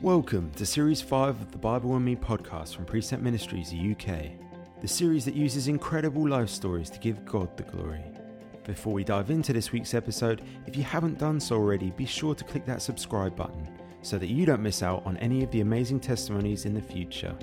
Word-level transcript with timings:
Welcome 0.00 0.52
to 0.52 0.64
Series 0.64 1.00
5 1.00 1.40
of 1.40 1.50
the 1.50 1.58
Bible 1.58 1.96
and 1.96 2.04
Me 2.04 2.14
podcast 2.14 2.76
from 2.76 2.84
Precept 2.84 3.20
Ministries 3.20 3.74
UK, 3.74 4.26
the 4.80 4.86
series 4.86 5.24
that 5.24 5.34
uses 5.34 5.66
incredible 5.66 6.28
life 6.28 6.50
stories 6.50 6.88
to 6.90 7.00
give 7.00 7.24
God 7.24 7.56
the 7.56 7.64
glory. 7.64 8.04
Before 8.62 8.92
we 8.92 9.02
dive 9.02 9.32
into 9.32 9.52
this 9.52 9.72
week's 9.72 9.94
episode, 9.94 10.42
if 10.68 10.76
you 10.76 10.84
haven't 10.84 11.18
done 11.18 11.40
so 11.40 11.56
already, 11.56 11.90
be 11.90 12.06
sure 12.06 12.36
to 12.36 12.44
click 12.44 12.64
that 12.64 12.80
subscribe 12.80 13.34
button 13.34 13.68
so 14.02 14.18
that 14.18 14.28
you 14.28 14.46
don't 14.46 14.62
miss 14.62 14.84
out 14.84 15.04
on 15.04 15.16
any 15.16 15.42
of 15.42 15.50
the 15.50 15.62
amazing 15.62 15.98
testimonies 15.98 16.64
in 16.64 16.74
the 16.74 16.80
future. 16.80 17.36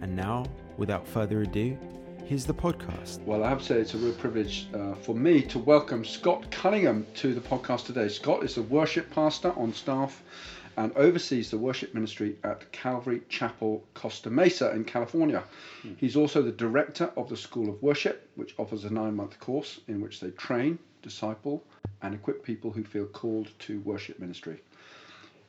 And 0.00 0.16
now, 0.16 0.46
without 0.78 1.06
further 1.06 1.42
ado, 1.42 1.78
here's 2.24 2.44
the 2.44 2.54
podcast. 2.54 3.22
Well, 3.22 3.44
I 3.44 3.48
have 3.48 3.60
to 3.60 3.64
say 3.64 3.76
it's 3.76 3.94
a 3.94 3.98
real 3.98 4.14
privilege 4.14 4.66
uh, 4.74 4.94
for 4.96 5.14
me 5.14 5.40
to 5.42 5.60
welcome 5.60 6.04
Scott 6.04 6.50
Cunningham 6.50 7.06
to 7.14 7.32
the 7.32 7.40
podcast 7.40 7.86
today. 7.86 8.08
Scott 8.08 8.42
is 8.42 8.56
a 8.56 8.62
worship 8.62 9.08
pastor 9.14 9.52
on 9.56 9.72
staff 9.72 10.20
and 10.76 10.92
oversees 10.96 11.50
the 11.50 11.58
worship 11.58 11.92
ministry 11.94 12.36
at 12.44 12.70
Calvary 12.72 13.22
Chapel, 13.28 13.84
Costa 13.94 14.30
Mesa 14.30 14.70
in 14.72 14.84
California. 14.84 15.44
Mm. 15.82 15.96
He's 15.98 16.16
also 16.16 16.42
the 16.42 16.52
director 16.52 17.12
of 17.16 17.28
the 17.28 17.36
School 17.36 17.68
of 17.68 17.82
Worship, 17.82 18.28
which 18.36 18.54
offers 18.58 18.84
a 18.84 18.90
nine 18.90 19.14
month 19.14 19.38
course 19.38 19.80
in 19.88 20.00
which 20.00 20.20
they 20.20 20.30
train, 20.30 20.78
disciple, 21.02 21.62
and 22.00 22.14
equip 22.14 22.42
people 22.42 22.70
who 22.70 22.84
feel 22.84 23.06
called 23.06 23.50
to 23.60 23.80
worship 23.80 24.18
ministry. 24.18 24.60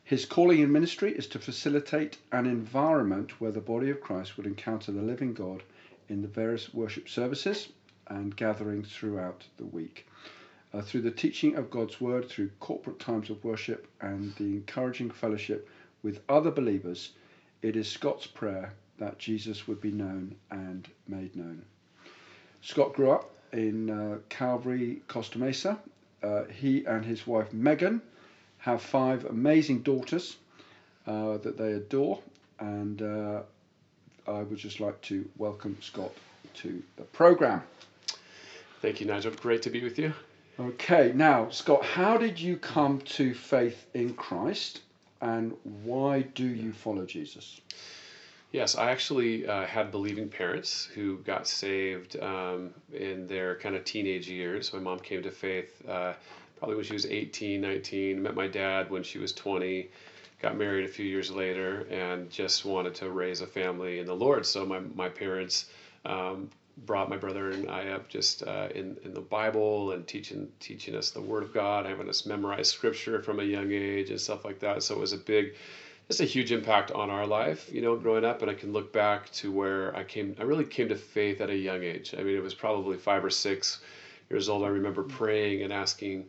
His 0.04 0.26
calling 0.26 0.60
in 0.60 0.72
ministry 0.72 1.14
is 1.14 1.28
to 1.28 1.40
facilitate 1.40 2.18
an 2.32 2.46
environment 2.46 3.40
where 3.40 3.52
the 3.52 3.62
body 3.62 3.90
of 3.90 4.02
Christ 4.02 4.36
would 4.36 4.46
encounter 4.46 4.92
the 4.92 5.02
living 5.02 5.34
God 5.34 5.64
in 6.10 6.22
the 6.22 6.28
various 6.28 6.74
worship 6.74 7.08
services 7.08 7.70
and 8.08 8.36
gatherings 8.36 8.92
throughout 8.92 9.46
the 9.58 9.66
week 9.66 10.06
uh, 10.74 10.82
through 10.82 11.02
the 11.02 11.12
teaching 11.12 11.56
of 11.56 11.70
God's 11.70 12.02
word, 12.02 12.28
through 12.28 12.50
corporate 12.60 13.00
times 13.00 13.30
of 13.30 13.44
worship, 13.44 13.88
and 14.02 14.34
the 14.36 14.46
encouraging 14.46 15.12
fellowship 15.12 15.70
with 16.02 16.22
other 16.28 16.52
believers, 16.52 17.12
it 17.62 17.76
is 17.76 17.88
Scott's 17.88 18.28
prayer 18.28 18.74
that 18.98 19.20
Jesus 19.20 19.68
would 19.68 19.82
be 19.82 19.92
known 19.92 20.36
and 20.52 20.88
made 21.08 21.36
known. 21.36 21.64
Scott 22.62 22.94
grew 22.94 23.12
up 23.12 23.32
in 23.52 23.90
uh, 23.90 24.18
Calvary, 24.30 25.02
Costa 25.08 25.38
Mesa. 25.38 25.78
Uh, 26.22 26.46
he 26.46 26.86
and 26.86 27.04
his 27.04 27.28
wife 27.28 27.52
Megan 27.54 28.02
have 28.58 28.82
five 28.82 29.26
amazing 29.26 29.82
daughters 29.82 30.38
uh, 31.06 31.38
that 31.40 31.58
they 31.58 31.74
adore, 31.74 32.20
and 32.60 33.02
uh, 33.02 33.42
I 34.28 34.42
would 34.44 34.58
just 34.58 34.80
like 34.80 35.02
to 35.02 35.28
welcome 35.38 35.78
Scott 35.82 36.14
to 36.56 36.82
the 36.96 37.04
program. 37.04 37.62
Thank 38.82 39.02
you, 39.02 39.08
Nigel. 39.08 39.32
Great 39.32 39.62
to 39.64 39.70
be 39.70 39.84
with 39.84 40.00
you. 40.00 40.14
Okay, 40.60 41.12
now, 41.16 41.50
Scott, 41.50 41.84
how 41.84 42.16
did 42.16 42.40
you 42.40 42.58
come 42.58 43.00
to 43.02 43.34
faith 43.34 43.88
in 43.96 44.14
Christ 44.14 44.82
and 45.20 45.54
why 45.84 46.22
do 46.22 46.46
you 46.46 46.72
follow 46.72 47.08
Jesus? 47.08 47.60
Yes, 48.52 48.76
I 48.76 48.92
actually 48.92 49.48
uh, 49.48 49.66
had 49.66 49.90
believing 49.90 50.30
parents 50.30 50.88
who 50.94 51.18
got 51.20 51.48
saved 51.48 52.20
um, 52.20 52.70
in 52.94 53.26
their 53.26 53.56
kind 53.56 53.76
of 53.76 53.84
teenage 53.84 54.30
years. 54.30 54.72
My 54.72 54.80
mom 54.80 55.00
came 55.00 55.24
to 55.24 55.32
faith 55.32 55.82
uh, 55.90 56.14
probably 56.60 56.76
when 56.76 56.86
she 56.86 56.94
was 56.94 57.08
18, 57.08 57.60
19, 57.60 58.22
met 58.22 58.36
my 58.36 58.48
dad 58.48 58.92
when 58.92 59.02
she 59.02 59.18
was 59.18 59.34
20, 59.34 59.90
got 60.40 60.56
married 60.56 60.86
a 60.86 60.88
few 60.88 61.06
years 61.06 61.32
later, 61.32 61.88
and 61.90 62.30
just 62.30 62.64
wanted 62.64 62.94
to 62.96 63.10
raise 63.10 63.42
a 63.42 63.48
family 63.48 63.98
in 63.98 64.06
the 64.06 64.16
Lord. 64.16 64.46
So 64.46 64.68
my, 64.68 64.82
my 64.94 65.10
parents 65.10 65.66
um, 66.06 66.52
brought 66.78 67.10
my 67.10 67.18
brother 67.18 67.52
and 67.52 67.70
I 67.70 67.90
up 67.90 68.10
just 68.10 68.44
uh, 68.44 68.70
in 68.74 68.98
in 69.04 69.14
the 69.14 69.22
Bible 69.22 69.92
and 69.92 70.08
teaching 70.08 70.50
teaching 70.60 70.96
us 70.96 71.12
the 71.12 71.22
Word 71.22 71.44
of 71.44 71.54
God, 71.54 71.86
having 71.86 72.10
us 72.10 72.26
memorize 72.26 72.70
Scripture 72.70 73.22
from 73.22 73.40
a 73.40 73.44
young 73.44 73.72
age 73.72 74.10
and 74.10 74.20
stuff 74.20 74.44
like 74.44 74.60
that. 74.60 74.84
So 74.84 74.96
it 74.96 75.00
was 75.00 75.14
a 75.14 75.18
big, 75.18 75.54
just 76.08 76.22
a 76.22 76.26
huge 76.26 76.52
impact 76.52 76.92
on 76.92 77.10
our 77.10 77.28
life, 77.28 77.70
you 77.72 77.82
know, 77.82 77.96
growing 77.96 78.26
up. 78.26 78.42
And 78.42 78.50
I 78.50 78.56
can 78.56 78.74
look 78.74 78.92
back 78.92 79.30
to 79.34 79.52
where 79.52 79.96
I 79.96 80.04
came. 80.04 80.36
I 80.40 80.44
really 80.44 80.66
came 80.66 80.90
to 80.90 80.96
faith 80.96 81.42
at 81.42 81.50
a 81.50 81.56
young 81.56 81.84
age. 81.84 82.16
I 82.18 82.24
mean, 82.24 82.36
it 82.36 82.44
was 82.44 82.54
probably 82.54 82.98
five 82.98 83.24
or 83.24 83.30
six 83.30 83.80
years 84.30 84.50
old. 84.50 84.64
I 84.64 84.68
remember 84.68 85.04
praying 85.04 85.64
and 85.64 85.72
asking 85.72 86.26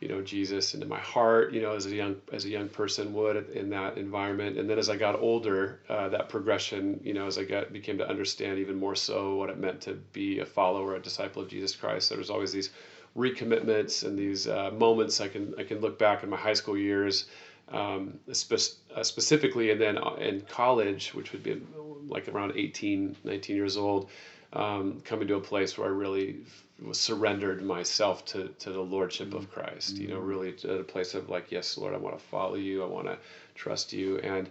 you 0.00 0.08
know 0.08 0.20
Jesus 0.22 0.74
into 0.74 0.86
my 0.86 0.98
heart, 0.98 1.52
you 1.52 1.62
know, 1.62 1.72
as 1.72 1.86
a 1.86 1.94
young 1.94 2.16
as 2.32 2.44
a 2.44 2.48
young 2.48 2.68
person 2.68 3.12
would 3.14 3.50
in 3.50 3.70
that 3.70 3.96
environment. 3.96 4.58
And 4.58 4.68
then 4.68 4.78
as 4.78 4.88
I 4.88 4.96
got 4.96 5.18
older, 5.18 5.80
uh, 5.88 6.08
that 6.10 6.28
progression, 6.28 7.00
you 7.02 7.14
know, 7.14 7.26
as 7.26 7.38
I 7.38 7.44
got 7.44 7.72
became 7.72 7.98
to 7.98 8.08
understand 8.08 8.58
even 8.58 8.76
more 8.76 8.94
so 8.94 9.36
what 9.36 9.50
it 9.50 9.58
meant 9.58 9.80
to 9.82 9.94
be 10.12 10.40
a 10.40 10.46
follower, 10.46 10.96
a 10.96 11.00
disciple 11.00 11.42
of 11.42 11.48
Jesus 11.48 11.74
Christ. 11.74 12.08
There 12.08 12.18
was 12.18 12.30
always 12.30 12.52
these 12.52 12.70
recommitments 13.16 14.04
and 14.04 14.18
these 14.18 14.48
uh, 14.48 14.70
moments 14.72 15.20
I 15.20 15.28
can 15.28 15.54
I 15.58 15.62
can 15.62 15.80
look 15.80 15.98
back 15.98 16.22
in 16.22 16.30
my 16.30 16.36
high 16.36 16.54
school 16.54 16.76
years. 16.76 17.26
Um, 17.68 18.20
spe- 18.30 18.76
uh, 18.94 19.02
specifically, 19.02 19.70
and 19.70 19.80
then 19.80 19.96
uh, 19.96 20.16
in 20.18 20.42
college, 20.42 21.14
which 21.14 21.32
would 21.32 21.42
be 21.42 21.62
like 22.08 22.28
around 22.28 22.52
18, 22.56 23.16
19 23.24 23.56
years 23.56 23.78
old, 23.78 24.10
um, 24.54 25.00
coming 25.04 25.28
to 25.28 25.34
a 25.34 25.40
place 25.40 25.76
where 25.76 25.88
I 25.88 25.90
really 25.90 26.38
was 26.82 26.98
surrendered 26.98 27.62
myself 27.62 28.24
to, 28.26 28.48
to 28.58 28.70
the 28.70 28.80
lordship 28.80 29.34
of 29.34 29.50
Christ. 29.50 29.96
You 29.96 30.08
know, 30.08 30.16
mm-hmm. 30.16 30.26
really 30.26 30.48
at 30.50 30.64
a 30.64 30.82
place 30.82 31.14
of 31.14 31.28
like, 31.28 31.50
yes, 31.52 31.76
Lord, 31.78 31.94
I 31.94 31.98
want 31.98 32.18
to 32.18 32.24
follow 32.24 32.56
you. 32.56 32.82
I 32.82 32.86
want 32.86 33.06
to 33.06 33.18
trust 33.54 33.92
you. 33.92 34.18
And 34.18 34.48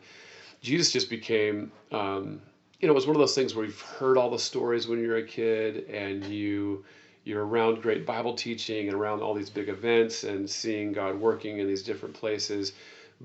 Jesus 0.62 0.92
just 0.92 1.10
became, 1.10 1.72
um, 1.92 2.42
you 2.80 2.88
know, 2.88 2.94
it 2.94 2.96
was 2.96 3.08
one 3.08 3.16
of 3.16 3.20
those 3.20 3.36
things 3.36 3.56
where 3.56 3.66
you've 3.66 3.82
heard 3.82 4.18
all 4.18 4.30
the 4.30 4.40
stories 4.40 4.88
when 4.88 5.00
you're 5.00 5.18
a 5.18 5.28
kid 5.28 5.90
and 5.90 6.24
you 6.26 6.86
you're 7.26 7.46
around 7.46 7.82
great 7.82 8.06
Bible 8.06 8.34
teaching 8.34 8.90
and 8.90 8.98
around 8.98 9.22
all 9.22 9.34
these 9.34 9.50
big 9.50 9.70
events 9.70 10.26
and 10.26 10.50
seeing 10.50 10.92
God 10.92 11.16
working 11.16 11.60
in 11.60 11.68
these 11.68 11.82
different 11.82 12.14
places. 12.14 12.74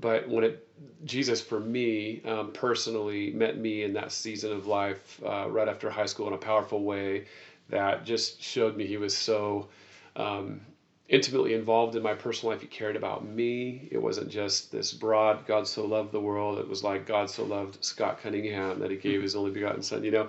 But 0.01 0.29
when 0.29 0.45
it 0.45 0.67
Jesus 1.05 1.41
for 1.41 1.61
me 1.61 2.23
um, 2.25 2.53
personally 2.53 3.31
met 3.33 3.59
me 3.59 3.83
in 3.83 3.93
that 3.95 4.13
season 4.13 4.53
of 4.53 4.67
life 4.67 5.21
uh, 5.25 5.49
right 5.49 5.69
after 5.69 5.91
high 5.91 6.07
school 6.07 6.29
in 6.29 6.35
a 6.35 6.39
powerful 6.39 6.85
way 6.85 7.27
that 7.69 8.05
just 8.05 8.41
showed 8.43 8.77
me 8.77 8.87
he 8.87 8.97
was 8.97 9.17
so 9.17 9.69
um, 10.17 10.61
intimately 11.09 11.55
involved 11.55 11.97
in 11.97 12.03
my 12.03 12.15
personal 12.15 12.53
life. 12.53 12.61
He 12.61 12.67
cared 12.69 12.97
about 12.97 13.25
me. 13.27 13.89
It 13.91 13.99
wasn't 13.99 14.29
just 14.29 14.71
this 14.71 14.93
broad 14.93 15.47
God 15.47 15.67
so 15.67 15.87
loved 15.87 16.13
the 16.13 16.21
world. 16.21 16.59
It 16.59 16.69
was 16.69 16.85
like 16.85 17.07
God 17.07 17.31
so 17.31 17.45
loved 17.45 17.85
Scott 17.85 18.21
Cunningham 18.21 18.81
that 18.81 18.91
he 18.91 18.97
gave 18.97 19.23
his 19.23 19.35
only 19.35 19.51
begotten 19.51 19.83
son, 19.83 20.05
you 20.05 20.11
know. 20.11 20.29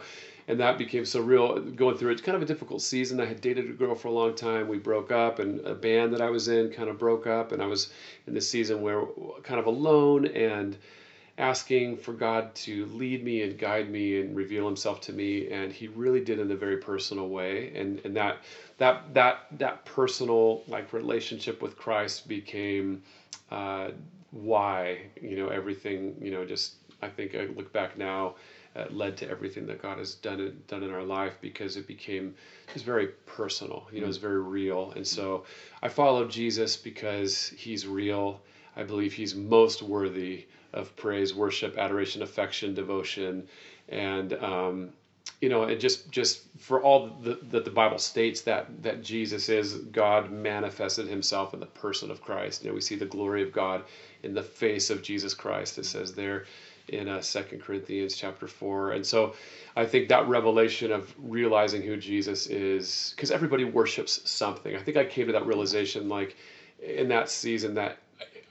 And 0.50 0.60
that 0.60 0.80
became 0.80 1.06
so 1.06 1.22
real 1.22 1.60
going 1.60 1.96
through 1.96 2.12
it. 2.12 2.24
Kind 2.24 2.36
of 2.36 2.42
a 2.42 2.46
difficult 2.46 2.82
season. 2.82 3.22
I 3.22 3.26
had 3.26 3.40
dated 3.40 3.70
a 3.70 3.74
girl 3.74 3.94
for 3.94 4.08
a 4.08 4.12
long 4.12 4.34
time. 4.34 4.68
We 4.68 4.80
broke 4.80 5.12
up, 5.12 5.38
and 5.38 5.60
a 5.62 5.76
band 5.76 6.12
that 6.14 6.22
I 6.22 6.32
was 6.32 6.48
in 6.48 6.72
kind 6.72 6.90
of 6.90 6.98
broke 6.98 7.28
up. 7.28 7.52
And 7.52 7.62
I 7.62 7.68
was 7.68 7.92
in 8.26 8.34
this 8.34 8.50
season 8.50 8.82
where 8.82 9.06
kind 9.44 9.60
of 9.60 9.68
alone 9.68 10.26
and 10.26 10.76
asking 11.38 11.98
for 11.98 12.14
God 12.14 12.54
to 12.54 12.88
lead 12.88 13.24
me 13.24 13.44
and 13.44 13.58
guide 13.58 13.92
me 13.92 14.20
and 14.20 14.36
reveal 14.36 14.66
himself 14.66 15.00
to 15.02 15.14
me 15.14 15.50
and 15.50 15.72
he 15.72 15.88
really 15.88 16.20
did 16.20 16.38
in 16.38 16.52
a 16.52 16.56
very 16.56 16.78
personal 16.78 17.30
way 17.30 17.72
and 17.76 18.02
and 18.04 18.14
that 18.18 18.40
that 18.78 19.14
that 19.14 19.48
that 19.58 19.86
personal 19.86 20.64
like 20.68 20.92
relationship 20.92 21.62
with 21.62 21.78
Christ 21.78 22.28
became 22.28 23.02
uh, 23.52 23.92
why 24.32 25.00
you 25.22 25.38
know 25.38 25.48
everything 25.48 26.16
you 26.22 26.30
know 26.30 26.44
just 26.44 26.74
I 27.02 27.08
think 27.08 27.34
I 27.36 27.46
look 27.56 27.72
back 27.72 27.98
now 27.98 28.36
uh, 28.80 28.88
led 28.92 29.18
to 29.18 29.30
everything 29.30 29.66
that 29.68 29.82
God 29.82 29.98
has 29.98 30.16
done 30.16 30.40
in, 30.40 30.62
done 30.68 30.84
in 30.84 30.92
our 30.92 31.04
life 31.04 31.38
because 31.42 31.78
it 31.78 31.88
became 31.88 32.36
just 32.74 32.86
very 32.86 33.08
personal 33.26 33.88
you 33.92 34.02
know 34.02 34.08
it's 34.08 34.18
very 34.18 34.42
real 34.42 34.92
and 34.96 35.06
so 35.06 35.46
I 35.84 35.90
followed 35.90 36.32
Jesus 36.32 36.78
because 36.78 37.50
he's 37.50 37.86
real 37.86 38.42
I 38.76 38.84
believe 38.84 39.14
he's 39.14 39.36
most 39.36 39.82
worthy 39.82 40.46
of 40.74 40.96
praise, 40.96 41.34
worship, 41.34 41.78
adoration, 41.78 42.22
affection, 42.22 42.74
devotion, 42.74 43.48
and 43.88 44.34
um, 44.34 44.90
you 45.42 45.50
know, 45.50 45.64
and 45.64 45.80
just 45.80 46.12
just 46.12 46.42
for 46.58 46.82
all 46.82 47.08
that 47.24 47.66
the 47.66 47.72
Bible 47.72 47.98
states 47.98 48.42
that 48.42 48.84
that 48.84 49.04
Jesus 49.04 49.50
is 49.50 49.76
God 49.76 50.32
manifested 50.32 51.08
Himself 51.08 51.54
in 51.54 51.60
the 51.60 51.66
person 51.66 52.12
of 52.12 52.22
Christ. 52.22 52.64
You 52.64 52.70
know, 52.70 52.76
we 52.76 52.82
see 52.82 52.96
the 52.96 53.06
glory 53.06 53.42
of 53.44 53.52
God 53.52 53.84
in 54.24 54.34
the 54.34 54.44
face 54.44 54.90
of 54.90 55.02
Jesus 55.02 55.34
Christ. 55.34 55.78
It 55.78 55.86
says 55.86 56.14
there 56.14 56.46
in 56.90 57.08
uh, 57.08 57.22
Second 57.22 57.62
Corinthians 57.62 58.16
chapter 58.16 58.48
four, 58.48 58.92
and 58.92 59.06
so 59.06 59.34
I 59.76 59.86
think 59.86 60.10
that 60.10 60.28
revelation 60.28 60.92
of 60.92 61.14
realizing 61.18 61.82
who 61.82 61.98
Jesus 61.98 62.48
is, 62.48 63.14
because 63.16 63.32
everybody 63.32 63.64
worships 63.64 64.30
something. 64.30 64.76
I 64.76 64.80
think 64.80 64.98
I 64.98 65.06
came 65.06 65.28
to 65.28 65.34
that 65.34 65.46
realization 65.46 66.10
like 66.10 66.36
in 66.82 67.08
that 67.10 67.30
season 67.30 67.74
that 67.76 67.98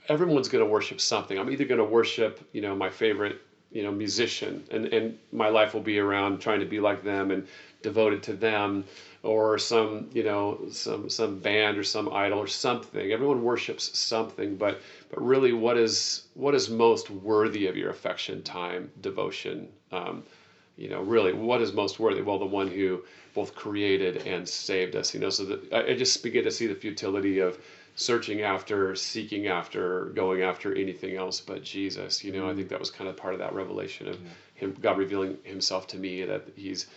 everyone's 0.07 0.49
going 0.49 0.63
to 0.63 0.69
worship 0.69 0.99
something. 0.99 1.37
I'm 1.37 1.49
either 1.49 1.65
going 1.65 1.79
to 1.79 1.85
worship, 1.85 2.47
you 2.51 2.61
know, 2.61 2.75
my 2.75 2.89
favorite, 2.89 3.41
you 3.71 3.83
know, 3.83 3.91
musician, 3.91 4.63
and 4.71 4.85
and 4.87 5.17
my 5.31 5.49
life 5.49 5.73
will 5.73 5.81
be 5.81 5.99
around 5.99 6.39
trying 6.39 6.59
to 6.59 6.65
be 6.65 6.79
like 6.79 7.03
them 7.03 7.31
and 7.31 7.47
devoted 7.81 8.23
to 8.23 8.33
them, 8.33 8.83
or 9.23 9.57
some, 9.57 10.09
you 10.13 10.23
know, 10.23 10.59
some 10.71 11.09
some 11.09 11.39
band 11.39 11.77
or 11.77 11.83
some 11.83 12.11
idol 12.13 12.39
or 12.39 12.47
something. 12.47 13.11
Everyone 13.11 13.43
worships 13.43 13.97
something, 13.97 14.55
but 14.55 14.81
but 15.09 15.21
really, 15.21 15.53
what 15.53 15.77
is 15.77 16.27
what 16.35 16.55
is 16.55 16.69
most 16.69 17.09
worthy 17.09 17.67
of 17.67 17.75
your 17.75 17.89
affection, 17.89 18.43
time, 18.43 18.91
devotion? 19.01 19.67
Um, 19.91 20.23
you 20.77 20.89
know, 20.89 21.01
really, 21.01 21.33
what 21.33 21.61
is 21.61 21.73
most 21.73 21.99
worthy? 21.99 22.21
Well, 22.21 22.39
the 22.39 22.45
one 22.45 22.69
who 22.69 23.03
both 23.33 23.53
created 23.53 24.25
and 24.25 24.47
saved 24.47 24.95
us. 24.95 25.13
You 25.13 25.19
know, 25.19 25.29
so 25.29 25.45
that 25.45 25.73
I, 25.73 25.91
I 25.91 25.97
just 25.97 26.23
begin 26.23 26.45
to 26.45 26.51
see 26.51 26.67
the 26.67 26.75
futility 26.75 27.39
of 27.39 27.57
searching 27.95 28.43
after, 28.43 28.95
seeking 28.95 29.47
after, 29.47 30.05
going 30.15 30.41
after 30.41 30.73
anything 30.73 31.17
else 31.17 31.41
but 31.41 31.61
Jesus. 31.61 32.23
You 32.23 32.31
know, 32.31 32.49
I 32.49 32.55
think 32.55 32.69
that 32.69 32.79
was 32.79 32.89
kind 32.89 33.09
of 33.09 33.17
part 33.17 33.33
of 33.33 33.41
that 33.41 33.53
revelation 33.53 34.07
of 34.07 34.17
him, 34.55 34.75
God 34.81 34.97
revealing 34.97 35.37
Himself 35.43 35.87
to 35.87 35.97
me 35.97 36.23
that 36.25 36.47
He's 36.55 36.87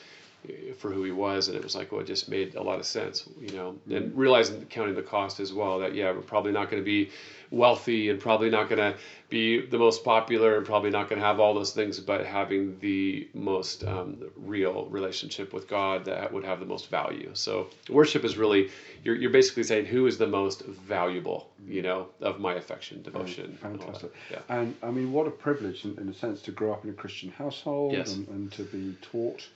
for 0.78 0.90
who 0.90 1.04
He 1.04 1.12
was, 1.12 1.48
and 1.48 1.56
it 1.56 1.62
was 1.62 1.74
like, 1.74 1.92
well, 1.92 2.00
it 2.00 2.06
just 2.06 2.28
made 2.28 2.54
a 2.54 2.62
lot 2.62 2.78
of 2.78 2.86
sense. 2.86 3.28
You 3.40 3.52
know, 3.56 3.76
Mm. 3.88 3.96
and 3.96 4.16
realizing 4.16 4.64
counting 4.66 4.94
the 4.94 5.02
cost 5.02 5.40
as 5.40 5.52
well. 5.52 5.78
That 5.80 5.94
yeah, 5.94 6.10
we're 6.12 6.20
probably 6.22 6.52
not 6.52 6.70
going 6.70 6.82
to 6.82 6.84
be 6.84 7.10
wealthy 7.50 8.08
and 8.08 8.18
probably 8.18 8.48
not 8.48 8.68
going 8.70 8.78
to 8.92 8.98
be 9.28 9.60
the 9.66 9.76
most 9.78 10.02
popular 10.04 10.56
and 10.56 10.64
probably 10.64 10.88
not 10.90 11.08
going 11.08 11.20
to 11.20 11.26
have 11.26 11.38
all 11.38 11.52
those 11.52 11.72
things, 11.72 12.00
but 12.00 12.24
having 12.24 12.78
the 12.80 13.28
most 13.34 13.84
um, 13.84 14.16
real 14.36 14.86
relationship 14.86 15.52
with 15.52 15.68
God 15.68 16.06
that 16.06 16.32
would 16.32 16.44
have 16.44 16.60
the 16.60 16.66
most 16.66 16.88
value. 16.88 17.30
So 17.34 17.68
worship 17.90 18.24
is 18.24 18.38
really 18.38 18.70
you're, 19.04 19.16
you're 19.16 19.30
basically 19.30 19.64
saying 19.64 19.84
who 19.86 20.06
is 20.06 20.16
the 20.16 20.26
most 20.26 20.62
valuable, 20.64 21.50
you 21.66 21.82
know, 21.82 22.08
of 22.22 22.40
my 22.40 22.54
affection, 22.54 23.02
devotion. 23.02 23.58
and 23.62 23.82
all 23.82 23.92
that. 23.92 24.10
Yeah. 24.30 24.38
And 24.48 24.74
I 24.82 24.90
mean, 24.90 25.12
what 25.12 25.26
a 25.26 25.30
privilege, 25.30 25.84
in, 25.84 25.98
in 25.98 26.08
a 26.08 26.14
sense, 26.14 26.40
to 26.42 26.52
grow 26.52 26.72
up 26.72 26.84
in 26.84 26.90
a 26.90 26.94
Christian 26.94 27.30
household 27.32 27.92
Yes. 27.92 28.14
and, 28.14 28.28
and 28.28 28.52
to 28.52 28.62
be 28.64 28.94
taught 29.02 29.46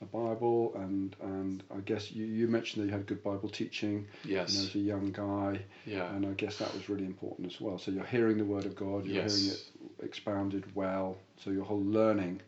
the 0.00 0.06
Bible. 0.06 0.72
And, 0.76 1.14
and 1.22 1.62
I 1.74 1.80
guess 1.80 2.10
you, 2.12 2.24
you 2.26 2.48
mentioned 2.48 2.82
that 2.82 2.86
you 2.88 2.92
had 2.92 3.06
good 3.06 3.22
Bible 3.22 3.48
teaching 3.48 4.06
Yes. 4.24 4.52
you 4.54 4.60
know, 4.60 4.66
as 4.68 4.74
a 4.74 4.78
young 4.78 5.12
guy. 5.12 5.60
Yeah. 5.84 6.12
And 6.14 6.26
I 6.26 6.32
guess 6.32 6.58
that 6.58 6.72
was 6.74 6.88
really 6.88 7.04
important 7.06 7.52
as 7.52 7.60
well. 7.60 7.78
So 7.78 7.90
you're 7.90 8.04
hearing 8.04 8.38
the 8.38 8.44
Word 8.44 8.66
of 8.66 8.74
God, 8.74 9.04
you're 9.04 9.22
hearing 9.24 9.26
it 9.26 9.30
Yes. 9.44 9.70
expounded 10.02 10.64
well. 10.74 11.16
So 11.42 11.50
your 11.50 11.64
whole 11.64 11.82
learning 11.84 12.40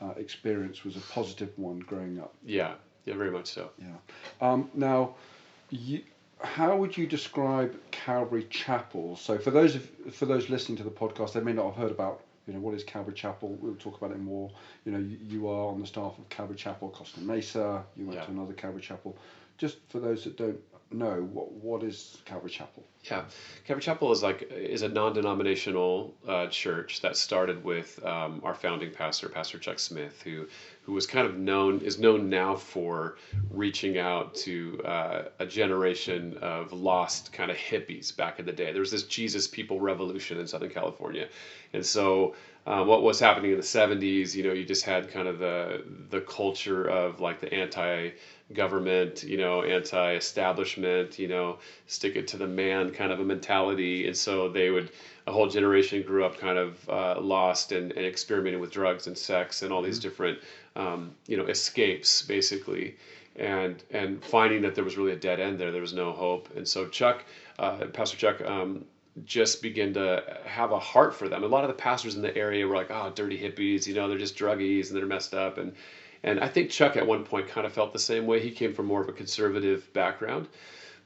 uh, 0.00 0.14
experience 0.16 0.84
was 0.84 0.96
a 0.96 1.00
positive 1.00 1.50
one 1.56 1.80
growing 1.80 2.18
up. 2.20 2.34
Yeah. 2.44 2.74
Yeah. 3.04 3.14
Very 3.16 3.30
much 3.30 3.46
so. 3.46 3.70
Yeah. 3.78 3.96
Um, 4.40 4.70
now, 4.74 5.14
you, 5.70 6.02
how 6.40 6.76
would 6.76 6.96
you 6.96 7.06
describe 7.06 7.74
Calvary 7.90 8.46
Chapel? 8.50 9.16
So 9.16 9.38
for 9.38 9.50
those 9.50 9.76
of, 9.76 9.88
for 10.12 10.26
those 10.26 10.50
listening 10.50 10.76
to 10.78 10.84
the 10.84 10.90
podcast, 10.90 11.32
they 11.32 11.40
may 11.40 11.52
not 11.52 11.66
have 11.66 11.76
heard 11.76 11.90
about 11.90 12.22
you 12.46 12.52
know 12.52 12.60
what 12.60 12.74
is 12.74 12.84
Calvary 12.84 13.14
Chapel. 13.14 13.56
We'll 13.60 13.74
talk 13.76 13.96
about 13.96 14.10
it 14.10 14.20
more. 14.20 14.50
You 14.84 14.92
know, 14.92 14.98
you, 14.98 15.18
you 15.22 15.48
are 15.48 15.68
on 15.70 15.80
the 15.80 15.86
staff 15.86 16.18
of 16.18 16.28
Calvary 16.28 16.56
Chapel, 16.56 16.90
Costa 16.90 17.20
Mesa. 17.20 17.84
You 17.96 18.06
went 18.06 18.18
Yeah. 18.18 18.26
to 18.26 18.30
another 18.32 18.52
Calvary 18.52 18.82
Chapel. 18.82 19.16
Just 19.56 19.78
for 19.88 19.98
those 20.00 20.24
that 20.24 20.36
don't 20.36 20.58
know, 20.94 21.28
what 21.32 21.52
what 21.52 21.82
is 21.82 22.18
Calvary 22.24 22.50
Chapel? 22.50 22.84
Yeah, 23.04 23.24
Calvary 23.66 23.82
Chapel 23.82 24.12
is 24.12 24.22
like 24.22 24.50
is 24.50 24.82
a 24.82 24.88
non-denominational 24.88 26.14
uh, 26.26 26.46
church 26.46 27.02
that 27.02 27.16
started 27.16 27.62
with 27.62 28.02
um, 28.04 28.40
our 28.44 28.54
founding 28.54 28.92
pastor, 28.92 29.28
Pastor 29.28 29.58
Chuck 29.58 29.78
Smith, 29.78 30.22
who 30.22 30.46
who 30.82 30.92
was 30.92 31.06
kind 31.06 31.26
of 31.26 31.36
known 31.36 31.80
is 31.80 31.98
known 31.98 32.30
now 32.30 32.56
for 32.56 33.16
reaching 33.50 33.98
out 33.98 34.34
to 34.36 34.80
uh, 34.84 35.24
a 35.38 35.46
generation 35.46 36.38
of 36.40 36.72
lost 36.72 37.32
kind 37.32 37.50
of 37.50 37.56
hippies 37.56 38.16
back 38.16 38.38
in 38.38 38.46
the 38.46 38.52
day. 38.52 38.72
There 38.72 38.80
was 38.80 38.90
this 38.90 39.04
Jesus 39.04 39.46
People 39.46 39.80
revolution 39.80 40.38
in 40.38 40.46
Southern 40.46 40.70
California, 40.70 41.28
and 41.72 41.84
so. 41.84 42.34
Uh, 42.66 42.82
what 42.82 43.02
was 43.02 43.20
happening 43.20 43.50
in 43.50 43.58
the 43.58 43.62
70s, 43.62 44.34
you 44.34 44.42
know, 44.42 44.54
you 44.54 44.64
just 44.64 44.86
had 44.86 45.10
kind 45.10 45.28
of 45.28 45.38
the 45.38 45.84
the 46.08 46.22
culture 46.22 46.88
of 46.88 47.20
like 47.20 47.38
the 47.38 47.52
anti 47.52 48.12
government, 48.52 49.22
you 49.24 49.38
know, 49.38 49.62
anti-establishment, 49.62 51.18
you 51.18 51.28
know, 51.28 51.58
stick 51.86 52.16
it 52.16 52.28
to 52.28 52.36
the 52.36 52.46
man 52.46 52.90
kind 52.90 53.10
of 53.10 53.20
a 53.20 53.24
mentality. 53.24 54.06
And 54.06 54.16
so 54.16 54.48
they 54.48 54.70
would, 54.70 54.90
a 55.26 55.32
whole 55.32 55.48
generation 55.48 56.02
grew 56.02 56.24
up 56.24 56.38
kind 56.38 56.58
of 56.58 56.88
uh, 56.88 57.20
lost 57.20 57.72
and, 57.72 57.92
and 57.92 58.04
experimenting 58.04 58.60
with 58.60 58.70
drugs 58.70 59.06
and 59.06 59.16
sex 59.16 59.62
and 59.62 59.72
all 59.72 59.82
these 59.82 59.98
different, 59.98 60.38
um, 60.76 61.12
you 61.26 61.36
know, 61.36 61.46
escapes 61.46 62.22
basically. 62.22 62.96
And, 63.36 63.82
and 63.90 64.22
finding 64.22 64.62
that 64.62 64.74
there 64.74 64.84
was 64.84 64.96
really 64.96 65.12
a 65.12 65.16
dead 65.16 65.40
end 65.40 65.58
there, 65.58 65.72
there 65.72 65.80
was 65.80 65.94
no 65.94 66.12
hope. 66.12 66.54
And 66.54 66.68
so 66.68 66.86
Chuck, 66.86 67.24
uh, 67.58 67.86
Pastor 67.92 68.16
Chuck, 68.16 68.40
um, 68.42 68.84
just 69.24 69.62
begin 69.62 69.94
to 69.94 70.22
have 70.44 70.72
a 70.72 70.78
heart 70.78 71.14
for 71.14 71.28
them. 71.28 71.44
A 71.44 71.46
lot 71.46 71.64
of 71.64 71.68
the 71.68 71.74
pastors 71.74 72.16
in 72.16 72.22
the 72.22 72.36
area 72.36 72.66
were 72.66 72.74
like, 72.74 72.90
"Oh, 72.90 73.12
dirty 73.14 73.38
hippies, 73.38 73.86
you 73.86 73.94
know, 73.94 74.08
they're 74.08 74.18
just 74.18 74.36
druggies 74.36 74.88
and 74.88 74.96
they're 74.96 75.06
messed 75.06 75.34
up." 75.34 75.56
And 75.56 75.72
and 76.24 76.40
I 76.40 76.48
think 76.48 76.70
Chuck 76.70 76.96
at 76.96 77.06
one 77.06 77.24
point 77.24 77.48
kind 77.48 77.66
of 77.66 77.72
felt 77.72 77.92
the 77.92 77.98
same 77.98 78.26
way. 78.26 78.40
He 78.40 78.50
came 78.50 78.74
from 78.74 78.86
more 78.86 79.02
of 79.02 79.08
a 79.08 79.12
conservative 79.12 79.92
background, 79.92 80.48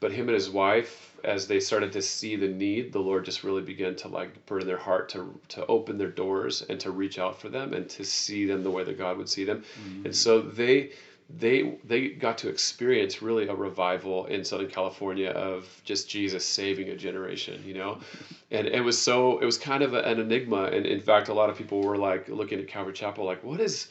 but 0.00 0.12
him 0.12 0.28
and 0.28 0.34
his 0.34 0.48
wife, 0.48 1.16
as 1.24 1.48
they 1.48 1.58
started 1.58 1.92
to 1.92 2.02
see 2.02 2.36
the 2.36 2.48
need, 2.48 2.92
the 2.92 3.00
Lord 3.00 3.24
just 3.24 3.42
really 3.42 3.62
began 3.62 3.96
to 3.96 4.08
like 4.08 4.46
burn 4.46 4.66
their 4.66 4.78
heart 4.78 5.08
to 5.10 5.38
to 5.48 5.66
open 5.66 5.98
their 5.98 6.10
doors 6.10 6.62
and 6.62 6.78
to 6.80 6.92
reach 6.92 7.18
out 7.18 7.40
for 7.40 7.48
them 7.48 7.74
and 7.74 7.88
to 7.90 8.04
see 8.04 8.46
them 8.46 8.62
the 8.62 8.70
way 8.70 8.84
that 8.84 8.96
God 8.96 9.18
would 9.18 9.28
see 9.28 9.44
them. 9.44 9.64
Mm-hmm. 9.82 10.06
And 10.06 10.16
so 10.16 10.40
they 10.40 10.92
they 11.28 11.78
they 11.84 12.08
got 12.08 12.38
to 12.38 12.48
experience 12.48 13.20
really 13.20 13.48
a 13.48 13.54
revival 13.54 14.26
in 14.26 14.44
Southern 14.44 14.70
California 14.70 15.30
of 15.30 15.68
just 15.84 16.08
Jesus 16.08 16.44
saving 16.44 16.88
a 16.88 16.96
generation, 16.96 17.62
you 17.66 17.74
know, 17.74 17.98
and 18.50 18.66
it 18.66 18.80
was 18.80 18.96
so 18.96 19.38
it 19.38 19.44
was 19.44 19.58
kind 19.58 19.82
of 19.82 19.94
an 19.94 20.20
enigma, 20.20 20.64
and 20.64 20.86
in 20.86 21.00
fact, 21.00 21.28
a 21.28 21.34
lot 21.34 21.50
of 21.50 21.56
people 21.58 21.82
were 21.82 21.98
like 21.98 22.28
looking 22.28 22.58
at 22.60 22.68
Calvary 22.68 22.94
Chapel, 22.94 23.24
like, 23.24 23.44
what 23.44 23.60
is 23.60 23.88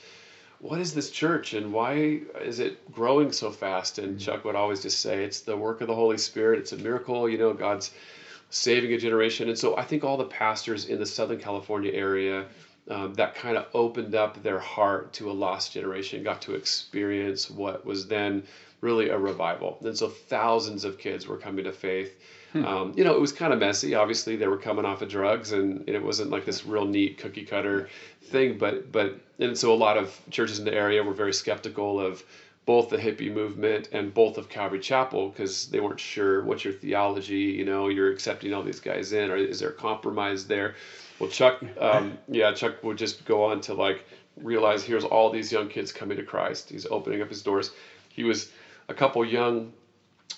what 0.60 0.80
is 0.80 0.94
this 0.94 1.12
church 1.12 1.54
and 1.54 1.72
why 1.72 2.22
is 2.42 2.60
it 2.60 2.92
growing 2.92 3.32
so 3.32 3.52
fast? 3.52 4.00
And 4.00 4.20
Chuck 4.20 4.44
would 4.46 4.56
always 4.56 4.82
just 4.82 5.00
say 5.00 5.24
it's 5.24 5.42
the 5.42 5.56
work 5.56 5.82
of 5.82 5.88
the 5.88 5.96
Holy 5.96 6.18
Spirit, 6.18 6.60
it's 6.60 6.72
a 6.72 6.78
miracle, 6.78 7.30
you 7.30 7.38
know, 7.38 7.54
God's 7.54 7.92
saving 8.50 8.94
a 8.94 8.98
generation, 8.98 9.50
and 9.50 9.58
so 9.58 9.76
I 9.78 9.84
think 9.84 10.04
all 10.04 10.18
the 10.18 10.26
pastors 10.26 10.86
in 10.86 11.00
the 11.00 11.06
Southern 11.06 11.40
California 11.40 11.92
area 11.92 12.46
um, 12.90 13.14
that 13.16 13.36
kind 13.36 13.58
of 13.58 13.68
opened 13.74 14.16
up 14.16 14.42
their 14.42 14.60
heart 14.60 15.14
to 15.14 15.30
a 15.30 15.34
lost 15.34 15.74
generation, 15.74 16.24
got 16.24 16.42
to 16.44 16.56
experience 16.56 17.50
what 17.50 17.86
was 17.86 18.08
then 18.08 18.44
really 18.82 19.10
a 19.10 19.18
revival. 19.18 19.78
And 19.82 19.98
so 19.98 20.08
thousands 20.08 20.86
of 20.86 20.98
kids 20.98 21.28
were 21.28 21.38
coming 21.38 21.66
to 21.66 21.74
faith. 21.74 22.16
Um, 22.66 22.94
you 22.96 23.04
know, 23.04 23.16
it 23.16 23.22
was 23.22 23.32
kind 23.32 23.54
of 23.54 23.60
messy. 23.60 23.96
Obviously, 23.96 24.36
they 24.36 24.48
were 24.48 24.58
coming 24.58 24.86
off 24.86 25.02
of 25.02 25.10
drugs, 25.10 25.52
and, 25.52 25.80
and 25.80 25.90
it 25.90 26.04
wasn't 26.04 26.30
like 26.30 26.46
this 26.46 26.66
real 26.66 26.86
neat 26.86 27.18
cookie 27.18 27.46
cutter 27.46 27.90
thing. 28.24 28.58
But 28.58 28.92
but 28.92 29.20
and 29.40 29.58
so 29.58 29.74
a 29.74 29.76
lot 29.76 29.98
of 29.98 30.20
churches 30.30 30.60
in 30.60 30.66
the 30.66 30.74
area 30.74 31.04
were 31.04 31.14
very 31.14 31.34
skeptical 31.34 32.00
of 32.00 32.24
both 32.66 32.90
the 32.90 32.98
hippie 32.98 33.34
movement 33.34 33.90
and 33.94 34.14
both 34.14 34.38
of 34.38 34.50
Calvary 34.50 34.80
Chapel 34.80 35.30
because 35.30 35.68
they 35.68 35.80
weren't 35.80 36.00
sure 36.00 36.44
what's 36.44 36.66
your 36.66 36.74
theology. 36.74 37.56
You 37.58 37.66
know, 37.66 37.88
you're 37.88 38.12
accepting 38.12 38.54
all 38.54 38.62
these 38.62 38.82
guys 38.82 39.14
in, 39.14 39.32
or 39.32 39.38
is 39.38 39.60
there 39.60 39.72
compromise 39.72 40.48
there? 40.48 40.76
Well, 41.18 41.30
Chuck, 41.30 41.64
um, 41.80 42.18
yeah, 42.28 42.54
Chuck 42.54 42.84
would 42.84 42.98
just 42.98 43.26
go 43.26 43.46
on 43.46 43.62
to 43.62 43.74
like 43.74 44.06
realize 44.36 44.84
here's 44.84 45.06
all 45.06 45.30
these 45.32 45.52
young 45.52 45.70
kids 45.70 45.92
coming 45.92 46.18
to 46.18 46.24
Christ. 46.24 46.70
He's 46.70 46.86
opening 46.86 47.22
up 47.22 47.30
his 47.30 47.42
doors. 47.42 47.72
He 48.10 48.24
was 48.24 48.52
a 48.90 48.94
couple 48.94 49.24
young 49.26 49.74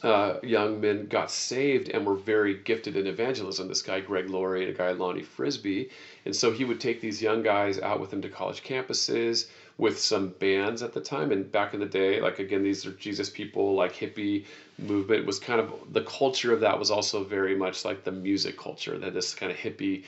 uh, 0.03 0.35
young 0.43 0.79
men 0.79 1.07
got 1.07 1.29
saved 1.29 1.89
and 1.89 2.05
were 2.05 2.15
very 2.15 2.55
gifted 2.55 2.95
in 2.95 3.07
evangelism. 3.07 3.67
This 3.67 3.81
guy 3.81 3.99
Greg 3.99 4.29
Laurie 4.29 4.65
and 4.65 4.73
a 4.73 4.77
guy 4.77 4.91
Lonnie 4.91 5.23
Frisbee, 5.23 5.89
and 6.25 6.35
so 6.35 6.51
he 6.51 6.65
would 6.65 6.79
take 6.79 7.01
these 7.01 7.21
young 7.21 7.43
guys 7.43 7.79
out 7.79 7.99
with 7.99 8.11
him 8.11 8.21
to 8.21 8.29
college 8.29 8.63
campuses 8.63 9.47
with 9.77 9.99
some 9.99 10.29
bands 10.39 10.83
at 10.83 10.93
the 10.93 11.01
time. 11.01 11.31
And 11.31 11.51
back 11.51 11.73
in 11.73 11.79
the 11.79 11.85
day, 11.85 12.21
like 12.21 12.39
again, 12.39 12.63
these 12.63 12.85
are 12.85 12.91
Jesus 12.91 13.29
people, 13.29 13.75
like 13.75 13.93
hippie 13.93 14.45
movement 14.77 15.25
was 15.25 15.39
kind 15.39 15.59
of 15.59 15.73
the 15.91 16.03
culture 16.03 16.53
of 16.53 16.61
that 16.61 16.79
was 16.79 16.91
also 16.91 17.23
very 17.23 17.55
much 17.55 17.83
like 17.83 18.03
the 18.03 18.11
music 18.11 18.57
culture 18.57 18.97
that 18.97 19.13
this 19.13 19.33
kind 19.33 19.51
of 19.51 19.57
hippie 19.57 20.03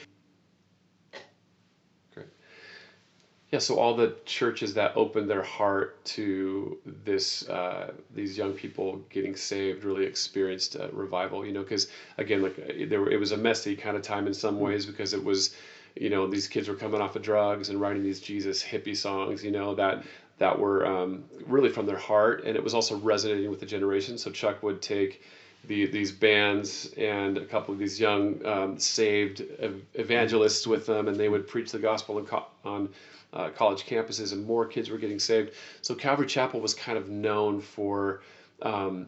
yeah 3.52 3.60
so 3.60 3.78
all 3.78 3.96
the 3.96 4.16
churches 4.26 4.74
that 4.74 4.96
opened 4.96 5.30
their 5.30 5.44
heart 5.44 6.04
to 6.06 6.78
this 7.06 7.48
uh, 7.50 7.92
these 8.14 8.38
young 8.38 8.54
people 8.54 9.02
getting 9.10 9.36
saved 9.36 9.84
really 9.84 10.06
experienced 10.06 10.76
a 10.76 10.90
revival 10.92 11.46
you 11.46 11.52
know 11.52 11.62
because 11.62 11.88
again 12.18 12.42
like 12.42 12.58
uh, 12.60 12.86
there 12.88 13.02
were, 13.02 13.10
it 13.10 13.20
was 13.20 13.32
a 13.32 13.38
messy 13.38 13.76
kind 13.76 13.96
of 13.96 14.04
time 14.04 14.28
in 14.28 14.34
some 14.34 14.60
ways 14.60 14.86
because 14.86 15.14
it 15.14 15.24
was 15.24 15.56
you 15.96 16.10
know 16.10 16.26
these 16.28 16.48
kids 16.48 16.68
were 16.68 16.76
coming 16.76 17.02
off 17.02 17.16
of 17.16 17.22
drugs 17.22 17.70
and 17.70 17.80
writing 17.80 18.04
these 18.04 18.20
jesus 18.20 18.64
hippie 18.64 18.96
songs 18.96 19.44
you 19.44 19.52
know 19.52 19.76
that 19.76 20.04
that 20.42 20.58
were 20.58 20.88
um, 20.88 21.24
really 21.46 21.70
from 21.70 21.86
their 21.86 22.00
heart 22.00 22.44
and 22.46 22.56
it 22.56 22.64
was 22.64 22.74
also 22.74 22.98
resonating 22.98 23.52
with 23.52 23.60
the 23.60 23.66
generation. 23.66 24.18
So 24.18 24.32
chuck 24.32 24.64
would 24.64 24.82
take 24.82 25.22
the, 25.68 25.86
these 25.86 26.12
bands 26.12 26.92
and 26.98 27.38
a 27.38 27.46
couple 27.46 27.74
of 27.74 27.80
these 27.80 28.00
young 28.00 28.44
um, 28.46 28.80
saved 28.80 29.44
ev- 29.60 29.82
evangelists 29.94 30.66
with 30.66 30.86
them, 30.86 31.08
and 31.08 31.18
they 31.18 31.30
would 31.30 31.48
preach 31.48 31.72
the 31.72 31.80
gospel 31.80 32.18
on, 32.18 32.26
co- 32.26 32.48
on 32.66 32.90
uh, 33.34 33.50
college 33.50 33.86
campuses, 33.86 34.34
and 34.34 34.46
more 34.46 34.66
kids 34.66 34.90
were 34.90 34.98
getting 34.98 35.20
saved. 35.20 35.52
So 35.82 35.96
Calvary 35.96 36.28
Chapel 36.28 36.60
was 36.60 36.74
kind 36.74 36.98
of 36.98 37.10
known 37.10 37.62
for, 37.62 38.22
um, 38.62 39.08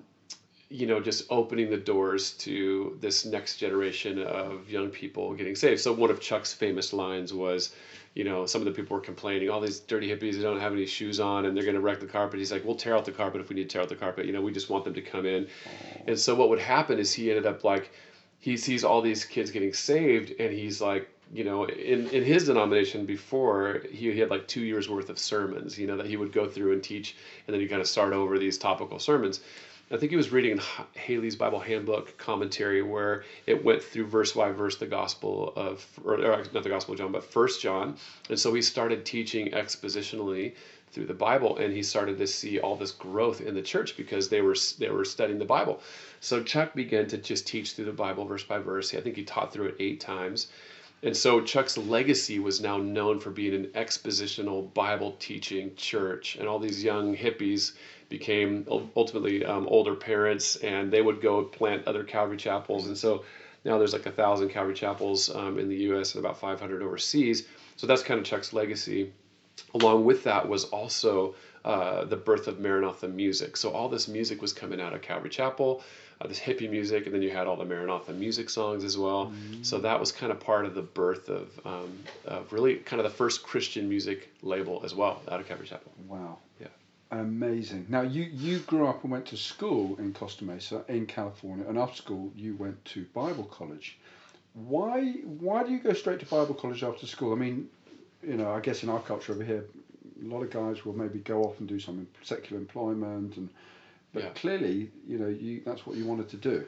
you 0.73 0.87
know, 0.87 0.99
just 0.99 1.25
opening 1.29 1.69
the 1.69 1.77
doors 1.77 2.31
to 2.31 2.97
this 2.99 3.25
next 3.25 3.57
generation 3.57 4.23
of 4.23 4.67
young 4.67 4.89
people 4.89 5.31
getting 5.35 5.55
saved. 5.55 5.79
So 5.79 5.93
one 5.93 6.09
of 6.09 6.19
Chuck's 6.19 6.51
famous 6.51 6.93
lines 6.93 7.31
was, 7.31 7.75
you 8.15 8.23
know, 8.23 8.47
some 8.47 8.59
of 8.59 8.65
the 8.65 8.71
people 8.71 8.97
were 8.97 9.01
complaining, 9.01 9.51
all 9.51 9.61
these 9.61 9.81
dirty 9.81 10.09
hippies, 10.09 10.33
they 10.33 10.41
don't 10.41 10.59
have 10.59 10.73
any 10.73 10.87
shoes 10.87 11.19
on 11.19 11.45
and 11.45 11.55
they're 11.55 11.63
going 11.63 11.75
to 11.75 11.81
wreck 11.81 11.99
the 11.99 12.07
carpet. 12.07 12.39
He's 12.39 12.51
like, 12.51 12.65
we'll 12.65 12.73
tear 12.73 12.97
out 12.97 13.05
the 13.05 13.11
carpet 13.11 13.39
if 13.39 13.49
we 13.49 13.55
need 13.55 13.69
to 13.69 13.73
tear 13.73 13.83
out 13.83 13.89
the 13.89 13.95
carpet. 13.95 14.25
You 14.25 14.33
know, 14.33 14.41
we 14.41 14.51
just 14.51 14.71
want 14.71 14.83
them 14.83 14.95
to 14.95 15.01
come 15.01 15.27
in. 15.27 15.47
And 16.07 16.17
so 16.19 16.33
what 16.33 16.49
would 16.49 16.59
happen 16.59 16.97
is 16.97 17.13
he 17.13 17.29
ended 17.29 17.45
up 17.45 17.63
like, 17.63 17.91
he 18.39 18.57
sees 18.57 18.83
all 18.83 18.99
these 18.99 19.25
kids 19.25 19.51
getting 19.51 19.73
saved 19.73 20.33
and 20.39 20.51
he's 20.51 20.81
like, 20.81 21.07
you 21.31 21.43
know, 21.43 21.65
in, 21.65 22.09
in 22.09 22.23
his 22.23 22.45
denomination 22.45 23.05
before, 23.05 23.83
he, 23.91 24.11
he 24.11 24.19
had 24.19 24.31
like 24.31 24.47
two 24.47 24.61
years 24.61 24.89
worth 24.89 25.09
of 25.09 25.19
sermons, 25.19 25.77
you 25.77 25.85
know, 25.85 25.97
that 25.97 26.07
he 26.07 26.17
would 26.17 26.31
go 26.31 26.47
through 26.47 26.73
and 26.73 26.83
teach, 26.83 27.15
and 27.45 27.53
then 27.53 27.61
he 27.61 27.67
kind 27.67 27.81
of 27.81 27.87
start 27.87 28.13
over 28.13 28.39
these 28.39 28.57
topical 28.57 28.97
sermons. 28.99 29.39
I 29.91 29.97
think 29.97 30.11
he 30.11 30.15
was 30.15 30.31
reading 30.31 30.51
in 30.51 30.61
Halley's 30.95 31.35
Bible 31.35 31.59
Handbook 31.59 32.17
commentary 32.17 32.81
where 32.81 33.25
it 33.45 33.63
went 33.63 33.83
through 33.83 34.07
verse 34.07 34.31
by 34.31 34.51
verse 34.51 34.77
the 34.77 34.87
Gospel 34.87 35.53
of, 35.55 35.85
or, 36.03 36.15
or 36.15 36.43
not 36.53 36.63
the 36.63 36.69
Gospel 36.69 36.93
of 36.93 36.99
John, 36.99 37.11
but 37.11 37.23
First 37.23 37.61
John. 37.61 37.97
And 38.29 38.39
so 38.39 38.53
he 38.53 38.61
started 38.61 39.05
teaching 39.05 39.51
expositionally 39.51 40.53
through 40.91 41.05
the 41.07 41.13
Bible, 41.13 41.57
and 41.57 41.73
he 41.73 41.83
started 41.83 42.17
to 42.19 42.27
see 42.27 42.59
all 42.59 42.75
this 42.75 42.91
growth 42.91 43.41
in 43.41 43.55
the 43.55 43.61
church 43.61 43.97
because 43.97 44.29
they 44.29 44.41
were 44.41 44.55
they 44.79 44.89
were 44.89 45.05
studying 45.05 45.39
the 45.39 45.45
Bible. 45.45 45.81
So 46.21 46.41
Chuck 46.43 46.73
began 46.73 47.07
to 47.07 47.17
just 47.17 47.47
teach 47.47 47.73
through 47.73 47.85
the 47.85 47.91
Bible 47.91 48.25
verse 48.25 48.43
by 48.43 48.59
verse. 48.59 48.93
I 48.93 49.01
think 49.01 49.15
he 49.15 49.23
taught 49.23 49.51
through 49.51 49.67
it 49.67 49.75
eight 49.79 49.99
times. 49.99 50.47
And 51.03 51.15
so 51.15 51.41
Chuck's 51.41 51.77
legacy 51.77 52.39
was 52.39 52.61
now 52.61 52.77
known 52.77 53.19
for 53.19 53.29
being 53.29 53.53
an 53.53 53.65
expositional 53.75 54.73
Bible 54.73 55.17
teaching 55.19 55.75
church. 55.75 56.37
And 56.37 56.47
all 56.47 56.59
these 56.59 56.81
young 56.81 57.15
hippies 57.15 57.73
became 58.07 58.65
ultimately 58.95 59.43
um, 59.43 59.67
older 59.67 59.95
parents 59.95 60.55
and 60.57 60.91
they 60.91 61.01
would 61.01 61.21
go 61.21 61.43
plant 61.43 61.85
other 61.87 62.05
Calvary 62.05 62.37
chapels. 62.37 62.87
And 62.87 62.97
so 62.97 63.25
now 63.65 63.77
there's 63.77 63.91
like 63.91 64.05
a 64.05 64.11
thousand 64.11 64.49
Calvary 64.49 64.75
chapels 64.75 65.29
um, 65.35 65.59
in 65.59 65.67
the 65.67 65.75
US 65.91 66.15
and 66.15 66.23
about 66.23 66.39
500 66.39 66.81
overseas. 66.81 67.47
So 67.75 67.85
that's 67.85 68.01
kind 68.01 68.17
of 68.17 68.25
Chuck's 68.25 68.53
legacy. 68.53 69.11
Along 69.73 70.05
with 70.05 70.23
that 70.23 70.47
was 70.47 70.65
also 70.65 71.35
uh, 71.65 72.05
the 72.05 72.15
birth 72.15 72.47
of 72.47 72.61
Maranatha 72.61 73.09
music. 73.09 73.57
So 73.57 73.71
all 73.71 73.89
this 73.89 74.07
music 74.07 74.41
was 74.41 74.53
coming 74.53 74.79
out 74.79 74.93
of 74.93 75.01
Calvary 75.01 75.29
Chapel 75.29 75.83
uh, 76.21 76.27
this 76.27 76.39
hippie 76.39 76.69
music, 76.69 77.05
and 77.05 77.13
then 77.13 77.21
you 77.21 77.31
had 77.31 77.47
all 77.47 77.55
the 77.57 77.65
Maranatha 77.65 78.13
music 78.13 78.49
songs 78.49 78.83
as 78.83 78.97
well. 78.97 79.27
Mm-hmm. 79.27 79.63
So 79.63 79.79
that 79.79 79.99
was 79.99 80.11
kind 80.11 80.31
of 80.31 80.39
part 80.39 80.65
of 80.65 80.75
the 80.75 80.81
birth 80.81 81.29
of, 81.29 81.47
um, 81.65 81.97
of 82.25 82.51
really 82.51 82.75
kind 82.75 82.99
of 82.99 83.03
the 83.03 83.15
first 83.15 83.43
Christian 83.43 83.89
music 83.89 84.29
label 84.41 84.81
as 84.85 84.93
well 84.95 85.21
out 85.29 85.39
of 85.39 85.47
Calvary 85.47 85.67
Chapel. 85.67 85.91
Wow. 86.07 86.37
Yeah. 86.59 86.67
Amazing. 87.11 87.85
Now 87.89 88.01
you 88.01 88.23
you 88.23 88.59
grew 88.59 88.87
up 88.87 89.03
and 89.03 89.11
went 89.11 89.27
to 89.27 89.37
school 89.37 89.95
in 89.99 90.13
Costa 90.13 90.43
Mesa 90.45 90.83
in 90.87 91.05
California, 91.05 91.65
and 91.67 91.77
after 91.77 91.97
school 91.97 92.31
you 92.35 92.55
went 92.55 92.83
to 92.85 93.05
Bible 93.13 93.43
college. 93.43 93.99
Why 94.53 95.11
why 95.39 95.63
do 95.63 95.71
you 95.71 95.79
go 95.79 95.93
straight 95.93 96.19
to 96.21 96.25
Bible 96.25 96.55
college 96.55 96.83
after 96.83 97.05
school? 97.05 97.31
I 97.31 97.35
mean, 97.35 97.69
you 98.23 98.37
know, 98.37 98.51
I 98.51 98.59
guess 98.61 98.81
in 98.83 98.89
our 98.89 98.99
culture 98.99 99.33
over 99.33 99.43
here, 99.43 99.65
a 100.23 100.27
lot 100.27 100.41
of 100.41 100.49
guys 100.49 100.85
will 100.85 100.93
maybe 100.93 101.19
go 101.19 101.43
off 101.43 101.59
and 101.59 101.67
do 101.67 101.79
some 101.79 102.07
secular 102.23 102.59
employment 102.59 103.37
and 103.37 103.49
but 104.13 104.23
yeah. 104.23 104.29
clearly, 104.35 104.91
you 105.07 105.17
know, 105.17 105.27
you 105.27 105.61
that's 105.65 105.85
what 105.85 105.97
you 105.97 106.05
wanted 106.05 106.29
to 106.29 106.37
do. 106.37 106.67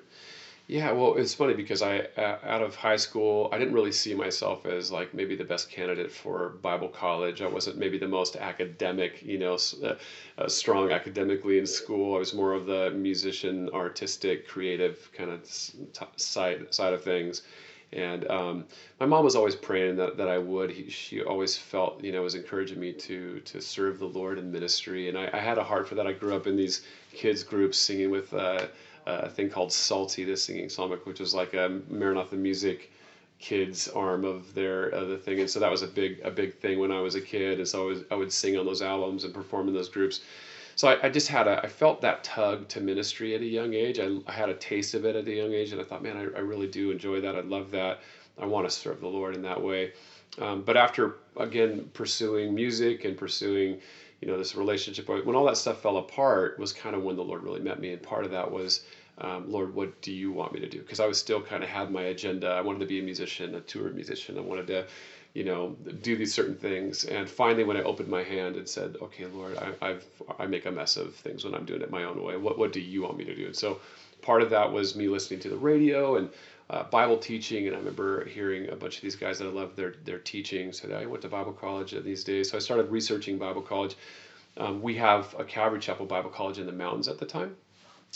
Yeah, 0.68 0.92
well, 0.94 1.16
it's 1.16 1.36
funny 1.36 1.54
because 1.54 1.84
I, 1.84 2.00
uh, 2.18 2.40
out 2.44 2.64
of 2.64 2.76
high 2.76 2.96
school, 2.96 3.50
I 3.52 3.60
didn't 3.60 3.76
really 3.76 3.92
see 3.92 4.16
myself 4.16 4.66
as 4.66 4.92
like 4.92 5.14
maybe 5.14 5.36
the 5.36 5.44
best 5.44 5.70
candidate 5.70 6.12
for 6.12 6.50
Bible 6.64 6.90
college. 6.90 7.42
I 7.44 7.48
wasn't 7.48 7.78
maybe 7.78 8.00
the 8.00 8.08
most 8.08 8.36
academic, 8.36 9.22
you 9.22 9.38
know, 9.38 9.60
uh, 9.84 9.94
uh, 10.40 10.48
strong 10.48 10.92
academically 10.92 11.60
in 11.60 11.68
school. 11.68 12.16
I 12.16 12.20
was 12.20 12.34
more 12.34 12.54
of 12.54 12.66
the 12.66 12.90
musician, 12.92 13.70
artistic, 13.74 14.48
creative 14.48 15.12
kind 15.14 15.30
of 15.30 15.46
side 16.18 16.74
side 16.74 16.94
of 16.94 17.04
things. 17.04 17.44
And 17.94 18.30
um, 18.30 18.66
my 19.00 19.06
mom 19.06 19.24
was 19.24 19.36
always 19.36 19.56
praying 19.56 19.96
that, 19.98 20.18
that 20.18 20.28
I 20.28 20.38
would. 20.38 20.70
He, 20.72 20.90
she 20.90 21.22
always 21.22 21.58
felt, 21.58 22.04
you 22.04 22.12
know, 22.12 22.22
was 22.22 22.36
encouraging 22.36 22.80
me 22.80 22.92
to 22.94 23.40
to 23.40 23.62
serve 23.62 24.00
the 24.00 24.06
Lord 24.06 24.38
in 24.38 24.52
ministry. 24.52 25.10
And 25.10 25.18
I, 25.18 25.30
I 25.34 25.40
had 25.40 25.58
a 25.58 25.64
heart 25.64 25.88
for 25.88 25.96
that. 25.96 26.08
I 26.08 26.14
grew 26.14 26.36
up 26.36 26.48
in 26.48 26.56
these 26.56 26.82
kids 27.14 27.44
groups 27.44 27.78
singing 27.78 28.10
with 28.10 28.34
uh, 28.34 28.68
a 29.06 29.30
thing 29.30 29.50
called 29.50 29.72
Psalty, 29.72 30.24
the 30.24 30.36
singing 30.36 30.68
songbook, 30.68 31.06
which 31.06 31.20
was 31.20 31.34
like 31.34 31.54
a 31.54 31.82
Maranatha 31.90 32.36
music 32.36 32.92
kids 33.38 33.88
arm 33.90 34.26
of 34.26 34.54
their 34.54 34.90
the 34.90 35.18
thing. 35.18 35.40
And 35.40 35.50
so 35.50 35.60
that 35.60 35.72
was 35.72 35.82
a 35.82 35.88
big 35.88 36.20
a 36.24 36.32
big 36.32 36.56
thing 36.56 36.80
when 36.80 36.92
I 36.92 37.00
was 37.02 37.16
a 37.16 37.22
kid. 37.22 37.60
And 37.60 37.68
so 37.68 37.84
I 37.84 37.86
was 37.86 38.00
I 38.12 38.16
would 38.16 38.32
sing 38.32 38.58
on 38.58 38.66
those 38.66 38.82
albums 38.82 39.24
and 39.24 39.34
perform 39.34 39.68
in 39.68 39.74
those 39.74 39.90
groups 39.90 40.22
so 40.76 40.90
I, 40.90 40.98
I, 41.04 41.10
just 41.10 41.28
had 41.28 41.48
a 41.48 41.60
I 41.64 41.68
felt 41.68 42.02
that 42.02 42.24
tug 42.24 42.68
to 42.70 42.82
ministry 42.82 43.36
at 43.36 43.42
a 43.42 43.46
young 43.46 43.74
age. 43.74 44.00
I, 44.00 44.10
I 44.28 44.32
had 44.34 44.50
a 44.50 44.54
taste 44.54 44.94
of 44.94 45.06
it 45.06 45.16
at 45.16 45.28
a 45.28 45.32
young 45.34 45.54
age, 45.54 45.72
and 45.72 45.82
I 45.82 45.84
thought, 45.84 46.04
man, 46.04 46.18
I, 46.18 46.22
I 46.38 46.42
really 46.42 46.68
do 46.68 46.92
enjoy 46.92 47.22
that. 47.22 47.36
I 47.36 47.42
love 47.42 47.72
that. 47.72 48.00
I 48.38 48.46
want 48.46 48.68
to 48.68 48.76
serve 48.76 49.00
the 49.00 49.08
Lord 49.08 49.36
in 49.36 49.42
that 49.44 49.62
way. 49.62 49.92
Um, 50.40 50.62
but 50.62 50.76
after 50.78 51.16
again 51.38 51.90
pursuing 51.94 52.54
music 52.54 53.06
and 53.06 53.16
pursuing, 53.18 53.78
you 54.22 54.28
know, 54.28 54.38
this 54.38 54.56
relationship, 54.56 55.08
when 55.10 55.36
all 55.36 55.46
that 55.46 55.58
stuff 55.58 55.80
fell 55.80 55.98
apart, 55.98 56.60
was 56.60 56.74
kind 56.74 56.96
of 56.96 57.04
when 57.04 57.16
the 57.16 57.24
Lord 57.24 57.44
really 57.44 57.62
met 57.62 57.80
me, 57.80 57.92
and 57.92 58.02
part 58.02 58.26
of 58.26 58.32
that 58.32 58.50
was. 58.52 58.82
Um, 59.18 59.50
Lord, 59.50 59.74
what 59.74 60.02
do 60.02 60.12
you 60.12 60.30
want 60.34 60.52
me 60.52 60.60
to 60.60 60.68
do? 60.68 60.80
Because 60.80 61.00
I 61.00 61.06
was 61.06 61.18
still 61.18 61.42
kind 61.42 61.64
of 61.64 61.70
had 61.70 61.90
my 61.90 62.02
agenda. 62.04 62.50
I 62.50 62.60
wanted 62.60 62.80
to 62.80 62.86
be 62.86 63.00
a 63.00 63.02
musician, 63.02 63.56
a 63.56 63.62
tour 63.62 63.90
musician. 63.92 64.38
I 64.38 64.42
wanted 64.42 64.68
to, 64.68 64.86
you 65.36 65.44
know, 65.44 65.76
do 66.02 66.16
these 66.16 66.34
certain 66.34 66.56
things. 66.56 67.04
And 67.04 67.30
finally, 67.30 67.66
when 67.66 67.76
I 67.76 67.84
opened 67.84 68.08
my 68.08 68.24
hand 68.24 68.56
and 68.56 68.68
said, 68.68 68.96
"Okay, 69.02 69.26
Lord, 69.26 69.58
I, 69.58 69.74
I've 69.90 70.06
I 70.40 70.48
make 70.48 70.66
a 70.66 70.72
mess 70.72 70.96
of 70.96 71.14
things 71.14 71.44
when 71.44 71.54
I'm 71.54 71.66
doing 71.66 71.82
it 71.82 71.92
my 71.92 72.06
own 72.06 72.24
way. 72.24 72.38
What 72.38 72.58
what 72.58 72.72
do 72.72 72.80
you 72.80 73.04
want 73.04 73.18
me 73.18 73.26
to 73.26 73.36
do?" 73.36 73.46
And 73.46 73.56
so, 73.56 73.82
part 74.22 74.42
of 74.42 74.50
that 74.52 74.72
was 74.72 74.96
me 74.96 75.10
listening 75.10 75.42
to 75.42 75.50
the 75.50 75.58
radio 75.58 76.16
and 76.16 76.30
uh, 76.70 76.84
Bible 76.84 77.18
teaching. 77.18 77.68
And 77.68 77.76
I 77.76 77.80
remember 77.80 78.24
hearing 78.24 78.70
a 78.70 78.78
bunch 78.78 78.96
of 78.96 79.02
these 79.02 79.18
guys 79.18 79.38
that 79.40 79.46
I 79.46 79.52
loved 79.52 79.76
their 79.76 79.96
their 80.06 80.20
teaching. 80.20 80.72
Said 80.72 80.94
I 80.94 81.06
went 81.06 81.22
to 81.24 81.28
Bible 81.28 81.52
college 81.52 81.94
these 82.02 82.24
days, 82.24 82.50
so 82.50 82.56
I 82.56 82.62
started 82.62 82.90
researching 82.90 83.38
Bible 83.38 83.62
college. 83.62 83.98
Um, 84.56 84.82
we 84.82 84.96
have 84.96 85.36
a 85.38 85.44
Calvary 85.44 85.82
Chapel 85.82 86.06
Bible 86.06 86.30
College 86.30 86.60
in 86.60 86.66
the 86.66 86.72
mountains 86.72 87.10
at 87.10 87.20
the 87.20 87.26
time. 87.26 87.58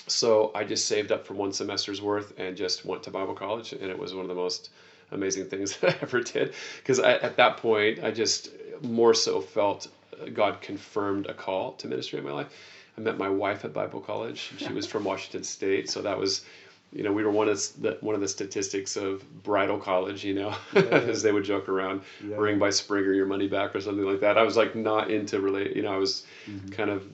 So 0.07 0.51
I 0.55 0.63
just 0.63 0.87
saved 0.87 1.11
up 1.11 1.27
for 1.27 1.33
one 1.33 1.51
semester's 1.51 2.01
worth 2.01 2.31
and 2.39 2.55
just 2.55 2.85
went 2.85 3.03
to 3.03 3.11
Bible 3.11 3.33
college, 3.33 3.73
and 3.73 3.91
it 3.91 3.99
was 3.99 4.13
one 4.13 4.21
of 4.21 4.29
the 4.29 4.35
most 4.35 4.69
amazing 5.11 5.45
things 5.45 5.77
that 5.81 5.95
I 5.95 5.97
ever 6.01 6.21
did. 6.21 6.53
Because 6.77 6.99
at 6.99 7.37
that 7.37 7.57
point, 7.57 8.03
I 8.03 8.11
just 8.11 8.49
more 8.81 9.13
so 9.13 9.41
felt 9.41 9.87
uh, 10.19 10.29
God 10.29 10.61
confirmed 10.61 11.27
a 11.27 11.33
call 11.33 11.73
to 11.73 11.87
ministry 11.87 12.19
in 12.19 12.25
my 12.25 12.31
life. 12.31 12.47
I 12.97 13.01
met 13.01 13.17
my 13.17 13.29
wife 13.29 13.63
at 13.63 13.73
Bible 13.73 14.01
college. 14.01 14.51
She 14.57 14.73
was 14.73 14.85
from 14.85 15.05
Washington 15.05 15.43
State, 15.43 15.89
so 15.89 16.01
that 16.01 16.17
was 16.17 16.43
you 16.91 17.03
know, 17.03 17.11
we 17.11 17.23
were 17.23 17.29
one 17.29 17.47
of 17.47 17.61
the 17.79 17.97
one 18.01 18.15
of 18.15 18.21
the 18.21 18.27
statistics 18.27 18.95
of 18.95 19.23
bridal 19.43 19.77
college, 19.77 20.23
you 20.23 20.33
know, 20.33 20.55
yeah, 20.73 20.81
as 20.81 21.21
they 21.21 21.31
would 21.31 21.43
joke 21.43 21.69
around, 21.69 22.01
yeah. 22.25 22.35
ring 22.35 22.57
by 22.57 22.71
spring 22.71 23.03
or 23.03 23.13
your 23.13 23.27
money 23.27 23.47
back 23.47 23.75
or 23.75 23.81
something 23.81 24.05
like 24.05 24.21
that. 24.21 24.37
I 24.37 24.43
was 24.43 24.57
like 24.57 24.75
not 24.75 25.11
into 25.11 25.39
relate, 25.39 25.75
you 25.75 25.83
know, 25.83 25.93
I 25.93 25.97
was 25.97 26.25
mm-hmm. 26.47 26.69
kind 26.69 26.89
of 26.89 27.07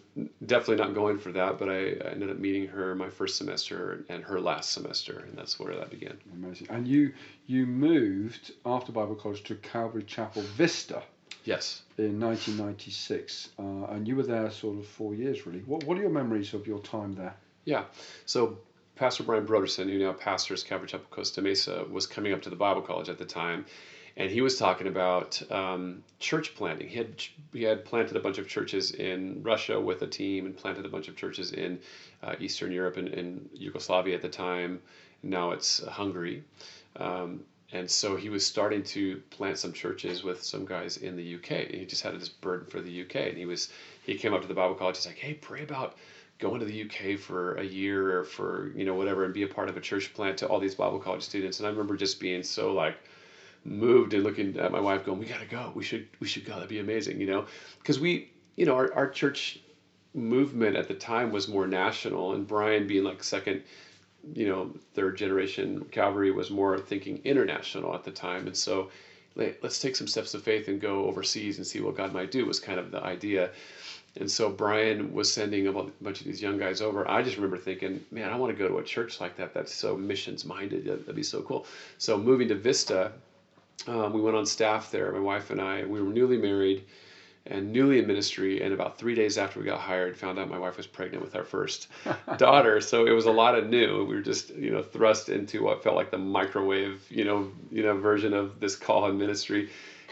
definitely 0.46 0.78
not 0.78 0.94
going 0.94 1.20
for 1.20 1.34
that, 1.34 1.60
but 1.60 1.68
I, 1.68 1.74
I, 1.74 2.12
ended 2.12 2.30
up 2.30 2.38
meeting 2.38 2.68
her 2.68 2.96
my 2.96 3.10
first 3.10 3.38
semester 3.38 4.06
and 4.08 4.24
her 4.24 4.40
last 4.40 4.72
semester, 4.72 5.26
and 5.28 5.38
that's 5.38 5.60
where 5.60 5.76
that 5.76 5.90
began. 5.90 6.18
Amazing. 6.34 6.68
And 6.70 6.88
you 6.88 7.14
you 7.46 7.66
moved 7.66 8.54
after 8.66 8.94
Bible 8.94 9.16
college 9.16 9.44
to 9.44 9.56
Calvary 9.56 10.04
Chapel 10.04 10.42
Vista. 10.42 11.04
Yes. 11.44 11.84
In 12.00 12.20
1996, 12.20 13.50
uh, 13.60 13.94
and 13.94 14.08
you 14.08 14.16
were 14.16 14.24
there 14.24 14.50
sort 14.50 14.80
of 14.80 14.88
four 14.88 15.14
years, 15.14 15.46
really. 15.46 15.60
What 15.60 15.84
What 15.84 15.98
are 15.98 16.02
your 16.02 16.10
memories 16.10 16.54
of 16.54 16.66
your 16.66 16.80
time 16.80 17.14
there? 17.14 17.36
Yeah. 17.66 17.84
So 18.26 18.60
Pastor 18.96 19.24
Brian 19.24 19.46
Broderson, 19.46 19.90
who 19.90 20.00
now 20.00 20.14
pastors 20.14 20.64
Calvary 20.64 20.88
Chapel 20.88 21.08
Costa 21.10 21.42
Mesa, 21.42 21.86
was 21.90 22.08
coming 22.08 22.32
up 22.32 22.42
to 22.44 22.50
the 22.50 22.56
Bible 22.56 22.82
College 22.82 23.10
at 23.10 23.18
the 23.18 23.26
time, 23.26 23.66
and 24.16 24.32
he 24.32 24.40
was 24.40 24.58
talking 24.58 24.88
about 24.88 25.42
um, 25.52 26.02
church 26.20 26.56
planting. 26.56 26.88
He 26.88 26.98
had 26.98 27.22
he 27.52 27.64
had 27.64 27.84
planted 27.84 28.16
a 28.16 28.22
bunch 28.22 28.38
of 28.38 28.48
churches 28.48 28.92
in 28.92 29.44
Russia 29.44 29.80
with 29.80 30.02
a 30.02 30.08
team, 30.08 30.46
and 30.46 30.56
planted 30.56 30.86
a 30.86 30.90
bunch 30.90 31.10
of 31.10 31.18
churches 31.18 31.52
in 31.52 31.80
uh, 32.24 32.36
Eastern 32.40 32.72
Europe 32.72 32.96
and, 32.96 33.50
Yugoslavia 33.54 34.16
at 34.16 34.22
the 34.22 34.30
time. 34.30 34.82
Now 35.24 35.52
it's 35.52 35.86
Hungary. 35.86 36.44
Um, 36.96 37.42
and 37.74 37.92
so 37.92 38.16
he 38.16 38.30
was 38.30 38.46
starting 38.46 38.84
to 38.84 39.18
plant 39.32 39.58
some 39.58 39.74
churches 39.74 40.24
with 40.24 40.42
some 40.42 40.66
guys 40.66 40.98
in 40.98 41.18
the 41.18 41.36
UK. 41.36 41.72
He 41.72 41.86
just 41.86 42.04
had 42.04 42.18
this 42.18 42.30
burden 42.30 42.68
for 42.68 42.80
the 42.80 43.02
UK. 43.02 43.16
And 43.16 43.38
he 43.38 43.46
was 43.46 43.70
he 44.04 44.16
came 44.16 44.34
up 44.34 44.42
to 44.44 44.48
the 44.48 44.54
Bible 44.54 44.76
college. 44.76 44.98
He's 44.98 45.06
like, 45.06 45.18
"Hey, 45.18 45.34
pray 45.34 45.64
about 45.64 45.98
going 46.40 46.60
to 46.60 46.66
the 46.66 46.84
UK 46.84 47.18
for 47.18 47.56
a 47.56 47.64
year 47.64 48.20
or 48.20 48.24
for 48.24 48.72
you 48.76 48.86
know 48.86 48.96
whatever 48.96 49.24
and 49.24 49.34
be 49.34 49.44
a 49.44 49.48
part 49.48 49.70
of 49.70 49.78
a 49.78 49.82
church 49.82 50.14
plant 50.14 50.38
to 50.40 50.48
all 50.48 50.60
these 50.60 50.76
Bible 50.76 51.00
college 51.00 51.24
students. 51.24 51.60
And 51.60 51.68
I 51.68 51.70
remember 51.70 51.96
just 51.96 52.20
being 52.20 52.44
so 52.44 52.74
like 52.74 52.98
moved 53.64 54.14
and 54.14 54.24
looking 54.24 54.58
at 54.58 54.72
my 54.72 54.80
wife 54.80 55.06
going, 55.06 55.20
"We 55.20 55.26
gotta 55.26 55.46
go. 55.46 55.72
We 55.74 55.84
should 55.84 56.08
we 56.20 56.28
should 56.28 56.46
go. 56.46 56.54
That'd 56.54 56.70
be 56.70 56.80
amazing." 56.80 57.20
You 57.20 57.28
know, 57.28 57.46
because 57.80 58.00
we 58.00 58.32
you 58.56 58.66
know 58.66 58.76
our 58.76 58.94
our 58.94 59.10
church 59.10 59.60
movement 60.14 60.76
at 60.76 60.88
the 60.88 60.94
time 60.94 61.32
was 61.32 61.48
more 61.48 61.68
national, 61.68 62.34
and 62.34 62.48
Brian 62.48 62.88
being 62.88 63.04
like 63.04 63.24
second 63.24 63.64
you 64.34 64.48
know 64.48 64.74
third 64.94 65.18
generation 65.18 65.86
Calvary 65.92 66.32
was 66.32 66.50
more 66.50 66.80
thinking 66.80 67.22
international 67.24 67.94
at 67.96 68.04
the 68.04 68.12
time, 68.12 68.48
and 68.48 68.58
so 68.58 68.90
let's 69.36 69.80
take 69.80 69.96
some 69.96 70.08
steps 70.08 70.34
of 70.34 70.44
faith 70.44 70.68
and 70.68 70.80
go 70.80 71.06
overseas 71.06 71.58
and 71.58 71.68
see 71.68 71.82
what 71.82 71.98
God 71.98 72.14
might 72.14 72.32
do 72.32 72.46
was 72.46 72.60
kind 72.60 72.80
of 72.80 72.92
the 72.92 73.04
idea. 73.04 73.52
And 74.18 74.32
so 74.32 74.50
Brian 74.50 75.14
was 75.14 75.32
sending 75.32 75.68
a 75.68 75.74
bunch 75.74 76.22
of 76.22 76.26
these 76.26 76.42
young 76.42 76.58
guys 76.58 76.82
over. 76.82 77.10
I 77.10 77.22
just 77.22 77.36
remember 77.36 77.58
thinking, 77.58 78.04
man, 78.12 78.32
I 78.32 78.38
want 78.38 78.56
to 78.56 78.58
go 78.58 78.68
to 78.68 78.78
a 78.78 78.84
church 78.84 79.20
like 79.20 79.36
that. 79.38 79.54
That's 79.54 79.74
so 79.74 79.98
missions 79.98 80.46
minded. 80.46 80.86
That'd 80.86 81.16
be 81.16 81.24
so 81.24 81.42
cool. 81.42 81.66
So 81.98 82.18
moving 82.18 82.48
to 82.48 82.56
Vista, 82.56 83.12
um, 83.88 84.14
we 84.14 84.22
went 84.22 84.38
on 84.38 84.46
staff 84.46 84.90
there. 84.90 85.12
My 85.12 85.20
wife 85.20 85.50
and 85.50 85.60
I. 85.60 85.84
We 85.84 86.02
were 86.02 86.10
newly 86.10 86.38
married 86.38 86.84
and 87.48 87.72
newly 87.72 88.00
in 88.00 88.08
ministry. 88.08 88.62
And 88.62 88.74
about 88.74 88.98
three 88.98 89.16
days 89.16 89.38
after 89.38 89.60
we 89.60 89.66
got 89.66 89.80
hired, 89.80 90.18
found 90.18 90.40
out 90.40 90.50
my 90.50 90.58
wife 90.58 90.78
was 90.78 90.88
pregnant 90.88 91.24
with 91.24 91.36
our 91.36 91.44
first 91.44 91.88
daughter. 92.38 92.80
So 92.82 93.06
it 93.06 93.12
was 93.12 93.26
a 93.26 93.32
lot 93.32 93.56
of 93.56 93.68
new. 93.68 94.06
We 94.06 94.16
were 94.16 94.22
just 94.22 94.50
you 94.56 94.72
know 94.72 94.82
thrust 94.82 95.30
into 95.30 95.62
what 95.62 95.84
felt 95.84 95.96
like 95.96 96.10
the 96.10 96.18
microwave 96.18 97.06
you 97.10 97.26
know 97.26 97.52
you 97.70 97.84
know 97.84 97.98
version 97.98 98.34
of 98.34 98.60
this 98.60 98.76
call 98.76 99.08
in 99.08 99.18
ministry 99.18 99.70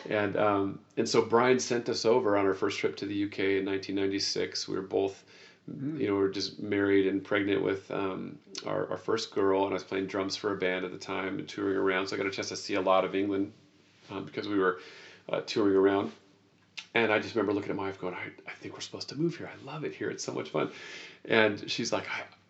and 0.09 0.37
um, 0.37 0.79
and 0.97 1.07
so 1.07 1.21
Brian 1.21 1.59
sent 1.59 1.89
us 1.89 2.05
over 2.05 2.37
on 2.37 2.45
our 2.45 2.53
first 2.53 2.79
trip 2.79 2.95
to 2.97 3.05
the 3.05 3.25
UK 3.25 3.39
in 3.39 3.65
1996. 3.65 4.67
We 4.67 4.75
were 4.75 4.81
both 4.81 5.23
Mm. 5.71 5.99
You 5.99 6.07
know, 6.07 6.13
we 6.15 6.19
were 6.19 6.29
just 6.29 6.61
married 6.61 7.07
and 7.07 7.23
pregnant 7.23 7.63
with 7.63 7.89
um, 7.91 8.37
our, 8.65 8.89
our 8.89 8.97
first 8.97 9.31
girl, 9.33 9.63
and 9.63 9.71
I 9.71 9.73
was 9.73 9.83
playing 9.83 10.07
drums 10.07 10.35
for 10.35 10.53
a 10.53 10.57
band 10.57 10.83
at 10.83 10.91
the 10.91 10.97
time 10.97 11.39
and 11.39 11.47
touring 11.47 11.77
around. 11.77 12.07
So 12.07 12.15
I 12.15 12.17
got 12.17 12.27
a 12.27 12.31
chance 12.31 12.49
to 12.49 12.55
see 12.55 12.75
a 12.75 12.81
lot 12.81 13.05
of 13.05 13.15
England 13.15 13.53
um, 14.11 14.25
because 14.25 14.47
we 14.47 14.57
were 14.57 14.79
uh, 15.31 15.41
touring 15.41 15.75
around. 15.75 16.11
And 16.95 17.11
I 17.11 17.19
just 17.19 17.33
remember 17.35 17.53
looking 17.53 17.71
at 17.71 17.75
my 17.75 17.83
wife 17.83 17.99
going, 17.99 18.13
I, 18.13 18.29
I 18.47 18.51
think 18.51 18.73
we're 18.73 18.81
supposed 18.81 19.09
to 19.09 19.15
move 19.15 19.37
here. 19.37 19.49
I 19.49 19.65
love 19.65 19.83
it 19.83 19.95
here. 19.95 20.09
It's 20.09 20.23
so 20.23 20.33
much 20.33 20.49
fun. 20.49 20.69
And 21.25 21.69
she's 21.71 21.93
like, 21.93 22.05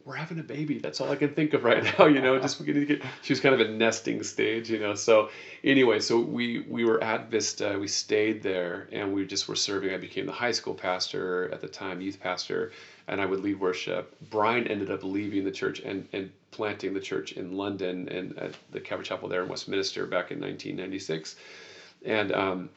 we're 0.05 0.15
having 0.15 0.39
a 0.39 0.43
baby. 0.43 0.79
That's 0.79 0.99
all 0.99 1.09
I 1.09 1.15
can 1.15 1.33
think 1.33 1.53
of 1.53 1.63
right 1.63 1.83
now. 1.99 2.05
You 2.05 2.21
know, 2.21 2.37
just 2.39 2.59
beginning 2.59 2.87
to 2.87 2.95
get. 2.97 3.05
She 3.21 3.33
was 3.33 3.39
kind 3.39 3.55
of 3.55 3.61
a 3.61 3.71
nesting 3.71 4.23
stage. 4.23 4.69
You 4.69 4.79
know, 4.79 4.95
so 4.95 5.29
anyway, 5.63 5.99
so 5.99 6.19
we 6.19 6.65
we 6.69 6.85
were 6.85 7.01
at 7.03 7.29
Vista. 7.29 7.77
We 7.79 7.87
stayed 7.87 8.43
there, 8.43 8.87
and 8.91 9.13
we 9.13 9.25
just 9.25 9.47
were 9.47 9.55
serving. 9.55 9.93
I 9.93 9.97
became 9.97 10.25
the 10.25 10.31
high 10.31 10.51
school 10.51 10.73
pastor 10.73 11.49
at 11.53 11.61
the 11.61 11.67
time, 11.67 12.01
youth 12.01 12.19
pastor, 12.19 12.71
and 13.07 13.21
I 13.21 13.25
would 13.25 13.39
lead 13.39 13.59
worship. 13.59 14.15
Brian 14.29 14.67
ended 14.67 14.91
up 14.91 15.03
leaving 15.03 15.45
the 15.45 15.51
church 15.51 15.79
and 15.79 16.07
and 16.11 16.31
planting 16.51 16.93
the 16.93 16.99
church 16.99 17.33
in 17.33 17.53
London 17.53 18.09
and 18.09 18.37
at 18.37 18.55
the 18.71 18.79
Calvary 18.79 19.05
Chapel 19.05 19.29
there 19.29 19.43
in 19.43 19.49
Westminster 19.49 20.05
back 20.05 20.31
in 20.31 20.39
1996, 20.39 21.35
and. 22.05 22.31
Um, 22.31 22.69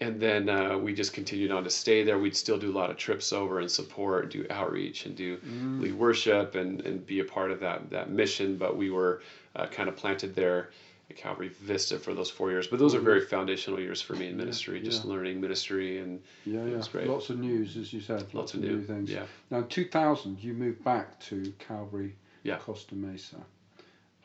and 0.00 0.18
then 0.18 0.48
uh, 0.48 0.78
we 0.78 0.94
just 0.94 1.12
continued 1.12 1.50
on 1.50 1.64
to 1.64 1.70
stay 1.70 2.02
there. 2.02 2.18
We'd 2.18 2.36
still 2.36 2.58
do 2.58 2.70
a 2.70 2.76
lot 2.76 2.90
of 2.90 2.96
trips 2.96 3.32
over 3.32 3.60
and 3.60 3.70
support, 3.70 4.30
do 4.30 4.46
outreach, 4.48 5.04
and 5.04 5.14
do 5.14 5.36
mm. 5.38 5.80
lead 5.80 5.94
worship, 5.94 6.54
and, 6.54 6.80
and 6.86 7.04
be 7.04 7.20
a 7.20 7.24
part 7.24 7.50
of 7.50 7.60
that 7.60 7.90
that 7.90 8.10
mission. 8.10 8.56
But 8.56 8.76
we 8.76 8.90
were 8.90 9.22
uh, 9.56 9.66
kind 9.66 9.88
of 9.88 9.96
planted 9.96 10.34
there 10.34 10.70
at 11.10 11.16
Calvary 11.16 11.48
Vista 11.48 11.98
for 11.98 12.14
those 12.14 12.30
four 12.30 12.50
years. 12.50 12.66
But 12.66 12.78
those 12.78 12.94
are 12.94 13.00
very 13.00 13.20
foundational 13.20 13.78
years 13.78 14.00
for 14.00 14.14
me 14.14 14.28
in 14.28 14.36
ministry, 14.36 14.78
yeah, 14.78 14.84
just 14.84 15.04
learning 15.04 15.40
ministry 15.40 15.98
and 15.98 16.22
yeah, 16.46 16.64
yeah, 16.64 16.82
great. 16.90 17.08
lots 17.08 17.28
of 17.30 17.38
news 17.38 17.76
as 17.76 17.92
you 17.92 18.00
said, 18.00 18.22
lots, 18.22 18.34
lots 18.34 18.54
of 18.54 18.60
new, 18.60 18.76
new, 18.76 18.84
things. 18.84 19.10
Yeah. 19.10 19.24
Now 19.50 19.58
in 19.58 19.68
2000, 19.68 20.42
you 20.42 20.54
moved 20.54 20.82
back 20.84 21.20
to 21.20 21.52
Calvary 21.58 22.16
yeah. 22.42 22.56
Costa 22.56 22.94
Mesa. 22.94 23.36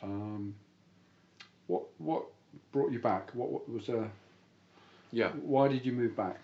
Um, 0.01 0.55
what 1.67 1.84
what 1.98 2.25
brought 2.72 2.91
you 2.91 3.00
back? 3.00 3.32
What, 3.34 3.50
what 3.50 3.70
was 3.70 3.88
there? 3.88 4.10
Yeah. 5.16 5.30
Why 5.30 5.70
did 5.70 5.86
you 5.86 5.94
move 5.94 6.14
back? 6.14 6.42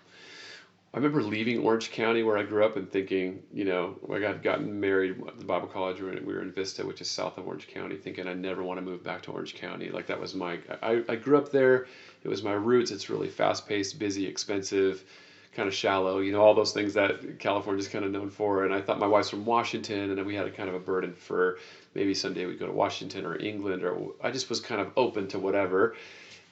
I 0.94 0.96
remember 0.96 1.22
leaving 1.22 1.58
Orange 1.58 1.90
County 1.90 2.22
where 2.22 2.38
I 2.38 2.42
grew 2.42 2.64
up 2.64 2.78
and 2.78 2.90
thinking, 2.90 3.42
you 3.52 3.66
know, 3.66 3.96
I 4.10 4.18
got 4.18 4.42
gotten 4.42 4.80
married 4.80 5.22
at 5.28 5.38
the 5.38 5.44
Bible 5.44 5.68
college. 5.68 6.00
We 6.00 6.06
were 6.06 6.40
in 6.40 6.52
Vista, 6.52 6.86
which 6.86 7.02
is 7.02 7.10
south 7.10 7.36
of 7.36 7.46
Orange 7.46 7.68
County, 7.68 7.96
thinking 7.96 8.26
I 8.26 8.32
never 8.32 8.62
want 8.62 8.78
to 8.78 8.84
move 8.84 9.04
back 9.04 9.20
to 9.22 9.30
Orange 9.30 9.54
County. 9.56 9.90
Like 9.90 10.06
that 10.06 10.18
was 10.18 10.34
my, 10.34 10.58
I, 10.82 11.02
I 11.06 11.16
grew 11.16 11.36
up 11.36 11.52
there. 11.52 11.86
It 12.24 12.28
was 12.28 12.42
my 12.42 12.54
roots. 12.54 12.90
It's 12.90 13.10
really 13.10 13.28
fast 13.28 13.68
paced, 13.68 13.98
busy, 13.98 14.26
expensive, 14.26 15.04
kind 15.54 15.68
of 15.68 15.74
shallow, 15.74 16.20
you 16.20 16.32
know, 16.32 16.40
all 16.40 16.54
those 16.54 16.72
things 16.72 16.94
that 16.94 17.38
California's 17.38 17.88
kind 17.88 18.06
of 18.06 18.10
known 18.10 18.30
for. 18.30 18.64
And 18.64 18.72
I 18.72 18.80
thought 18.80 18.98
my 18.98 19.06
wife's 19.06 19.28
from 19.28 19.44
Washington 19.44 20.08
and 20.08 20.16
then 20.16 20.24
we 20.24 20.34
had 20.34 20.46
a 20.46 20.50
kind 20.50 20.70
of 20.70 20.74
a 20.74 20.80
burden 20.80 21.12
for 21.12 21.58
maybe 21.94 22.14
someday 22.14 22.46
we'd 22.46 22.58
go 22.58 22.66
to 22.66 22.72
Washington 22.72 23.26
or 23.26 23.36
England 23.36 23.82
or 23.82 24.12
I 24.22 24.30
just 24.30 24.48
was 24.48 24.60
kind 24.60 24.80
of 24.80 24.92
open 24.96 25.28
to 25.28 25.38
whatever. 25.38 25.94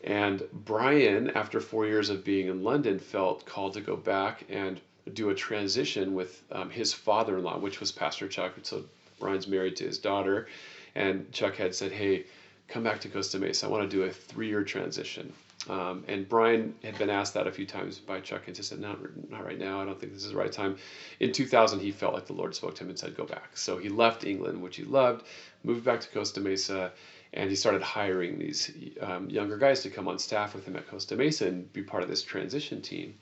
And 0.03 0.43
Brian, 0.53 1.31
after 1.31 1.61
four 1.61 1.87
years 1.87 2.09
of 2.09 2.25
being 2.25 2.49
in 2.49 2.63
London, 2.63 2.99
felt 2.99 3.45
called 3.45 3.75
to 3.75 3.81
go 3.81 3.97
back 3.97 4.45
and 4.49 4.81
do 5.13 5.31
a 5.31 5.35
transition 5.35 6.15
with 6.15 6.43
um, 6.53 6.71
his 6.71 6.95
father 6.95 7.37
in 7.39 7.45
law, 7.45 7.59
which 7.59 7.81
was 7.81 7.93
Pastor 7.93 8.29
Chuck. 8.29 8.55
So 8.63 8.85
Brian's 9.19 9.47
married 9.47 9.77
to 9.77 9.85
his 9.85 9.99
daughter. 9.99 10.49
And 10.95 11.31
Chuck 11.33 11.57
had 11.57 11.75
said, 11.75 11.93
Hey, 11.93 12.25
come 12.69 12.83
back 12.83 13.01
to 13.01 13.09
Costa 13.09 13.39
Mesa. 13.39 13.67
I 13.67 13.69
want 13.69 13.91
to 13.91 13.97
do 13.97 14.05
a 14.05 14.11
three 14.11 14.49
year 14.49 14.65
transition. 14.65 15.33
Um, 15.69 16.05
and 16.09 16.27
Brian 16.27 16.75
had 16.83 16.97
been 16.97 17.11
asked 17.11 17.35
that 17.35 17.47
a 17.47 17.53
few 17.53 17.67
times 17.67 17.99
by 17.99 18.21
Chuck 18.21 18.43
and 18.47 18.57
just 18.57 18.71
said, 18.71 18.81
not, 18.81 18.99
not 19.31 19.45
right 19.45 19.59
now. 19.59 19.81
I 19.81 19.85
don't 19.85 20.01
think 20.01 20.15
this 20.15 20.25
is 20.25 20.31
the 20.31 20.37
right 20.37 20.51
time. 20.51 20.79
In 21.21 21.33
2000, 21.33 21.81
he 21.81 21.91
felt 21.91 22.15
like 22.15 22.27
the 22.27 22.33
Lord 22.33 22.55
spoke 22.55 22.77
to 22.77 22.85
him 22.85 22.89
and 22.89 22.99
said, 22.99 23.15
go 23.15 23.25
back. 23.25 23.57
So 23.59 23.77
he 23.77 23.91
left 23.91 24.25
England, 24.25 24.63
which 24.63 24.77
he 24.77 24.85
loved, 24.85 25.27
moved 25.63 25.85
back 25.85 26.01
to 26.01 26.09
Costa 26.09 26.41
Mesa, 26.41 26.93
and 27.33 27.49
he 27.49 27.57
started 27.57 27.83
hiring 27.83 28.39
these 28.39 28.71
um, 29.01 29.31
younger 29.31 29.57
guys 29.57 29.83
to 29.83 29.91
come 29.91 30.09
on 30.09 30.19
staff 30.19 30.55
with 30.55 30.65
him 30.65 30.77
at 30.77 30.89
Costa 30.89 31.17
Mesa 31.17 31.47
and 31.47 31.73
be 31.73 31.83
part 31.83 32.03
of 32.03 32.09
this 32.09 32.23
transition 32.23 32.83
team. 32.83 33.15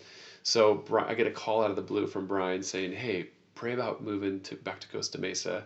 So 0.43 0.85
I 1.07 1.15
get 1.15 1.27
a 1.27 1.31
call 1.31 1.63
out 1.63 1.71
of 1.71 1.77
the 1.77 1.83
blue 1.83 2.07
from 2.07 2.27
Brian 2.27 2.63
saying, 2.63 2.93
"Hey, 2.93 3.29
pray 3.55 3.75
about 3.75 4.03
moving 4.03 4.41
to 4.43 4.57
back 4.57 4.81
to 4.81 4.89
Costa 4.89 5.21
Mesa, 5.21 5.65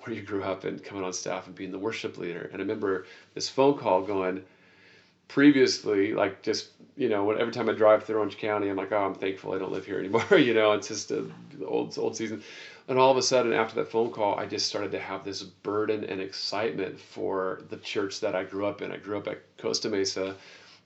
where 0.00 0.16
you 0.16 0.22
grew 0.22 0.42
up, 0.42 0.64
and 0.64 0.82
coming 0.82 1.04
on 1.04 1.12
staff 1.12 1.46
and 1.46 1.54
being 1.54 1.70
the 1.70 1.78
worship 1.78 2.18
leader." 2.18 2.42
And 2.52 2.56
I 2.56 2.64
remember 2.64 3.06
this 3.34 3.48
phone 3.48 3.78
call 3.78 4.02
going. 4.02 4.44
Previously, 5.34 6.14
like 6.14 6.42
just 6.42 6.68
you 6.96 7.08
know, 7.08 7.32
every 7.32 7.52
time 7.52 7.68
I 7.68 7.72
drive 7.72 8.04
through 8.04 8.18
Orange 8.18 8.38
County, 8.38 8.68
I'm 8.68 8.76
like, 8.76 8.92
oh, 8.92 9.04
I'm 9.04 9.16
thankful 9.16 9.52
I 9.52 9.58
don't 9.58 9.72
live 9.72 9.84
here 9.84 9.98
anymore. 10.04 10.38
you 10.38 10.54
know, 10.54 10.74
it's 10.74 10.86
just 10.86 11.10
a 11.10 11.26
old 11.66 11.98
old 11.98 12.16
season. 12.16 12.40
And 12.86 13.00
all 13.00 13.10
of 13.10 13.16
a 13.16 13.22
sudden, 13.22 13.52
after 13.52 13.74
that 13.76 13.90
phone 13.90 14.12
call, 14.12 14.38
I 14.38 14.46
just 14.46 14.68
started 14.68 14.92
to 14.92 15.00
have 15.00 15.24
this 15.24 15.42
burden 15.42 16.04
and 16.04 16.20
excitement 16.20 17.00
for 17.00 17.62
the 17.68 17.78
church 17.78 18.20
that 18.20 18.36
I 18.36 18.44
grew 18.44 18.64
up 18.64 18.80
in. 18.80 18.92
I 18.92 18.96
grew 18.96 19.18
up 19.18 19.26
at 19.26 19.40
Costa 19.58 19.88
Mesa. 19.88 20.36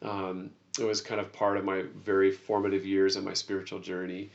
Um, 0.01 0.49
it 0.81 0.85
was 0.85 1.03
kind 1.03 1.21
of 1.21 1.31
part 1.31 1.59
of 1.59 1.67
my 1.67 1.83
very 2.03 2.33
formative 2.33 2.87
years 2.87 3.17
in 3.17 3.25
my 3.25 3.35
spiritual 3.35 3.81
journey, 3.81 4.31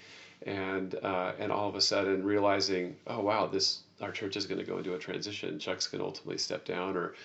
and 0.45 0.93
uh, 0.93 1.31
and 1.39 1.51
all 1.51 1.67
of 1.67 1.73
a 1.73 1.81
sudden 1.81 2.23
realizing, 2.23 2.97
oh 3.07 3.21
wow, 3.21 3.47
this 3.47 3.79
our 3.99 4.11
church 4.11 4.35
is 4.35 4.45
going 4.45 4.59
to 4.59 4.65
go 4.65 4.77
into 4.77 4.93
a 4.93 4.99
transition. 4.99 5.57
Chuck's 5.57 5.87
going 5.87 5.99
to 5.99 6.05
ultimately 6.05 6.37
step 6.37 6.65
down 6.65 6.97
or 6.97 7.15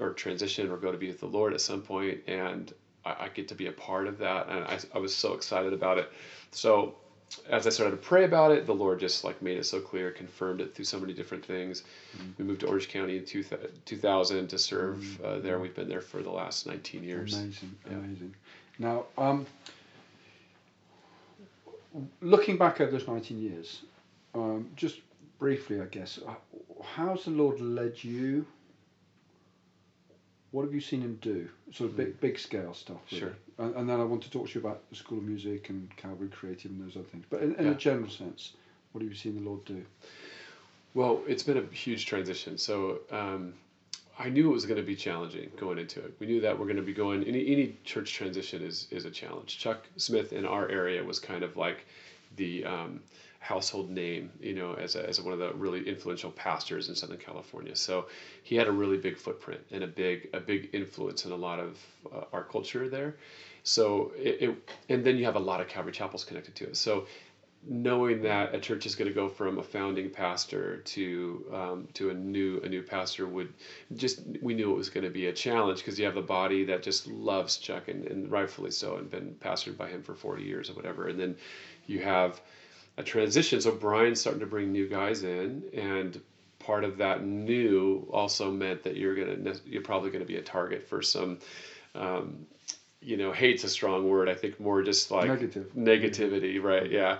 or 0.00 0.12
transition 0.12 0.70
or 0.70 0.76
go 0.76 0.92
to 0.92 0.98
be 0.98 1.08
with 1.08 1.20
the 1.20 1.26
Lord 1.26 1.54
at 1.54 1.60
some 1.60 1.82
point, 1.82 2.20
and 2.26 2.72
I, 3.04 3.16
I 3.20 3.28
get 3.28 3.48
to 3.48 3.54
be 3.54 3.66
a 3.66 3.72
part 3.72 4.06
of 4.06 4.18
that, 4.18 4.48
and 4.48 4.64
I, 4.64 4.78
I 4.94 4.98
was 4.98 5.14
so 5.14 5.34
excited 5.34 5.72
about 5.72 5.98
it. 5.98 6.10
So 6.50 6.94
as 7.48 7.66
I 7.66 7.70
started 7.70 7.92
to 7.92 7.96
pray 7.96 8.24
about 8.24 8.52
it, 8.52 8.66
the 8.66 8.74
Lord 8.74 9.00
just 9.00 9.24
like 9.24 9.40
made 9.42 9.58
it 9.58 9.64
so 9.64 9.80
clear, 9.80 10.10
confirmed 10.10 10.60
it 10.60 10.74
through 10.74 10.84
so 10.84 11.00
many 11.00 11.12
different 11.12 11.44
things. 11.44 11.82
Mm-hmm. 12.16 12.30
We 12.38 12.44
moved 12.44 12.60
to 12.60 12.68
Orange 12.68 12.88
County 12.88 13.18
in 13.18 13.24
two, 13.24 13.44
2000 13.84 14.48
to 14.48 14.58
serve 14.58 14.98
mm-hmm. 14.98 15.24
uh, 15.24 15.38
there. 15.40 15.58
We've 15.58 15.74
been 15.74 15.88
there 15.88 16.00
for 16.00 16.22
the 16.22 16.30
last 16.30 16.66
19 16.66 17.02
years. 17.02 17.34
Amazing, 17.34 17.76
yeah. 17.86 17.96
amazing. 17.96 18.34
Now, 18.78 19.04
um, 19.18 19.46
looking 22.20 22.56
back 22.56 22.80
over 22.80 22.90
those 22.90 23.06
19 23.06 23.38
years, 23.38 23.82
um, 24.34 24.70
just 24.76 25.00
briefly, 25.38 25.80
I 25.80 25.86
guess, 25.86 26.18
uh, 26.26 26.34
how's 26.82 27.24
the 27.24 27.30
Lord 27.30 27.60
led 27.60 28.02
you 28.02 28.46
what 30.54 30.64
have 30.64 30.72
you 30.72 30.80
seen 30.80 31.00
him 31.00 31.18
do? 31.20 31.48
Sort 31.72 31.90
of 31.90 31.96
big, 31.96 32.12
hmm. 32.12 32.20
big 32.20 32.38
scale 32.38 32.72
stuff. 32.74 32.98
Really. 33.10 33.22
Sure. 33.22 33.32
And, 33.58 33.74
and, 33.74 33.90
then 33.90 34.00
I 34.00 34.04
want 34.04 34.22
to 34.22 34.30
talk 34.30 34.48
to 34.48 34.54
you 34.54 34.64
about 34.64 34.88
the 34.88 34.94
School 34.94 35.18
of 35.18 35.24
Music 35.24 35.68
and 35.68 35.94
Calvary 35.96 36.28
Creative 36.28 36.70
and 36.70 36.86
those 36.86 36.94
other 36.94 37.06
things. 37.06 37.24
But 37.28 37.42
in, 37.42 37.56
in 37.56 37.64
yeah. 37.64 37.72
a 37.72 37.74
general 37.74 38.08
sense, 38.08 38.52
what 38.92 39.02
have 39.02 39.10
you 39.10 39.16
seen 39.16 39.34
the 39.34 39.42
Lord 39.42 39.64
do? 39.64 39.84
Well, 40.94 41.22
it's 41.26 41.42
been 41.42 41.58
a 41.58 41.74
huge 41.74 42.06
transition. 42.06 42.56
So 42.56 43.00
um, 43.10 43.54
I 44.16 44.28
knew 44.28 44.48
it 44.48 44.52
was 44.52 44.64
going 44.64 44.76
to 44.76 44.86
be 44.86 44.94
challenging 44.94 45.50
going 45.56 45.78
into 45.78 45.98
it. 45.98 46.14
We 46.20 46.28
knew 46.28 46.40
that 46.42 46.56
we're 46.56 46.66
going 46.66 46.76
to 46.76 46.82
be 46.82 46.94
going. 46.94 47.24
Any 47.24 47.48
any 47.48 47.76
church 47.82 48.12
transition 48.12 48.62
is 48.62 48.86
is 48.92 49.06
a 49.06 49.10
challenge. 49.10 49.58
Chuck 49.58 49.88
Smith 49.96 50.32
in 50.32 50.46
our 50.46 50.68
area 50.68 51.02
was 51.02 51.18
kind 51.18 51.42
of 51.42 51.56
like 51.56 51.84
the 52.36 52.64
um, 52.64 53.00
household 53.44 53.90
name, 53.90 54.30
you 54.40 54.54
know, 54.54 54.72
as, 54.74 54.96
a, 54.96 55.06
as 55.06 55.20
one 55.20 55.32
of 55.32 55.38
the 55.38 55.52
really 55.54 55.86
influential 55.86 56.30
pastors 56.30 56.88
in 56.88 56.94
Southern 56.94 57.18
California. 57.18 57.76
So 57.76 58.06
he 58.42 58.56
had 58.56 58.68
a 58.68 58.72
really 58.72 58.96
big 58.96 59.18
footprint 59.18 59.60
and 59.70 59.84
a 59.84 59.86
big 59.86 60.30
a 60.32 60.40
big 60.40 60.70
influence 60.72 61.26
in 61.26 61.32
a 61.32 61.36
lot 61.36 61.60
of 61.60 61.78
uh, 62.14 62.24
our 62.32 62.42
culture 62.42 62.88
there. 62.88 63.16
So 63.62 64.12
it, 64.16 64.42
it, 64.42 64.70
and 64.88 65.04
then 65.04 65.16
you 65.16 65.24
have 65.24 65.36
a 65.36 65.40
lot 65.40 65.60
of 65.60 65.68
Calvary 65.68 65.92
chapels 65.92 66.24
connected 66.24 66.54
to 66.56 66.64
it. 66.64 66.76
So 66.76 67.06
knowing 67.66 68.22
that 68.22 68.54
a 68.54 68.60
church 68.60 68.84
is 68.84 68.94
going 68.94 69.08
to 69.08 69.14
go 69.14 69.28
from 69.28 69.58
a 69.58 69.62
founding 69.62 70.10
pastor 70.10 70.78
to 70.78 71.44
um, 71.52 71.88
to 71.94 72.10
a 72.10 72.14
new 72.14 72.60
a 72.62 72.68
new 72.68 72.82
pastor 72.82 73.26
would 73.26 73.52
just 73.96 74.20
we 74.42 74.54
knew 74.54 74.70
it 74.72 74.76
was 74.76 74.90
going 74.90 75.04
to 75.04 75.10
be 75.10 75.26
a 75.26 75.32
challenge 75.32 75.78
because 75.78 75.98
you 75.98 76.04
have 76.04 76.16
a 76.16 76.22
body 76.22 76.64
that 76.64 76.82
just 76.82 77.06
loves 77.06 77.56
Chuck 77.56 77.88
and, 77.88 78.06
and 78.06 78.30
rightfully 78.30 78.70
so 78.70 78.96
and 78.96 79.10
been 79.10 79.34
pastored 79.40 79.78
by 79.78 79.88
him 79.88 80.02
for 80.02 80.14
40 80.14 80.42
years 80.42 80.68
or 80.68 80.74
whatever 80.74 81.08
and 81.08 81.18
then 81.18 81.36
you 81.86 82.00
have 82.00 82.40
a 82.96 83.02
transition. 83.02 83.60
So 83.60 83.72
Brian's 83.72 84.20
starting 84.20 84.40
to 84.40 84.46
bring 84.46 84.72
new 84.72 84.88
guys 84.88 85.22
in, 85.24 85.62
and 85.74 86.20
part 86.58 86.84
of 86.84 86.98
that 86.98 87.24
new 87.24 88.08
also 88.10 88.50
meant 88.50 88.82
that 88.84 88.96
you're 88.96 89.14
gonna 89.14 89.54
you're 89.66 89.82
probably 89.82 90.10
gonna 90.10 90.24
be 90.24 90.36
a 90.36 90.42
target 90.42 90.88
for 90.88 91.02
some. 91.02 91.38
Um, 91.94 92.46
you 93.00 93.18
know, 93.18 93.32
hate's 93.32 93.64
a 93.64 93.68
strong 93.68 94.08
word. 94.08 94.30
I 94.30 94.34
think 94.34 94.58
more 94.58 94.82
just 94.82 95.10
like 95.10 95.28
Negative. 95.28 95.70
negativity, 95.76 96.62
right? 96.62 96.90
Yeah. 96.90 97.18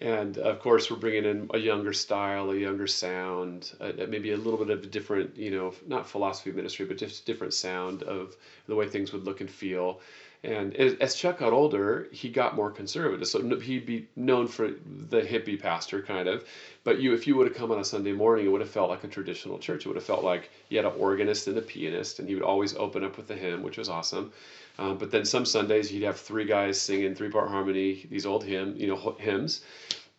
And 0.00 0.38
of 0.38 0.60
course, 0.60 0.90
we're 0.90 0.96
bringing 0.96 1.24
in 1.24 1.50
a 1.52 1.58
younger 1.58 1.92
style, 1.92 2.50
a 2.50 2.56
younger 2.56 2.86
sound, 2.86 3.72
maybe 4.08 4.30
a 4.32 4.36
little 4.36 4.64
bit 4.64 4.70
of 4.70 4.84
a 4.84 4.86
different, 4.86 5.36
you 5.36 5.50
know, 5.50 5.74
not 5.86 6.08
philosophy 6.08 6.52
ministry, 6.52 6.86
but 6.86 6.98
just 6.98 7.26
different 7.26 7.52
sound 7.52 8.04
of 8.04 8.36
the 8.68 8.76
way 8.76 8.88
things 8.88 9.12
would 9.12 9.24
look 9.24 9.40
and 9.40 9.50
feel. 9.50 10.00
And 10.44 10.76
as 10.76 11.16
Chuck 11.16 11.40
got 11.40 11.52
older, 11.52 12.06
he 12.12 12.28
got 12.28 12.54
more 12.54 12.70
conservative. 12.70 13.26
So 13.26 13.42
he'd 13.58 13.86
be 13.86 14.06
known 14.14 14.46
for 14.46 14.68
the 14.68 15.20
hippie 15.20 15.60
pastor 15.60 16.00
kind 16.00 16.28
of. 16.28 16.44
But 16.84 17.00
you, 17.00 17.12
if 17.12 17.26
you 17.26 17.36
would 17.36 17.48
have 17.48 17.56
come 17.56 17.72
on 17.72 17.80
a 17.80 17.84
Sunday 17.84 18.12
morning, 18.12 18.46
it 18.46 18.48
would 18.48 18.60
have 18.60 18.70
felt 18.70 18.88
like 18.88 19.02
a 19.02 19.08
traditional 19.08 19.58
church. 19.58 19.84
It 19.84 19.88
would 19.88 19.96
have 19.96 20.04
felt 20.04 20.22
like 20.22 20.50
you 20.68 20.78
had 20.78 20.86
an 20.86 20.92
organist 20.96 21.48
and 21.48 21.58
a 21.58 21.62
pianist, 21.62 22.20
and 22.20 22.28
he 22.28 22.34
would 22.34 22.44
always 22.44 22.76
open 22.76 23.02
up 23.04 23.16
with 23.16 23.28
a 23.30 23.34
hymn, 23.34 23.62
which 23.64 23.78
was 23.78 23.88
awesome. 23.88 24.32
Um, 24.78 24.96
but 24.96 25.10
then 25.10 25.24
some 25.24 25.44
Sundays 25.44 25.90
he'd 25.90 26.04
have 26.04 26.20
three 26.20 26.44
guys 26.44 26.80
singing 26.80 27.16
three 27.16 27.30
part 27.30 27.48
harmony, 27.50 28.06
these 28.08 28.24
old 28.24 28.44
hymn, 28.44 28.76
you 28.76 28.86
know, 28.86 29.16
hymns. 29.18 29.62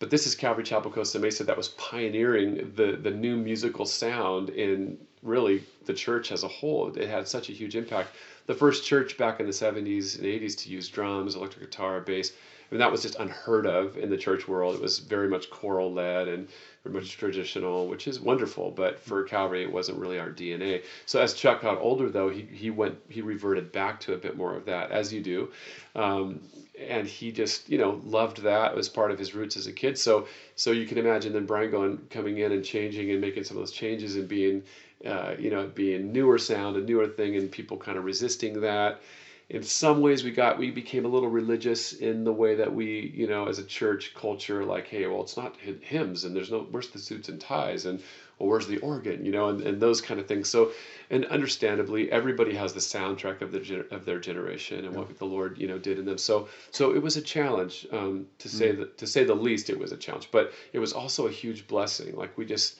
but 0.00 0.10
this 0.10 0.26
is 0.26 0.34
Calvary 0.34 0.64
Chapel 0.64 0.90
Costa 0.90 1.18
Mesa 1.18 1.44
that 1.44 1.56
was 1.56 1.68
pioneering 1.70 2.72
the 2.76 2.92
the 2.92 3.10
new 3.10 3.36
musical 3.36 3.86
sound 3.86 4.50
in 4.50 4.98
really 5.22 5.64
the 5.86 5.94
church 5.94 6.30
as 6.30 6.42
a 6.42 6.48
whole. 6.48 6.94
It 6.94 7.08
had 7.08 7.26
such 7.26 7.48
a 7.48 7.52
huge 7.52 7.74
impact. 7.74 8.10
The 8.50 8.56
first 8.56 8.84
church 8.84 9.16
back 9.16 9.38
in 9.38 9.46
the 9.46 9.52
70s 9.52 10.18
and 10.18 10.26
80s 10.26 10.58
to 10.64 10.70
use 10.70 10.88
drums, 10.88 11.36
electric 11.36 11.70
guitar, 11.70 12.00
bass. 12.00 12.32
I 12.32 12.74
mean, 12.74 12.80
that 12.80 12.90
was 12.90 13.00
just 13.00 13.14
unheard 13.20 13.64
of 13.64 13.96
in 13.96 14.10
the 14.10 14.16
church 14.16 14.48
world. 14.48 14.74
It 14.74 14.82
was 14.82 14.98
very 14.98 15.28
much 15.28 15.50
choral 15.50 15.92
led 15.92 16.26
and 16.26 16.48
very 16.82 16.96
much 16.96 17.16
traditional, 17.16 17.86
which 17.86 18.08
is 18.08 18.18
wonderful. 18.18 18.72
But 18.72 18.98
for 18.98 19.22
Calvary, 19.22 19.62
it 19.62 19.72
wasn't 19.72 19.98
really 19.98 20.18
our 20.18 20.30
DNA. 20.30 20.82
So 21.06 21.20
as 21.20 21.34
Chuck 21.34 21.62
got 21.62 21.78
older, 21.78 22.10
though, 22.10 22.28
he, 22.28 22.42
he 22.42 22.70
went 22.70 22.98
he 23.08 23.22
reverted 23.22 23.70
back 23.70 24.00
to 24.00 24.14
a 24.14 24.18
bit 24.18 24.36
more 24.36 24.56
of 24.56 24.64
that, 24.64 24.90
as 24.90 25.12
you 25.12 25.20
do, 25.20 25.52
um, 25.94 26.40
and 26.76 27.06
he 27.06 27.30
just 27.30 27.68
you 27.68 27.78
know 27.78 28.00
loved 28.02 28.42
that. 28.42 28.72
It 28.72 28.76
was 28.76 28.88
part 28.88 29.12
of 29.12 29.18
his 29.20 29.32
roots 29.32 29.56
as 29.56 29.68
a 29.68 29.72
kid. 29.72 29.96
So 29.96 30.26
so 30.56 30.72
you 30.72 30.86
can 30.86 30.98
imagine 30.98 31.32
then 31.32 31.46
Brian 31.46 31.70
going 31.70 31.98
coming 32.10 32.38
in 32.38 32.50
and 32.50 32.64
changing 32.64 33.12
and 33.12 33.20
making 33.20 33.44
some 33.44 33.58
of 33.58 33.62
those 33.62 33.70
changes 33.70 34.16
and 34.16 34.26
being 34.26 34.64
uh, 35.04 35.34
you 35.38 35.50
know 35.50 35.66
being 35.66 36.12
newer 36.12 36.38
sound, 36.38 36.76
a 36.76 36.80
newer 36.80 37.06
thing, 37.06 37.36
and 37.36 37.50
people 37.50 37.76
kind 37.76 37.98
of 37.98 38.04
resisting 38.04 38.60
that. 38.60 39.00
In 39.48 39.64
some 39.64 40.00
ways 40.00 40.22
we 40.22 40.30
got 40.30 40.58
we 40.58 40.70
became 40.70 41.04
a 41.04 41.08
little 41.08 41.28
religious 41.28 41.92
in 41.92 42.22
the 42.22 42.32
way 42.32 42.54
that 42.54 42.72
we 42.72 43.12
you 43.14 43.26
know 43.26 43.48
as 43.48 43.58
a 43.58 43.64
church 43.64 44.14
culture 44.14 44.64
like 44.64 44.86
hey 44.86 45.06
well 45.08 45.22
it's 45.22 45.36
not 45.36 45.56
hymns 45.56 46.24
and 46.24 46.36
there's 46.36 46.52
no 46.52 46.68
where's 46.70 46.90
the 46.90 47.00
suits 47.00 47.28
and 47.28 47.40
ties 47.40 47.84
and 47.84 48.00
well 48.38 48.48
where's 48.48 48.68
the 48.68 48.78
organ 48.78 49.24
you 49.24 49.32
know 49.32 49.48
and, 49.48 49.62
and 49.62 49.80
those 49.80 50.00
kind 50.00 50.20
of 50.20 50.28
things. 50.28 50.48
So 50.48 50.70
and 51.10 51.24
understandably 51.26 52.12
everybody 52.12 52.54
has 52.54 52.74
the 52.74 52.80
soundtrack 52.80 53.40
of 53.40 53.50
their 53.50 53.86
of 53.90 54.04
their 54.04 54.20
generation 54.20 54.84
and 54.84 54.92
yeah. 54.92 55.00
what 55.00 55.18
the 55.18 55.24
lord 55.24 55.58
you 55.58 55.66
know 55.66 55.78
did 55.78 55.98
in 55.98 56.04
them. 56.04 56.18
So 56.18 56.48
so 56.70 56.94
it 56.94 57.02
was 57.02 57.16
a 57.16 57.22
challenge 57.22 57.88
um, 57.90 58.26
to 58.38 58.48
say 58.48 58.72
mm. 58.72 58.78
that 58.78 58.98
to 58.98 59.06
say 59.06 59.24
the 59.24 59.34
least 59.34 59.68
it 59.68 59.80
was 59.80 59.90
a 59.90 59.96
challenge. 59.96 60.28
But 60.30 60.52
it 60.72 60.78
was 60.78 60.92
also 60.92 61.26
a 61.26 61.32
huge 61.32 61.66
blessing. 61.66 62.14
Like 62.14 62.38
we 62.38 62.44
just 62.44 62.76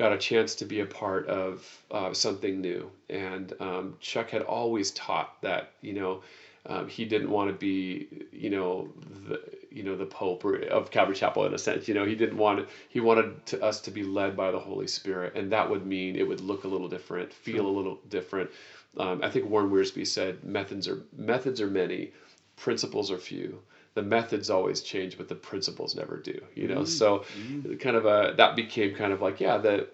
got 0.00 0.14
a 0.14 0.18
chance 0.18 0.54
to 0.54 0.64
be 0.64 0.80
a 0.80 0.86
part 0.86 1.26
of 1.28 1.62
uh, 1.90 2.14
something 2.14 2.58
new. 2.62 2.90
And 3.10 3.52
um, 3.60 3.96
Chuck 4.00 4.30
had 4.30 4.40
always 4.40 4.92
taught 4.92 5.38
that, 5.42 5.72
you 5.82 5.92
know, 5.92 6.22
um, 6.64 6.88
he 6.88 7.04
didn't 7.04 7.30
want 7.30 7.50
to 7.50 7.54
be, 7.54 8.08
you 8.32 8.48
know, 8.48 8.88
the 9.28 9.40
you 9.70 9.82
know 9.82 9.96
the 9.96 10.06
Pope 10.06 10.44
or, 10.44 10.56
of 10.64 10.90
Calvary 10.90 11.16
Chapel 11.16 11.44
in 11.44 11.54
a 11.54 11.58
sense. 11.58 11.86
You 11.86 11.94
know, 11.94 12.04
he 12.04 12.14
didn't 12.14 12.38
want 12.38 12.66
he 12.88 13.00
wanted 13.00 13.46
to, 13.46 13.62
us 13.62 13.80
to 13.82 13.90
be 13.90 14.02
led 14.02 14.36
by 14.36 14.50
the 14.50 14.58
Holy 14.58 14.86
Spirit, 14.86 15.34
and 15.36 15.52
that 15.52 15.68
would 15.68 15.86
mean 15.86 16.16
it 16.16 16.26
would 16.28 16.40
look 16.40 16.64
a 16.64 16.68
little 16.68 16.88
different, 16.88 17.32
feel 17.32 17.66
a 17.66 17.76
little 17.78 17.98
different. 18.08 18.50
Um, 18.98 19.20
I 19.22 19.30
think 19.30 19.48
Warren 19.48 19.70
Wiersbe 19.70 20.06
said 20.06 20.44
methods 20.44 20.86
are 20.88 21.02
methods 21.16 21.62
are 21.62 21.70
many, 21.70 22.12
principles 22.56 23.10
are 23.10 23.18
few 23.18 23.60
the 23.94 24.02
methods 24.02 24.50
always 24.50 24.80
change, 24.82 25.18
but 25.18 25.28
the 25.28 25.34
principles 25.34 25.94
never 25.96 26.16
do. 26.16 26.40
You 26.54 26.68
know, 26.68 26.76
mm-hmm. 26.76 26.84
so 26.84 27.20
mm-hmm. 27.38 27.74
kind 27.76 27.96
of 27.96 28.06
a 28.06 28.34
that 28.36 28.56
became 28.56 28.94
kind 28.94 29.12
of 29.12 29.20
like 29.20 29.40
yeah 29.40 29.58
the 29.58 29.88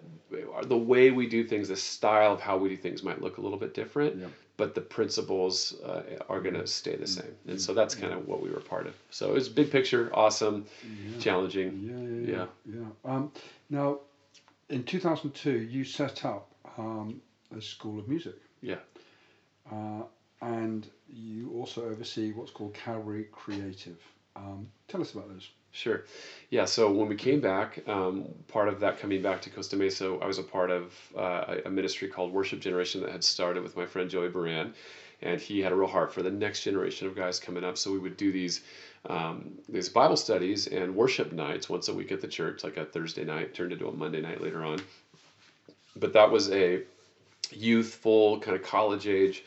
the 0.64 0.76
way 0.76 1.10
we 1.10 1.28
do 1.28 1.44
things, 1.44 1.68
the 1.68 1.76
style 1.76 2.32
of 2.32 2.40
how 2.40 2.56
we 2.56 2.68
do 2.68 2.76
things 2.76 3.02
might 3.02 3.22
look 3.22 3.38
a 3.38 3.40
little 3.40 3.58
bit 3.58 3.74
different, 3.74 4.24
but 4.56 4.74
the 4.74 4.80
principles 4.80 5.74
uh, 5.84 6.02
are 6.28 6.40
going 6.40 6.54
to 6.54 6.60
mm-hmm. 6.60 6.66
stay 6.66 6.96
the 6.96 7.06
same. 7.06 7.34
And 7.46 7.60
so 7.60 7.74
that's 7.74 7.94
kind 7.94 8.12
of 8.12 8.26
what 8.26 8.42
we 8.42 8.50
were 8.50 8.60
part 8.60 8.86
of. 8.86 8.94
So 9.10 9.30
it 9.30 9.34
was 9.34 9.48
big 9.48 9.70
picture, 9.70 10.10
awesome, 10.12 10.66
yeah. 10.82 11.18
challenging. 11.20 12.26
Yeah, 12.26 12.34
yeah, 12.34 12.46
yeah. 12.64 12.80
yeah. 12.80 13.12
Um, 13.12 13.32
now, 13.70 14.00
in 14.68 14.82
2002, 14.82 15.50
you 15.50 15.84
set 15.84 16.24
up 16.24 16.50
um, 16.76 17.20
a 17.56 17.60
school 17.60 17.98
of 17.98 18.08
music. 18.08 18.36
Yeah. 18.60 18.76
Uh, 19.70 20.02
and 20.42 20.88
you 21.12 21.52
also 21.54 21.84
oversee 21.84 22.32
what's 22.32 22.50
called 22.50 22.74
Calvary 22.74 23.26
Creative. 23.32 23.98
Um, 24.34 24.68
tell 24.88 25.00
us 25.00 25.12
about 25.12 25.28
those. 25.28 25.48
Sure. 25.72 26.04
Yeah. 26.50 26.64
So 26.64 26.90
when 26.90 27.08
we 27.08 27.16
came 27.16 27.40
back, 27.40 27.86
um, 27.86 28.26
part 28.48 28.68
of 28.68 28.80
that 28.80 28.98
coming 28.98 29.20
back 29.22 29.42
to 29.42 29.50
Costa 29.50 29.76
Mesa, 29.76 30.18
I 30.22 30.26
was 30.26 30.38
a 30.38 30.42
part 30.42 30.70
of 30.70 30.94
uh, 31.16 31.56
a 31.66 31.70
ministry 31.70 32.08
called 32.08 32.32
Worship 32.32 32.60
Generation 32.60 33.02
that 33.02 33.12
had 33.12 33.22
started 33.22 33.62
with 33.62 33.76
my 33.76 33.84
friend 33.84 34.08
Joey 34.08 34.28
Baran. 34.28 34.72
And 35.22 35.40
he 35.40 35.60
had 35.60 35.72
a 35.72 35.74
real 35.74 35.88
heart 35.88 36.12
for 36.12 36.22
the 36.22 36.30
next 36.30 36.62
generation 36.62 37.06
of 37.06 37.14
guys 37.14 37.38
coming 37.38 37.64
up. 37.64 37.78
So 37.78 37.92
we 37.92 37.98
would 37.98 38.16
do 38.16 38.32
these 38.32 38.62
um, 39.08 39.52
these 39.68 39.88
Bible 39.88 40.16
studies 40.16 40.66
and 40.66 40.94
worship 40.94 41.32
nights 41.32 41.68
once 41.68 41.88
a 41.88 41.94
week 41.94 42.10
at 42.10 42.20
the 42.20 42.28
church, 42.28 42.64
like 42.64 42.76
a 42.76 42.84
Thursday 42.84 43.24
night, 43.24 43.54
turned 43.54 43.72
into 43.72 43.86
a 43.86 43.92
Monday 43.92 44.20
night 44.20 44.42
later 44.42 44.64
on. 44.64 44.80
But 45.94 46.12
that 46.14 46.30
was 46.30 46.50
a 46.50 46.82
youthful, 47.50 48.40
kind 48.40 48.56
of 48.56 48.62
college 48.62 49.06
age 49.06 49.44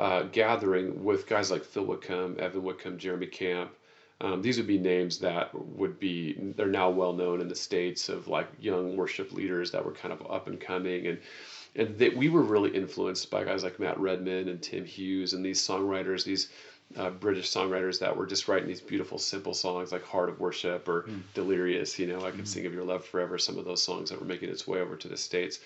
uh, 0.00 0.22
gathering 0.32 1.04
with 1.04 1.26
guys 1.26 1.50
like 1.50 1.62
Phil 1.62 1.84
Wickham, 1.84 2.36
Evan 2.40 2.62
Wickham, 2.62 2.96
Jeremy 2.96 3.26
Camp. 3.26 3.70
Um, 4.22 4.40
these 4.40 4.56
would 4.56 4.66
be 4.66 4.78
names 4.78 5.18
that 5.18 5.54
would 5.54 6.00
be 6.00 6.36
they're 6.56 6.66
now 6.68 6.88
well 6.88 7.12
known 7.12 7.42
in 7.42 7.48
the 7.48 7.54
states 7.54 8.08
of 8.08 8.26
like 8.26 8.48
young 8.58 8.96
worship 8.96 9.32
leaders 9.32 9.70
that 9.72 9.84
were 9.84 9.92
kind 9.92 10.12
of 10.12 10.30
up 10.30 10.46
and 10.46 10.58
coming 10.58 11.06
and 11.06 11.18
and 11.76 11.98
that 11.98 12.16
we 12.16 12.28
were 12.28 12.42
really 12.42 12.70
influenced 12.70 13.30
by 13.30 13.44
guys 13.44 13.62
like 13.62 13.78
Matt 13.78 13.98
Redman 13.98 14.48
and 14.48 14.62
Tim 14.62 14.84
Hughes 14.84 15.32
and 15.32 15.44
these 15.44 15.60
songwriters 15.66 16.24
these 16.24 16.48
uh, 16.96 17.10
British 17.10 17.50
songwriters 17.50 18.00
that 18.00 18.14
were 18.14 18.26
just 18.26 18.48
writing 18.48 18.68
these 18.68 18.80
beautiful 18.80 19.18
simple 19.18 19.54
songs 19.54 19.92
like 19.92 20.04
Heart 20.04 20.28
of 20.28 20.40
Worship 20.40 20.86
or 20.88 21.04
mm. 21.04 21.20
Delirious 21.32 21.98
you 21.98 22.06
know 22.06 22.24
I 22.26 22.30
could 22.30 22.44
mm. 22.44 22.48
sing 22.48 22.66
of 22.66 22.74
your 22.74 22.84
love 22.84 23.06
forever 23.06 23.38
some 23.38 23.58
of 23.58 23.64
those 23.64 23.82
songs 23.82 24.10
that 24.10 24.20
were 24.20 24.26
making 24.26 24.50
its 24.50 24.66
way 24.66 24.80
over 24.80 24.96
to 24.96 25.08
the 25.08 25.16
states 25.16 25.60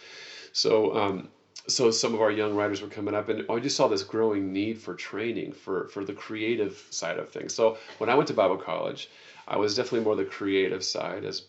so 0.52 0.96
um, 0.96 1.28
so 1.66 1.90
some 1.90 2.14
of 2.14 2.20
our 2.20 2.30
young 2.30 2.54
writers 2.54 2.82
were 2.82 2.88
coming 2.88 3.14
up 3.14 3.28
and 3.28 3.44
I 3.50 3.58
just 3.58 3.76
saw 3.76 3.88
this 3.88 4.02
growing 4.02 4.52
need 4.52 4.78
for 4.78 4.94
training 4.94 5.52
for 5.52 5.88
for 5.88 6.04
the 6.04 6.12
creative 6.12 6.86
side 6.90 7.18
of 7.18 7.30
things. 7.30 7.54
So 7.54 7.78
when 7.98 8.10
I 8.10 8.14
went 8.14 8.28
to 8.28 8.34
Bible 8.34 8.58
college, 8.58 9.08
I 9.46 9.56
was 9.56 9.74
definitely 9.76 10.00
more 10.00 10.16
the 10.16 10.24
creative 10.24 10.84
side 10.84 11.24
as 11.24 11.42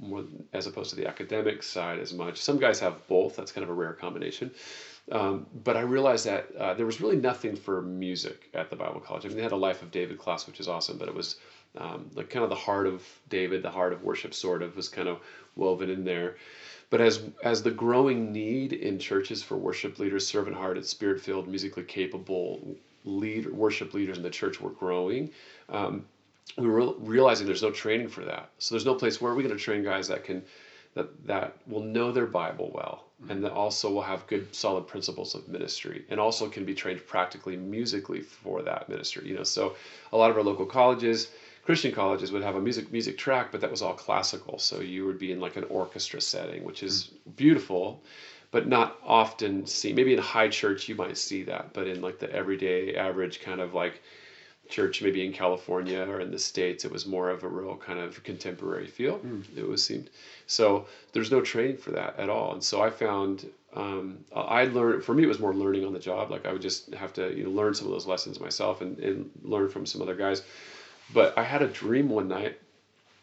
more 0.00 0.24
as 0.52 0.66
opposed 0.66 0.90
to 0.90 0.96
the 0.96 1.06
academic 1.06 1.62
side 1.62 1.98
as 1.98 2.12
much. 2.12 2.40
Some 2.40 2.58
guys 2.58 2.80
have 2.80 3.06
both. 3.08 3.36
That's 3.36 3.52
kind 3.52 3.64
of 3.64 3.70
a 3.70 3.74
rare 3.74 3.92
combination. 3.92 4.52
Um, 5.10 5.46
but 5.64 5.76
I 5.76 5.80
realized 5.80 6.26
that 6.26 6.54
uh, 6.56 6.74
there 6.74 6.86
was 6.86 7.00
really 7.00 7.16
nothing 7.16 7.56
for 7.56 7.82
music 7.82 8.48
at 8.54 8.70
the 8.70 8.76
Bible 8.76 9.00
college. 9.00 9.24
I 9.24 9.28
mean, 9.28 9.36
they 9.36 9.42
had 9.42 9.52
a 9.52 9.56
Life 9.56 9.82
of 9.82 9.90
David 9.90 10.18
class, 10.18 10.46
which 10.46 10.60
is 10.60 10.68
awesome, 10.68 10.96
but 10.96 11.08
it 11.08 11.14
was 11.14 11.36
um, 11.76 12.08
like 12.14 12.30
kind 12.30 12.44
of 12.44 12.50
the 12.50 12.56
heart 12.56 12.86
of 12.86 13.04
David, 13.28 13.62
the 13.62 13.70
heart 13.70 13.92
of 13.92 14.04
worship, 14.04 14.32
sort 14.32 14.62
of, 14.62 14.76
was 14.76 14.88
kind 14.88 15.08
of 15.08 15.18
woven 15.56 15.90
in 15.90 16.04
there. 16.04 16.36
But 16.92 17.00
as 17.00 17.22
as 17.42 17.62
the 17.62 17.70
growing 17.70 18.32
need 18.32 18.74
in 18.74 18.98
churches 18.98 19.42
for 19.42 19.56
worship 19.56 19.98
leaders, 19.98 20.26
servant-hearted, 20.26 20.84
spirit-filled, 20.84 21.48
musically 21.48 21.84
capable 21.84 22.76
lead 23.06 23.50
worship 23.50 23.94
leaders 23.94 24.18
in 24.18 24.22
the 24.22 24.28
church 24.28 24.60
were 24.60 24.72
growing, 24.72 25.30
um, 25.70 26.04
we 26.58 26.68
were 26.68 26.92
realizing 26.98 27.46
there's 27.46 27.62
no 27.62 27.70
training 27.70 28.08
for 28.08 28.26
that. 28.26 28.50
So 28.58 28.74
there's 28.74 28.84
no 28.84 28.94
place 28.94 29.22
where 29.22 29.32
are 29.32 29.34
we 29.34 29.42
going 29.42 29.56
to 29.56 29.64
train 29.64 29.82
guys 29.82 30.06
that 30.08 30.22
can 30.22 30.42
that 30.92 31.08
that 31.26 31.56
will 31.66 31.80
know 31.80 32.12
their 32.12 32.26
Bible 32.26 32.70
well 32.74 33.04
and 33.30 33.42
that 33.42 33.52
also 33.52 33.90
will 33.90 34.02
have 34.02 34.26
good 34.26 34.54
solid 34.54 34.86
principles 34.86 35.34
of 35.34 35.48
ministry 35.48 36.04
and 36.10 36.20
also 36.20 36.46
can 36.46 36.66
be 36.66 36.74
trained 36.74 37.06
practically 37.06 37.56
musically 37.56 38.20
for 38.20 38.60
that 38.60 38.90
ministry. 38.90 39.26
You 39.26 39.36
know, 39.36 39.44
so 39.44 39.76
a 40.12 40.16
lot 40.18 40.30
of 40.30 40.36
our 40.36 40.42
local 40.42 40.66
colleges 40.66 41.30
Christian 41.64 41.92
colleges 41.92 42.32
would 42.32 42.42
have 42.42 42.56
a 42.56 42.60
music 42.60 42.92
music 42.92 43.16
track, 43.16 43.52
but 43.52 43.60
that 43.60 43.70
was 43.70 43.82
all 43.82 43.94
classical. 43.94 44.58
So 44.58 44.80
you 44.80 45.06
would 45.06 45.18
be 45.18 45.32
in 45.32 45.40
like 45.40 45.56
an 45.56 45.64
orchestra 45.64 46.20
setting, 46.20 46.64
which 46.64 46.82
is 46.82 47.10
beautiful, 47.36 48.02
but 48.50 48.66
not 48.66 48.98
often 49.04 49.66
seen. 49.66 49.94
Maybe 49.94 50.12
in 50.12 50.18
high 50.18 50.48
church 50.48 50.88
you 50.88 50.94
might 50.96 51.16
see 51.16 51.44
that, 51.44 51.72
but 51.72 51.86
in 51.86 52.00
like 52.02 52.18
the 52.18 52.32
everyday 52.32 52.96
average 52.96 53.40
kind 53.40 53.60
of 53.60 53.74
like 53.74 54.02
church, 54.68 55.02
maybe 55.02 55.24
in 55.24 55.32
California 55.32 56.00
or 56.08 56.20
in 56.20 56.30
the 56.30 56.38
states, 56.38 56.84
it 56.84 56.90
was 56.90 57.06
more 57.06 57.30
of 57.30 57.44
a 57.44 57.48
real 57.48 57.76
kind 57.76 58.00
of 58.00 58.22
contemporary 58.24 58.86
feel. 58.86 59.18
Mm. 59.18 59.44
It 59.56 59.68
was 59.68 59.84
seemed 59.84 60.10
so. 60.46 60.86
There's 61.12 61.30
no 61.30 61.42
training 61.42 61.76
for 61.76 61.92
that 61.92 62.18
at 62.18 62.28
all, 62.28 62.52
and 62.54 62.64
so 62.64 62.82
I 62.82 62.90
found 62.90 63.46
um, 63.74 64.18
I 64.34 64.64
learned. 64.64 65.04
For 65.04 65.14
me, 65.14 65.22
it 65.22 65.28
was 65.28 65.38
more 65.38 65.54
learning 65.54 65.84
on 65.84 65.92
the 65.92 65.98
job. 65.98 66.30
Like 66.30 66.44
I 66.44 66.52
would 66.52 66.62
just 66.62 66.92
have 66.94 67.12
to 67.14 67.32
you 67.36 67.44
know 67.44 67.50
learn 67.50 67.74
some 67.74 67.86
of 67.86 67.92
those 67.92 68.06
lessons 68.06 68.40
myself 68.40 68.80
and, 68.80 68.98
and 68.98 69.30
learn 69.42 69.68
from 69.68 69.86
some 69.86 70.02
other 70.02 70.16
guys. 70.16 70.42
But 71.12 71.36
I 71.36 71.42
had 71.42 71.62
a 71.62 71.68
dream 71.68 72.08
one 72.08 72.28
night, 72.28 72.58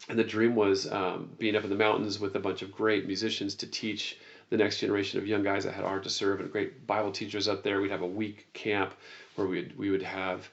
and 0.08 0.18
the 0.18 0.24
dream 0.24 0.54
was 0.54 0.90
um, 0.90 1.30
being 1.38 1.56
up 1.56 1.64
in 1.64 1.70
the 1.70 1.76
mountains 1.76 2.18
with 2.18 2.34
a 2.36 2.40
bunch 2.40 2.62
of 2.62 2.72
great 2.72 3.06
musicians 3.06 3.54
to 3.56 3.66
teach 3.66 4.16
the 4.50 4.56
next 4.56 4.78
generation 4.78 5.18
of 5.18 5.26
young 5.26 5.42
guys 5.42 5.64
that 5.64 5.74
had 5.74 5.84
art 5.84 6.02
to 6.04 6.10
serve 6.10 6.40
and 6.40 6.50
great 6.50 6.86
Bible 6.86 7.12
teachers 7.12 7.48
up 7.48 7.62
there. 7.62 7.80
We'd 7.80 7.90
have 7.90 8.02
a 8.02 8.06
week 8.06 8.46
camp 8.52 8.94
where 9.36 9.46
we'd, 9.46 9.76
we 9.76 9.90
would 9.90 10.02
have, 10.02 10.48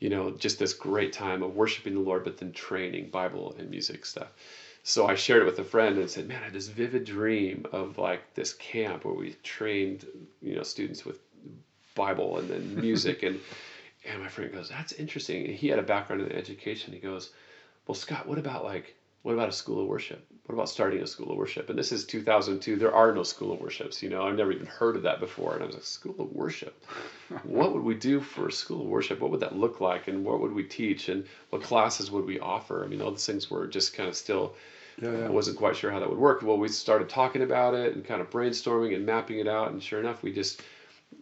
you 0.00 0.08
know, 0.08 0.32
just 0.32 0.58
this 0.58 0.74
great 0.74 1.12
time 1.12 1.42
of 1.42 1.54
worshiping 1.54 1.94
the 1.94 2.00
Lord, 2.00 2.24
but 2.24 2.38
then 2.38 2.52
training 2.52 3.10
Bible 3.10 3.54
and 3.58 3.70
music 3.70 4.04
stuff. 4.04 4.32
So 4.82 5.06
I 5.06 5.14
shared 5.14 5.42
it 5.42 5.46
with 5.46 5.58
a 5.58 5.64
friend 5.64 5.98
and 5.98 6.08
said, 6.08 6.28
man, 6.28 6.42
I 6.42 6.44
had 6.44 6.52
this 6.52 6.68
vivid 6.68 7.04
dream 7.04 7.66
of 7.72 7.98
like 7.98 8.34
this 8.34 8.52
camp 8.52 9.04
where 9.04 9.14
we 9.14 9.34
trained, 9.42 10.04
you 10.40 10.54
know, 10.54 10.62
students 10.62 11.04
with 11.04 11.18
Bible 11.94 12.38
and 12.38 12.48
then 12.48 12.80
music 12.80 13.22
and 13.24 13.40
and 14.06 14.22
my 14.22 14.28
friend 14.28 14.52
goes, 14.52 14.68
"That's 14.68 14.92
interesting." 14.92 15.46
And 15.46 15.54
he 15.54 15.68
had 15.68 15.78
a 15.78 15.82
background 15.82 16.22
in 16.22 16.32
education. 16.32 16.92
He 16.92 17.00
goes, 17.00 17.30
"Well, 17.86 17.94
Scott, 17.94 18.26
what 18.26 18.38
about 18.38 18.64
like 18.64 18.96
what 19.26 19.32
about 19.32 19.48
a 19.48 19.52
school 19.52 19.80
of 19.80 19.88
worship? 19.88 20.24
What 20.44 20.54
about 20.54 20.68
starting 20.68 21.02
a 21.02 21.06
school 21.08 21.32
of 21.32 21.36
worship? 21.36 21.68
And 21.68 21.76
this 21.76 21.90
is 21.90 22.04
2002. 22.04 22.76
There 22.76 22.94
are 22.94 23.12
no 23.12 23.24
school 23.24 23.50
of 23.50 23.60
worships. 23.60 24.00
You 24.00 24.08
know, 24.08 24.22
I've 24.24 24.36
never 24.36 24.52
even 24.52 24.68
heard 24.68 24.94
of 24.94 25.02
that 25.02 25.18
before. 25.18 25.54
And 25.54 25.64
I 25.64 25.66
was 25.66 25.74
like, 25.74 25.84
school 25.84 26.14
of 26.20 26.32
worship? 26.32 26.80
what 27.42 27.74
would 27.74 27.82
we 27.82 27.96
do 27.96 28.20
for 28.20 28.46
a 28.46 28.52
school 28.52 28.82
of 28.82 28.86
worship? 28.86 29.18
What 29.18 29.32
would 29.32 29.40
that 29.40 29.56
look 29.56 29.80
like? 29.80 30.06
And 30.06 30.24
what 30.24 30.40
would 30.40 30.52
we 30.52 30.62
teach? 30.62 31.08
And 31.08 31.24
what 31.50 31.64
classes 31.64 32.08
would 32.08 32.24
we 32.24 32.38
offer? 32.38 32.84
I 32.84 32.86
mean, 32.86 33.02
all 33.02 33.10
those 33.10 33.26
things 33.26 33.50
were 33.50 33.66
just 33.66 33.94
kind 33.94 34.08
of 34.08 34.14
still. 34.14 34.54
Yeah, 35.02 35.10
yeah. 35.10 35.26
I 35.26 35.30
wasn't 35.30 35.58
quite 35.58 35.74
sure 35.74 35.90
how 35.90 35.98
that 35.98 36.08
would 36.08 36.20
work. 36.20 36.42
Well, 36.42 36.58
we 36.58 36.68
started 36.68 37.08
talking 37.08 37.42
about 37.42 37.74
it 37.74 37.96
and 37.96 38.04
kind 38.04 38.20
of 38.20 38.30
brainstorming 38.30 38.94
and 38.94 39.04
mapping 39.04 39.40
it 39.40 39.48
out. 39.48 39.72
And 39.72 39.82
sure 39.82 39.98
enough, 39.98 40.22
we 40.22 40.32
just, 40.32 40.62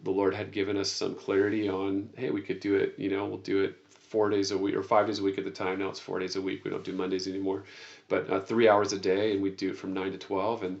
the 0.03 0.11
Lord 0.11 0.33
had 0.33 0.51
given 0.51 0.77
us 0.77 0.91
some 0.91 1.15
clarity 1.15 1.69
on, 1.69 2.09
hey, 2.17 2.29
we 2.29 2.41
could 2.41 2.59
do 2.59 2.75
it, 2.75 2.95
you 2.97 3.09
know, 3.09 3.25
we'll 3.25 3.37
do 3.39 3.63
it 3.63 3.75
four 3.89 4.29
days 4.29 4.51
a 4.51 4.57
week 4.57 4.75
or 4.75 4.83
five 4.83 5.07
days 5.07 5.19
a 5.19 5.23
week 5.23 5.37
at 5.37 5.45
the 5.45 5.51
time. 5.51 5.79
Now 5.79 5.89
it's 5.89 5.99
four 5.99 6.19
days 6.19 6.35
a 6.35 6.41
week. 6.41 6.63
We 6.63 6.71
don't 6.71 6.83
do 6.83 6.93
Mondays 6.93 7.27
anymore 7.27 7.63
but 8.07 8.29
uh, 8.29 8.39
three 8.39 8.67
hours 8.67 8.93
a 8.93 8.99
day, 8.99 9.33
and 9.33 9.41
we 9.41 9.49
do 9.49 9.69
it 9.69 9.77
from 9.77 9.93
nine 9.93 10.11
to 10.11 10.17
twelve, 10.17 10.63
and 10.63 10.79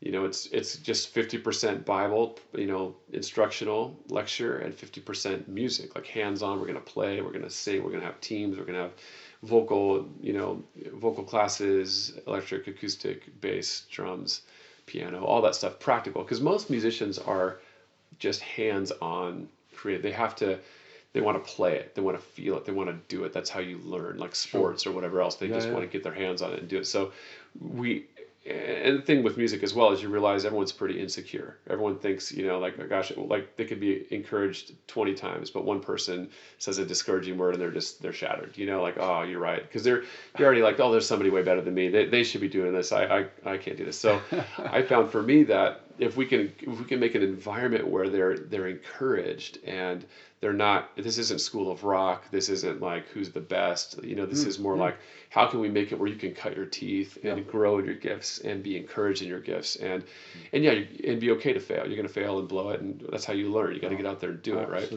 you 0.00 0.12
know 0.12 0.24
it's 0.24 0.46
it's 0.46 0.76
just 0.76 1.08
fifty 1.08 1.38
percent 1.38 1.84
Bible, 1.84 2.38
you 2.54 2.66
know, 2.66 2.96
instructional 3.12 3.96
lecture, 4.08 4.58
and 4.58 4.74
fifty 4.74 5.00
percent 5.00 5.48
music, 5.48 5.94
like 5.94 6.06
hands 6.06 6.42
on. 6.42 6.60
We're 6.60 6.66
gonna 6.66 6.80
play, 6.80 7.20
we're 7.20 7.32
gonna 7.32 7.50
sing, 7.50 7.82
we're 7.82 7.92
gonna 7.92 8.04
have 8.04 8.20
teams, 8.20 8.58
we're 8.58 8.64
gonna 8.64 8.82
have 8.82 8.94
vocal, 9.42 10.08
you 10.20 10.32
know, 10.32 10.62
vocal 10.94 11.24
classes, 11.24 12.18
electric, 12.26 12.66
acoustic, 12.66 13.40
bass, 13.40 13.84
drums, 13.90 14.42
piano, 14.86 15.24
all 15.24 15.42
that 15.42 15.54
stuff, 15.54 15.78
practical. 15.78 16.22
Because 16.22 16.40
most 16.40 16.70
musicians 16.70 17.18
are 17.18 17.60
just 18.18 18.40
hands 18.40 18.92
on 19.00 19.48
creative. 19.74 20.02
They 20.02 20.12
have 20.12 20.36
to 20.36 20.58
they 21.12 21.22
want 21.22 21.42
to 21.42 21.50
play 21.50 21.76
it, 21.76 21.94
they 21.94 22.02
want 22.02 22.18
to 22.18 22.22
feel 22.22 22.58
it, 22.58 22.66
they 22.66 22.72
want 22.72 22.90
to 22.90 22.96
do 23.14 23.24
it. 23.24 23.32
That's 23.32 23.48
how 23.48 23.60
you 23.60 23.78
learn, 23.78 24.18
like 24.18 24.34
sports 24.34 24.82
sure. 24.82 24.92
or 24.92 24.94
whatever 24.94 25.22
else. 25.22 25.36
They 25.36 25.46
yeah, 25.46 25.54
just 25.54 25.68
yeah. 25.68 25.72
want 25.72 25.84
to 25.84 25.90
get 25.90 26.02
their 26.02 26.12
hands 26.12 26.42
on 26.42 26.52
it 26.52 26.60
and 26.60 26.68
do 26.68 26.78
it. 26.78 26.86
So 26.86 27.12
we 27.58 28.04
and 28.48 28.98
the 28.98 29.02
thing 29.02 29.24
with 29.24 29.36
music 29.36 29.62
as 29.64 29.74
well 29.74 29.90
is 29.90 30.00
you 30.00 30.08
realize 30.08 30.44
everyone's 30.44 30.70
pretty 30.70 31.00
insecure. 31.00 31.56
Everyone 31.68 31.98
thinks, 31.98 32.30
you 32.30 32.46
know, 32.46 32.60
like, 32.60 32.78
oh 32.78 32.86
gosh, 32.86 33.10
like 33.16 33.56
they 33.56 33.64
could 33.64 33.80
be 33.80 34.06
encouraged 34.14 34.72
20 34.86 35.14
times, 35.14 35.50
but 35.50 35.64
one 35.64 35.80
person 35.80 36.28
says 36.58 36.78
a 36.78 36.86
discouraging 36.86 37.38
word 37.38 37.54
and 37.54 37.62
they're 37.62 37.72
just, 37.72 38.00
they're 38.00 38.12
shattered, 38.12 38.56
you 38.56 38.66
know, 38.66 38.82
like, 38.82 38.98
oh, 38.98 39.22
you're 39.22 39.40
right. 39.40 39.68
Cause 39.72 39.82
they're, 39.82 40.04
you're 40.38 40.46
already 40.46 40.62
like, 40.62 40.78
oh, 40.78 40.92
there's 40.92 41.06
somebody 41.06 41.30
way 41.30 41.42
better 41.42 41.60
than 41.60 41.74
me. 41.74 41.88
They, 41.88 42.06
they 42.06 42.22
should 42.22 42.40
be 42.40 42.48
doing 42.48 42.72
this. 42.72 42.92
I, 42.92 43.04
I, 43.04 43.26
I 43.44 43.58
can't 43.58 43.76
do 43.76 43.84
this. 43.84 43.98
So 43.98 44.20
I 44.58 44.82
found 44.82 45.10
for 45.10 45.22
me 45.22 45.42
that 45.44 45.80
if 45.98 46.16
we 46.16 46.26
can, 46.26 46.52
if 46.60 46.78
we 46.78 46.84
can 46.84 47.00
make 47.00 47.14
an 47.14 47.22
environment 47.22 47.86
where 47.86 48.08
they're, 48.08 48.38
they're 48.38 48.68
encouraged 48.68 49.58
and 49.64 50.04
they're 50.40 50.52
not 50.52 50.94
this 50.96 51.18
isn't 51.18 51.40
school 51.40 51.70
of 51.70 51.82
rock 51.84 52.24
this 52.30 52.48
isn't 52.48 52.80
like 52.80 53.08
who's 53.08 53.30
the 53.30 53.40
best 53.40 54.02
you 54.04 54.14
know 54.14 54.26
this 54.26 54.44
mm, 54.44 54.48
is 54.48 54.58
more 54.58 54.76
mm. 54.76 54.80
like 54.80 54.96
how 55.30 55.46
can 55.46 55.60
we 55.60 55.68
make 55.68 55.92
it 55.92 55.98
where 55.98 56.08
you 56.08 56.16
can 56.16 56.34
cut 56.34 56.54
your 56.54 56.66
teeth 56.66 57.18
and 57.24 57.38
yeah. 57.38 57.44
grow 57.44 57.78
in 57.78 57.84
your 57.84 57.94
gifts 57.94 58.38
and 58.40 58.62
be 58.62 58.76
encouraged 58.76 59.22
in 59.22 59.28
your 59.28 59.40
gifts 59.40 59.76
and 59.76 60.04
and 60.52 60.62
yeah 60.62 60.72
and 61.04 61.20
be 61.20 61.30
okay 61.30 61.52
to 61.52 61.60
fail 61.60 61.86
you're 61.86 61.96
going 61.96 62.06
to 62.06 62.12
fail 62.12 62.38
and 62.38 62.48
blow 62.48 62.70
it 62.70 62.80
and 62.80 63.04
that's 63.10 63.24
how 63.24 63.32
you 63.32 63.50
learn 63.50 63.74
you 63.74 63.80
got 63.80 63.88
to 63.88 63.96
get 63.96 64.06
out 64.06 64.20
there 64.20 64.30
and 64.30 64.42
do 64.42 64.58
it 64.58 64.68
right 64.68 64.92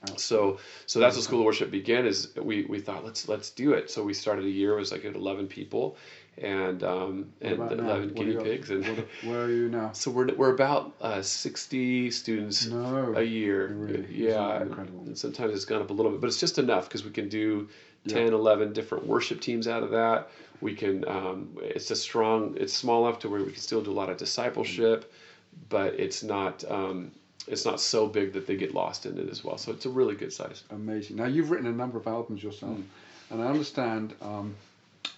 Absolutely. 0.00 0.20
So, 0.20 0.58
so 0.86 1.00
that's 1.00 1.16
what 1.16 1.24
School 1.24 1.40
of 1.40 1.46
Worship 1.46 1.72
began. 1.72 2.06
Is 2.06 2.32
we, 2.40 2.64
we 2.66 2.78
thought 2.78 3.04
let's 3.04 3.26
let's 3.26 3.50
do 3.50 3.72
it. 3.72 3.90
So 3.90 4.04
we 4.04 4.14
started 4.14 4.44
a 4.44 4.48
year. 4.48 4.74
It 4.74 4.80
was 4.80 4.92
like 4.92 5.04
at 5.04 5.16
eleven 5.16 5.48
people, 5.48 5.96
and 6.42 6.82
um, 6.82 7.32
and 7.40 7.54
eleven 7.54 8.12
guinea 8.14 8.36
pigs. 8.36 8.70
And 8.70 8.84
where 9.24 9.44
are 9.44 9.50
you 9.50 9.68
now? 9.68 9.90
So 9.94 10.10
we're 10.10 10.32
we're 10.34 10.54
about 10.54 10.94
uh, 11.00 11.22
sixty 11.22 12.10
students 12.10 12.66
no, 12.66 13.14
a 13.16 13.22
year. 13.22 13.68
Really, 13.68 14.06
yeah, 14.10 14.62
and 14.62 15.16
sometimes 15.16 15.54
it's 15.54 15.64
gone 15.64 15.82
up 15.82 15.90
a 15.90 15.92
little 15.92 16.12
bit, 16.12 16.20
but 16.20 16.26
it's 16.28 16.40
just 16.40 16.58
enough 16.58 16.88
because 16.88 17.04
we 17.04 17.10
can 17.10 17.28
do 17.28 17.68
10, 18.06 18.28
yeah. 18.28 18.32
11 18.32 18.72
different 18.72 19.06
worship 19.06 19.40
teams 19.40 19.66
out 19.66 19.82
of 19.82 19.90
that. 19.90 20.30
We 20.60 20.74
can. 20.74 21.06
Um, 21.06 21.56
it's 21.60 21.90
a 21.90 21.96
strong. 21.96 22.56
It's 22.58 22.72
small 22.72 23.06
enough 23.06 23.20
to 23.20 23.28
where 23.28 23.40
we 23.40 23.52
can 23.52 23.60
still 23.60 23.82
do 23.82 23.92
a 23.92 23.94
lot 23.94 24.10
of 24.10 24.16
discipleship, 24.16 25.12
but 25.68 25.94
it's 25.94 26.22
not. 26.22 26.64
Um, 26.68 27.12
it's 27.46 27.64
not 27.64 27.80
so 27.80 28.06
big 28.06 28.32
that 28.34 28.46
they 28.46 28.56
get 28.56 28.74
lost 28.74 29.06
in 29.06 29.18
it 29.18 29.28
as 29.30 29.42
well. 29.42 29.56
So 29.56 29.72
it's 29.72 29.86
a 29.86 29.90
really 29.90 30.14
good 30.14 30.32
size. 30.32 30.64
Amazing. 30.70 31.16
Now 31.16 31.26
you've 31.26 31.50
written 31.50 31.66
a 31.66 31.72
number 31.72 31.96
of 31.96 32.06
albums 32.06 32.42
yourself, 32.42 32.76
mm. 32.76 32.82
and 33.30 33.40
I 33.40 33.46
understand 33.46 34.14
um, 34.20 34.54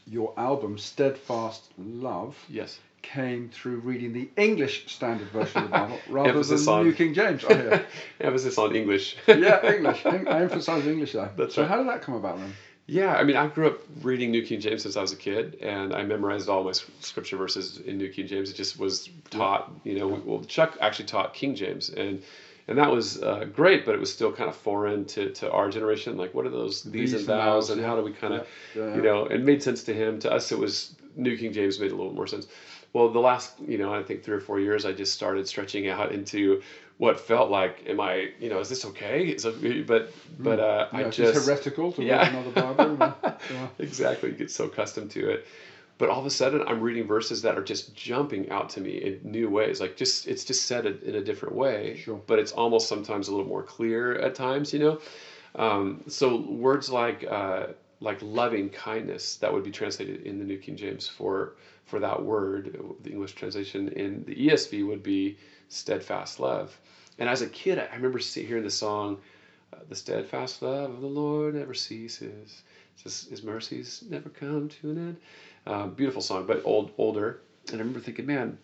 your 0.07 0.33
album 0.37 0.79
Steadfast 0.79 1.71
Love. 1.79 2.37
Yes. 2.49 2.79
Came 3.03 3.49
through 3.49 3.79
reading 3.79 4.13
the 4.13 4.29
English 4.37 4.93
Standard 4.93 5.29
Version 5.29 5.63
of 5.63 5.71
the 5.71 5.71
Bible 5.71 5.99
rather 6.11 6.43
than 6.43 6.69
on, 6.69 6.85
New 6.85 6.93
King 6.93 7.15
James. 7.15 7.45
Oh, 7.49 7.55
yeah. 7.55 7.83
emphasis 8.21 8.59
on 8.59 8.77
English. 8.77 9.17
yeah, 9.27 9.73
English. 9.73 10.05
I 10.05 10.41
emphasize 10.43 10.87
English 10.87 11.13
there. 11.13 11.31
That's 11.37 11.55
so 11.55 11.63
right. 11.63 11.69
how 11.69 11.79
did 11.79 11.89
that 11.89 12.03
come 12.03 12.15
about 12.15 12.39
then? 12.39 12.53
Yeah, 12.87 13.15
I 13.15 13.23
mean, 13.23 13.37
I 13.37 13.47
grew 13.47 13.69
up 13.69 13.79
reading 14.03 14.33
New 14.33 14.45
King 14.45 14.61
James 14.61 14.83
since 14.83 14.97
I 14.97 15.01
was 15.01 15.13
a 15.13 15.17
kid, 15.17 15.59
and 15.63 15.95
I 15.95 16.03
memorized 16.03 16.49
all 16.49 16.65
my 16.65 16.73
scripture 16.73 17.37
verses 17.37 17.79
in 17.79 17.99
New 17.99 18.09
King 18.09 18.27
James. 18.27 18.51
It 18.51 18.57
just 18.57 18.81
was 18.81 19.09
taught, 19.31 19.71
you 19.85 19.97
know. 19.97 20.09
Well, 20.09 20.43
Chuck 20.45 20.77
actually 20.81 21.05
taught 21.05 21.33
King 21.33 21.55
James, 21.55 21.89
and 21.89 22.21
and 22.71 22.79
that 22.79 22.91
was 22.91 23.21
uh, 23.21 23.47
great, 23.53 23.85
but 23.85 23.97
it 23.97 24.01
was 24.01 24.13
still 24.13 24.31
kind 24.31 24.49
of 24.49 24.55
foreign 24.55 25.05
to, 25.07 25.31
to 25.31 25.51
our 25.51 25.69
generation. 25.69 26.17
Like, 26.17 26.33
what 26.35 26.47
are 26.47 26.51
those 26.51 26.85
these, 26.85 27.11
these 27.11 27.15
and 27.15 27.27
thous, 27.27 27.69
and 27.69 27.85
how 27.85 27.97
do 27.97 28.03
we 28.03 28.13
kind 28.13 28.33
of, 28.33 28.47
yeah. 28.77 28.87
Yeah, 28.87 28.95
you 28.95 29.03
know? 29.03 29.27
It 29.27 29.43
made 29.43 29.61
sense 29.61 29.83
to 29.85 29.93
him. 29.93 30.21
To 30.21 30.33
us, 30.33 30.53
it 30.53 30.59
was 30.59 30.95
New 31.17 31.37
King 31.37 31.53
James 31.53 31.81
made 31.81 31.91
a 31.91 31.97
little 31.97 32.13
more 32.13 32.29
sense. 32.29 32.47
Well, 32.93 33.11
the 33.11 33.19
last, 33.19 33.55
you 33.67 33.77
know, 33.77 33.93
I 33.93 34.05
think 34.05 34.23
three 34.23 34.37
or 34.37 34.41
four 34.41 34.61
years, 34.61 34.87
I 34.87 34.93
just 34.93 35.13
started 35.13 35.49
stretching 35.49 35.89
out 35.89 36.13
into 36.13 36.63
what 36.99 37.19
felt 37.19 37.51
like, 37.51 37.85
am 37.89 38.01
I, 38.01 38.29
you 38.39 38.49
know, 38.49 38.61
is 38.61 38.69
this 38.69 38.85
okay? 38.85 39.27
Is 39.27 39.45
it, 39.45 39.87
but 39.89 40.13
but 40.39 40.59
hmm. 40.59 40.97
uh, 40.97 41.01
yeah, 41.01 41.07
I 41.07 41.11
just 41.11 41.47
heretical 41.47 41.91
to 41.93 42.05
yeah. 42.05 42.29
another 42.29 42.75
Bible. 42.75 43.15
yeah. 43.53 43.69
exactly, 43.81 44.31
you 44.31 44.37
get 44.37 44.51
so 44.51 44.67
accustomed 44.67 45.11
to 45.13 45.31
it. 45.31 45.47
But 46.01 46.09
all 46.09 46.21
of 46.21 46.27
a 46.27 46.31
sudden, 46.31 46.65
I'm 46.67 46.81
reading 46.81 47.07
verses 47.07 47.43
that 47.43 47.59
are 47.59 47.63
just 47.63 47.95
jumping 47.95 48.51
out 48.51 48.71
to 48.71 48.81
me 48.81 48.93
in 48.93 49.21
new 49.23 49.51
ways. 49.51 49.81
Like 49.81 49.97
just 49.97 50.27
it's 50.27 50.45
just 50.45 50.65
said 50.65 50.87
in 50.87 51.15
a 51.15 51.23
different 51.23 51.55
way. 51.55 51.97
Sure. 51.97 52.23
But 52.27 52.41
it's 52.41 52.53
almost 52.53 52.89
sometimes 52.89 53.29
a 53.29 53.33
little 53.33 53.47
more 53.47 53.63
clear 53.63 54.17
at 54.17 54.35
times, 54.35 54.73
you 54.73 54.81
know. 54.81 54.99
Um, 55.57 56.03
so 56.09 56.37
words 56.37 56.91
like 56.91 57.25
uh, 57.31 57.67
like 58.01 58.19
loving 58.23 58.71
kindness 58.71 59.37
that 59.37 59.53
would 59.53 59.65
be 59.65 59.71
translated 59.73 60.23
in 60.23 60.39
the 60.39 60.45
New 60.47 60.59
King 60.59 60.77
James 60.77 61.07
for 61.09 61.53
for 61.85 62.01
that 62.01 62.23
word, 62.23 62.79
the 63.03 63.11
English 63.11 63.35
translation 63.35 63.89
in 63.91 64.25
the 64.25 64.35
ESV 64.37 64.87
would 64.87 65.03
be 65.03 65.37
steadfast 65.69 66.41
love. 66.41 66.81
And 67.19 67.29
as 67.29 67.43
a 67.43 67.47
kid, 67.49 67.79
I 67.79 67.95
remember 67.95 68.19
hearing 68.19 68.65
the 68.65 68.71
song, 68.71 69.19
uh, 69.75 69.81
"The 69.89 69.97
steadfast 69.97 70.63
love 70.63 70.93
of 70.93 71.01
the 71.01 71.09
Lord 71.09 71.55
never 71.55 71.75
ceases; 71.75 72.63
His 73.05 73.43
mercies 73.43 74.03
never 74.09 74.31
come 74.31 74.69
to 74.69 74.91
an 74.91 74.99
end." 74.99 75.17
Uh, 75.67 75.87
beautiful 75.87 76.23
song, 76.23 76.47
but 76.47 76.63
old, 76.65 76.93
older. 76.99 77.41
And 77.69 77.77
I 77.77 77.79
remember 77.79 78.01
thinking, 78.01 78.27
man, 78.27 78.59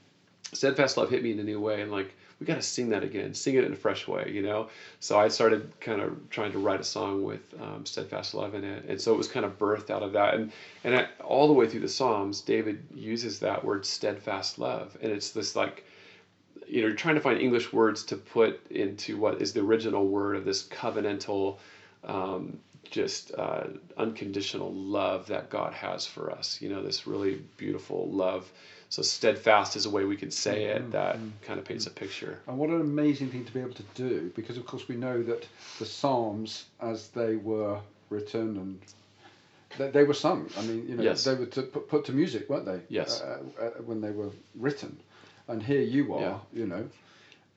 steadfast 0.53 0.97
love 0.97 1.11
hit 1.11 1.23
me 1.23 1.33
in 1.33 1.39
a 1.39 1.45
new 1.45 1.61
way, 1.61 1.83
and 1.83 1.93
like 1.93 2.15
we 2.41 2.47
got 2.47 2.57
to 2.57 2.63
sing 2.63 2.91
that 2.91 3.03
again, 3.03 3.33
sing 3.35 3.55
it 3.55 3.65
in 3.65 3.73
a 3.73 3.77
fresh 3.77 4.07
way, 4.07 4.31
you 4.33 4.43
know. 4.43 4.69
So 5.01 5.19
I 5.19 5.29
started 5.29 5.73
kind 5.81 6.01
of 6.01 6.31
trying 6.31 6.53
to 6.53 6.59
write 6.59 6.81
a 6.81 6.85
song 6.85 7.23
with 7.25 7.43
um, 7.61 7.87
steadfast 7.87 8.35
love 8.35 8.55
in 8.55 8.65
it, 8.65 8.85
and 8.89 9.01
so 9.01 9.13
it 9.13 9.17
was 9.17 9.29
kind 9.29 9.47
of 9.47 9.59
birthed 9.59 9.91
out 9.91 10.03
of 10.03 10.13
that. 10.13 10.35
And 10.35 10.53
and 10.85 10.95
I, 10.97 11.09
all 11.23 11.47
the 11.47 11.55
way 11.55 11.69
through 11.69 11.81
the 11.81 11.89
Psalms, 11.89 12.41
David 12.41 12.87
uses 12.95 13.41
that 13.41 13.65
word 13.65 13.87
steadfast 13.87 14.59
love, 14.59 14.97
and 15.01 15.13
it's 15.13 15.31
this 15.31 15.57
like 15.57 15.85
you 16.67 16.83
know, 16.83 16.95
trying 16.95 17.15
to 17.15 17.21
find 17.21 17.41
English 17.41 17.73
words 17.73 18.03
to 18.05 18.17
put 18.17 18.67
into 18.71 19.17
what 19.17 19.41
is 19.41 19.53
the 19.53 19.61
original 19.61 20.07
word 20.07 20.37
of 20.37 20.45
this 20.45 20.67
covenantal, 20.67 21.59
um, 22.05 22.59
just 22.90 23.33
uh, 23.37 23.64
unconditional 23.96 24.72
love 24.72 25.29
that 25.29 25.51
God 25.51 25.72
has 25.72 26.07
for 26.07 26.31
us. 26.31 26.61
You 26.61 26.68
know, 26.68 26.83
this 26.83 27.07
really 27.07 27.42
beautiful 27.57 28.09
love. 28.11 28.51
So 28.88 29.03
steadfast 29.03 29.77
is 29.77 29.87
a 29.87 29.90
way 29.90 30.05
we 30.05 30.16
can 30.16 30.31
say 30.31 30.64
it 30.66 30.83
mm-hmm. 30.83 30.90
that 30.92 31.16
mm-hmm. 31.16 31.31
kind 31.44 31.59
of 31.59 31.64
paints 31.64 31.87
a 31.87 31.90
picture. 31.90 32.38
And 32.46 32.59
what 32.59 32.70
an 32.70 32.81
amazing 32.81 33.31
thing 33.31 33.44
to 33.44 33.53
be 33.53 33.61
able 33.61 33.75
to 33.75 33.85
do, 33.94 34.33
because 34.37 34.57
of 34.57 34.66
course 34.66 34.87
we 34.87 34.96
know 34.96 35.22
that 35.25 35.46
the 35.79 35.87
Psalms, 35.87 36.66
as 36.81 37.09
they 37.09 37.37
were 37.37 37.81
written 38.11 38.57
and 38.57 38.81
they, 39.77 39.90
they 39.90 40.05
were 40.05 40.14
sung. 40.14 40.49
I 40.57 40.62
mean, 40.62 40.88
you 40.88 40.96
know, 40.96 41.03
yes. 41.03 41.25
they 41.25 41.35
were 41.35 41.46
to 41.46 41.62
put, 41.62 41.88
put 41.88 42.05
to 42.07 42.12
music, 42.12 42.49
weren't 42.49 42.64
they? 42.64 42.81
Yes. 42.88 43.20
Uh, 43.20 43.42
uh, 43.61 43.70
when 43.83 44.01
they 44.01 44.12
were 44.12 44.31
written 44.55 44.96
and 45.49 45.62
here 45.62 45.81
you 45.81 46.14
are, 46.14 46.40
you 46.53 46.66
know, 46.66 46.88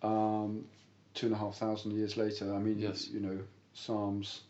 um, 0.04 0.66
two 1.14 1.28
and 1.28 1.36
a 1.36 1.38
half 1.38 1.56
thousand 1.56 1.92
years 1.92 2.18
later. 2.18 2.54
I 2.54 2.60
mean, 2.60 2.80
yes. 2.80 3.08
you 3.08 3.20
know, 3.20 3.40
Psalms 3.74 4.42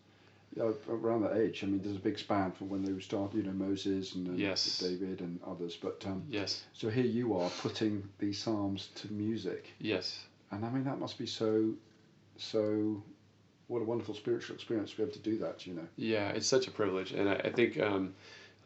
around 0.57 1.21
that 1.21 1.37
age. 1.37 1.63
I 1.63 1.67
mean, 1.67 1.81
there's 1.83 1.95
a 1.95 1.99
big 1.99 2.17
span 2.17 2.51
from 2.51 2.69
when 2.69 2.83
they 2.83 2.99
started, 3.01 3.37
you 3.37 3.43
know, 3.43 3.51
Moses 3.51 4.15
and, 4.15 4.27
and 4.27 4.39
yes. 4.39 4.79
David 4.79 5.21
and 5.21 5.39
others. 5.45 5.75
But 5.75 6.03
um, 6.05 6.23
yes. 6.29 6.63
So 6.73 6.89
here 6.89 7.05
you 7.05 7.37
are 7.37 7.49
putting 7.61 8.07
these 8.17 8.39
psalms 8.39 8.89
to 8.95 9.11
music. 9.13 9.71
Yes. 9.79 10.25
And 10.51 10.65
I 10.65 10.69
mean, 10.69 10.83
that 10.85 10.99
must 10.99 11.17
be 11.17 11.25
so, 11.25 11.73
so. 12.37 13.03
What 13.67 13.83
a 13.83 13.85
wonderful 13.85 14.15
spiritual 14.15 14.55
experience 14.55 14.89
to 14.91 14.97
be 14.97 15.03
able 15.03 15.13
to 15.13 15.19
do 15.19 15.37
that, 15.37 15.67
you 15.67 15.75
know. 15.75 15.87
Yeah, 15.95 16.29
it's 16.29 16.47
such 16.47 16.67
a 16.67 16.71
privilege, 16.71 17.11
and 17.11 17.29
I, 17.29 17.33
I 17.35 17.51
think. 17.51 17.79
Um, 17.79 18.15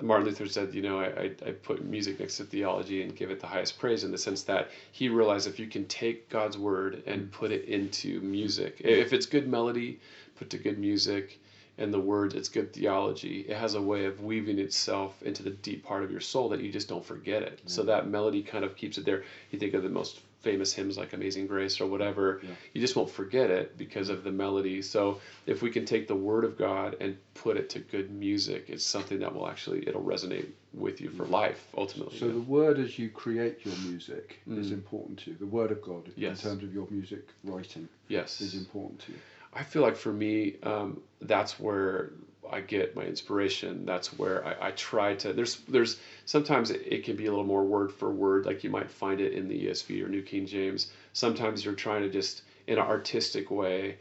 Martin 0.01 0.25
Luther 0.25 0.47
said, 0.47 0.73
you 0.73 0.81
know, 0.81 0.99
I, 1.01 1.31
I 1.45 1.51
put 1.51 1.85
music 1.85 2.19
next 2.19 2.37
to 2.37 2.45
theology 2.45 3.03
and 3.03 3.15
give 3.15 3.29
it 3.29 3.39
the 3.39 3.47
highest 3.47 3.77
praise 3.77 4.03
in 4.03 4.11
the 4.11 4.17
sense 4.17 4.43
that 4.43 4.71
he 4.91 5.07
realized 5.07 5.47
if 5.47 5.59
you 5.59 5.67
can 5.67 5.85
take 5.85 6.29
God's 6.29 6.57
word 6.57 7.03
and 7.05 7.31
put 7.31 7.51
it 7.51 7.65
into 7.65 8.19
music, 8.21 8.77
if 8.79 9.13
it's 9.13 9.27
good 9.27 9.47
melody, 9.47 9.99
put 10.35 10.49
to 10.49 10.57
good 10.57 10.79
music, 10.79 11.39
and 11.77 11.93
the 11.93 11.99
words, 11.99 12.35
it's 12.35 12.49
good 12.49 12.71
theology 12.73 13.45
it 13.47 13.57
has 13.57 13.73
a 13.73 13.81
way 13.81 14.05
of 14.05 14.21
weaving 14.21 14.59
itself 14.59 15.21
into 15.23 15.41
the 15.43 15.49
deep 15.49 15.83
part 15.83 16.03
of 16.03 16.11
your 16.11 16.21
soul 16.21 16.49
that 16.49 16.59
you 16.61 16.71
just 16.71 16.87
don't 16.87 17.03
forget 17.05 17.41
it 17.41 17.59
so 17.65 17.83
that 17.83 18.07
melody 18.07 18.41
kind 18.43 18.63
of 18.63 18.75
keeps 18.75 18.97
it 18.97 19.05
there 19.05 19.23
you 19.51 19.57
think 19.59 19.73
of 19.73 19.81
the 19.83 19.89
most 19.89 20.19
famous 20.41 20.73
hymns 20.73 20.97
like 20.97 21.13
amazing 21.13 21.47
grace 21.47 21.79
or 21.81 21.87
whatever 21.87 22.41
Yeah. 22.43 22.49
you 22.73 22.81
just 22.81 22.95
won't 22.95 23.09
forget 23.09 23.49
it 23.49 23.77
because 23.77 24.09
of 24.09 24.23
the 24.23 24.31
melody 24.31 24.81
so 24.81 25.19
if 25.45 25.61
we 25.61 25.69
can 25.71 25.85
take 25.85 26.07
the 26.07 26.15
word 26.15 26.43
of 26.43 26.57
god 26.57 26.97
and 26.99 27.17
put 27.33 27.57
it 27.57 27.69
to 27.71 27.79
good 27.79 28.11
music 28.11 28.65
it's 28.67 28.83
something 28.85 29.19
that 29.19 29.33
will 29.33 29.47
actually 29.47 29.87
it'll 29.87 30.03
resonate 30.03 30.47
with 30.73 30.99
you 31.01 31.09
for 31.09 31.25
life 31.25 31.67
ultimately 31.77 32.17
So 32.19 32.27
the 32.29 32.39
word 32.41 32.77
as 32.79 32.99
you 32.99 33.09
create 33.09 33.59
your 33.65 33.75
music 33.87 34.39
is 34.47 34.69
Mm. 34.69 34.73
important 34.73 35.19
to 35.19 35.31
you. 35.31 35.37
The 35.37 35.45
word 35.45 35.71
of 35.71 35.81
God 35.81 36.11
Yes. 36.15 36.43
in 36.43 36.49
terms 36.51 36.63
of 36.63 36.73
your 36.73 36.87
music 36.89 37.23
writing 37.43 37.87
yes 38.09 38.41
is 38.41 38.53
important 38.55 38.99
to 39.01 39.11
you. 39.13 39.17
I 39.55 39.63
feel 39.63 39.81
like 39.81 39.95
for 39.95 40.11
me, 40.11 40.55
um, 40.63 41.01
that's 41.21 41.59
where 41.59 42.11
I 42.51 42.61
get 42.61 42.95
my 42.95 43.03
inspiration. 43.03 43.85
That's 43.85 44.17
where 44.17 44.45
I, 44.45 44.67
I 44.67 44.71
try 44.71 45.15
to. 45.15 45.33
There's 45.33 45.57
there's 45.67 45.97
sometimes 46.25 46.71
it, 46.71 47.03
can 47.03 47.15
be 47.15 47.25
a 47.25 47.29
little 47.29 47.45
more 47.45 47.63
word 47.63 47.91
for 47.91 48.11
word, 48.11 48.45
like 48.45 48.63
you 48.63 48.69
might 48.69 48.89
find 48.89 49.21
it 49.21 49.33
in 49.33 49.47
the 49.47 49.67
ESV 49.67 50.03
or 50.03 50.07
New 50.07 50.21
King 50.21 50.45
James. 50.45 50.91
Sometimes 51.13 51.63
you're 51.65 51.73
trying 51.73 52.01
to 52.03 52.09
just 52.09 52.43
in 52.67 52.77
an 52.77 52.85
artistic 52.85 53.51
way, 53.51 53.97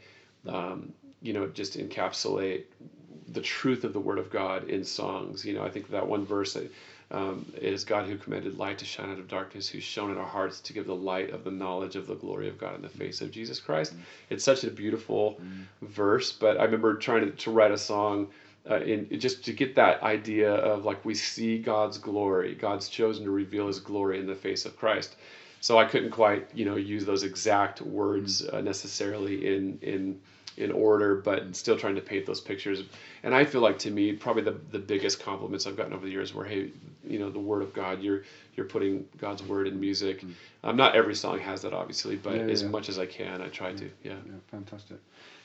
um, 0.47 0.93
you 1.21 1.33
know, 1.33 1.47
just 1.47 1.77
encapsulate 1.77 2.63
the 3.29 3.41
truth 3.41 3.83
of 3.83 3.93
the 3.93 3.99
Word 3.99 4.19
of 4.19 4.29
God 4.29 4.69
in 4.69 4.83
songs. 4.83 5.45
You 5.45 5.53
know, 5.53 5.63
I 5.63 5.69
think 5.69 5.89
that 5.89 6.07
one 6.07 6.25
verse 6.25 6.53
that 6.53 6.71
um, 7.13 7.45
it 7.55 7.71
is 7.71 7.85
God 7.85 8.07
who 8.07 8.17
commanded 8.17 8.57
light 8.57 8.79
to 8.79 8.85
shine 8.85 9.11
out 9.11 9.19
of 9.19 9.27
darkness, 9.27 9.69
who's 9.69 9.83
shown 9.83 10.11
in 10.11 10.17
our 10.17 10.25
hearts 10.25 10.59
to 10.61 10.73
give 10.73 10.87
the 10.87 10.95
light 10.95 11.29
of 11.29 11.43
the 11.43 11.51
knowledge 11.51 11.95
of 11.95 12.07
the 12.07 12.15
glory 12.15 12.49
of 12.49 12.57
God 12.57 12.75
in 12.75 12.81
the 12.81 12.89
face 12.89 13.21
of 13.21 13.31
Jesus 13.31 13.59
Christ. 13.59 13.93
It's 14.29 14.43
such 14.43 14.63
a 14.63 14.71
beautiful 14.71 15.37
verse, 15.81 16.31
but 16.31 16.59
I 16.59 16.63
remember 16.63 16.95
trying 16.95 17.21
to, 17.21 17.31
to 17.31 17.51
write 17.51 17.71
a 17.71 17.77
song. 17.77 18.27
Uh, 18.69 18.79
in 18.79 19.19
just 19.19 19.43
to 19.43 19.51
get 19.51 19.75
that 19.75 20.01
idea 20.03 20.53
of 20.53 20.85
like 20.85 21.03
we 21.03 21.13
see 21.13 21.57
God's 21.57 21.97
glory, 21.97 22.55
God's 22.55 22.87
chosen 22.87 23.25
to 23.25 23.31
reveal 23.31 23.67
His 23.67 23.81
glory 23.81 24.21
in 24.21 24.25
the 24.25 24.35
face 24.35 24.65
of 24.65 24.77
Christ. 24.77 25.17
So 25.59 25.77
I 25.77 25.83
couldn't 25.83 26.11
quite, 26.11 26.47
you 26.53 26.63
know, 26.63 26.77
use 26.77 27.03
those 27.05 27.23
exact 27.23 27.81
words 27.81 28.47
uh, 28.47 28.61
necessarily 28.61 29.53
in 29.53 29.79
in 29.81 30.21
in 30.57 30.71
order, 30.71 31.15
but 31.15 31.55
still 31.55 31.77
trying 31.77 31.95
to 31.95 32.01
paint 32.01 32.25
those 32.25 32.41
pictures. 32.41 32.83
And 33.23 33.33
I 33.33 33.45
feel 33.45 33.61
like 33.61 33.79
to 33.79 33.91
me, 33.91 34.13
probably 34.13 34.43
the, 34.43 34.57
the 34.71 34.79
biggest 34.79 35.23
compliments 35.23 35.65
I've 35.65 35.77
gotten 35.77 35.93
over 35.93 36.05
the 36.05 36.11
years 36.11 36.33
were, 36.33 36.45
hey, 36.45 36.71
you 37.07 37.19
know, 37.19 37.29
the 37.29 37.39
word 37.39 37.63
of 37.63 37.73
God, 37.73 38.01
you're 38.01 38.23
you're 38.55 38.67
putting 38.67 39.05
God's 39.17 39.41
word 39.43 39.67
in 39.67 39.79
music. 39.79 40.23
Um, 40.63 40.75
not 40.77 40.95
every 40.95 41.15
song 41.15 41.39
has 41.39 41.63
that, 41.63 41.73
obviously, 41.73 42.15
but 42.15 42.35
Yeah, 42.35 42.45
yeah, 42.45 42.51
as 42.51 42.61
yeah. 42.61 42.69
much 42.69 42.87
as 42.89 42.99
I 42.99 43.07
can, 43.07 43.41
I 43.41 43.47
try 43.47 43.73
to. 43.73 43.85
Yeah. 44.03 44.13
Yeah, 44.25 44.31
fantastic. 44.51 44.97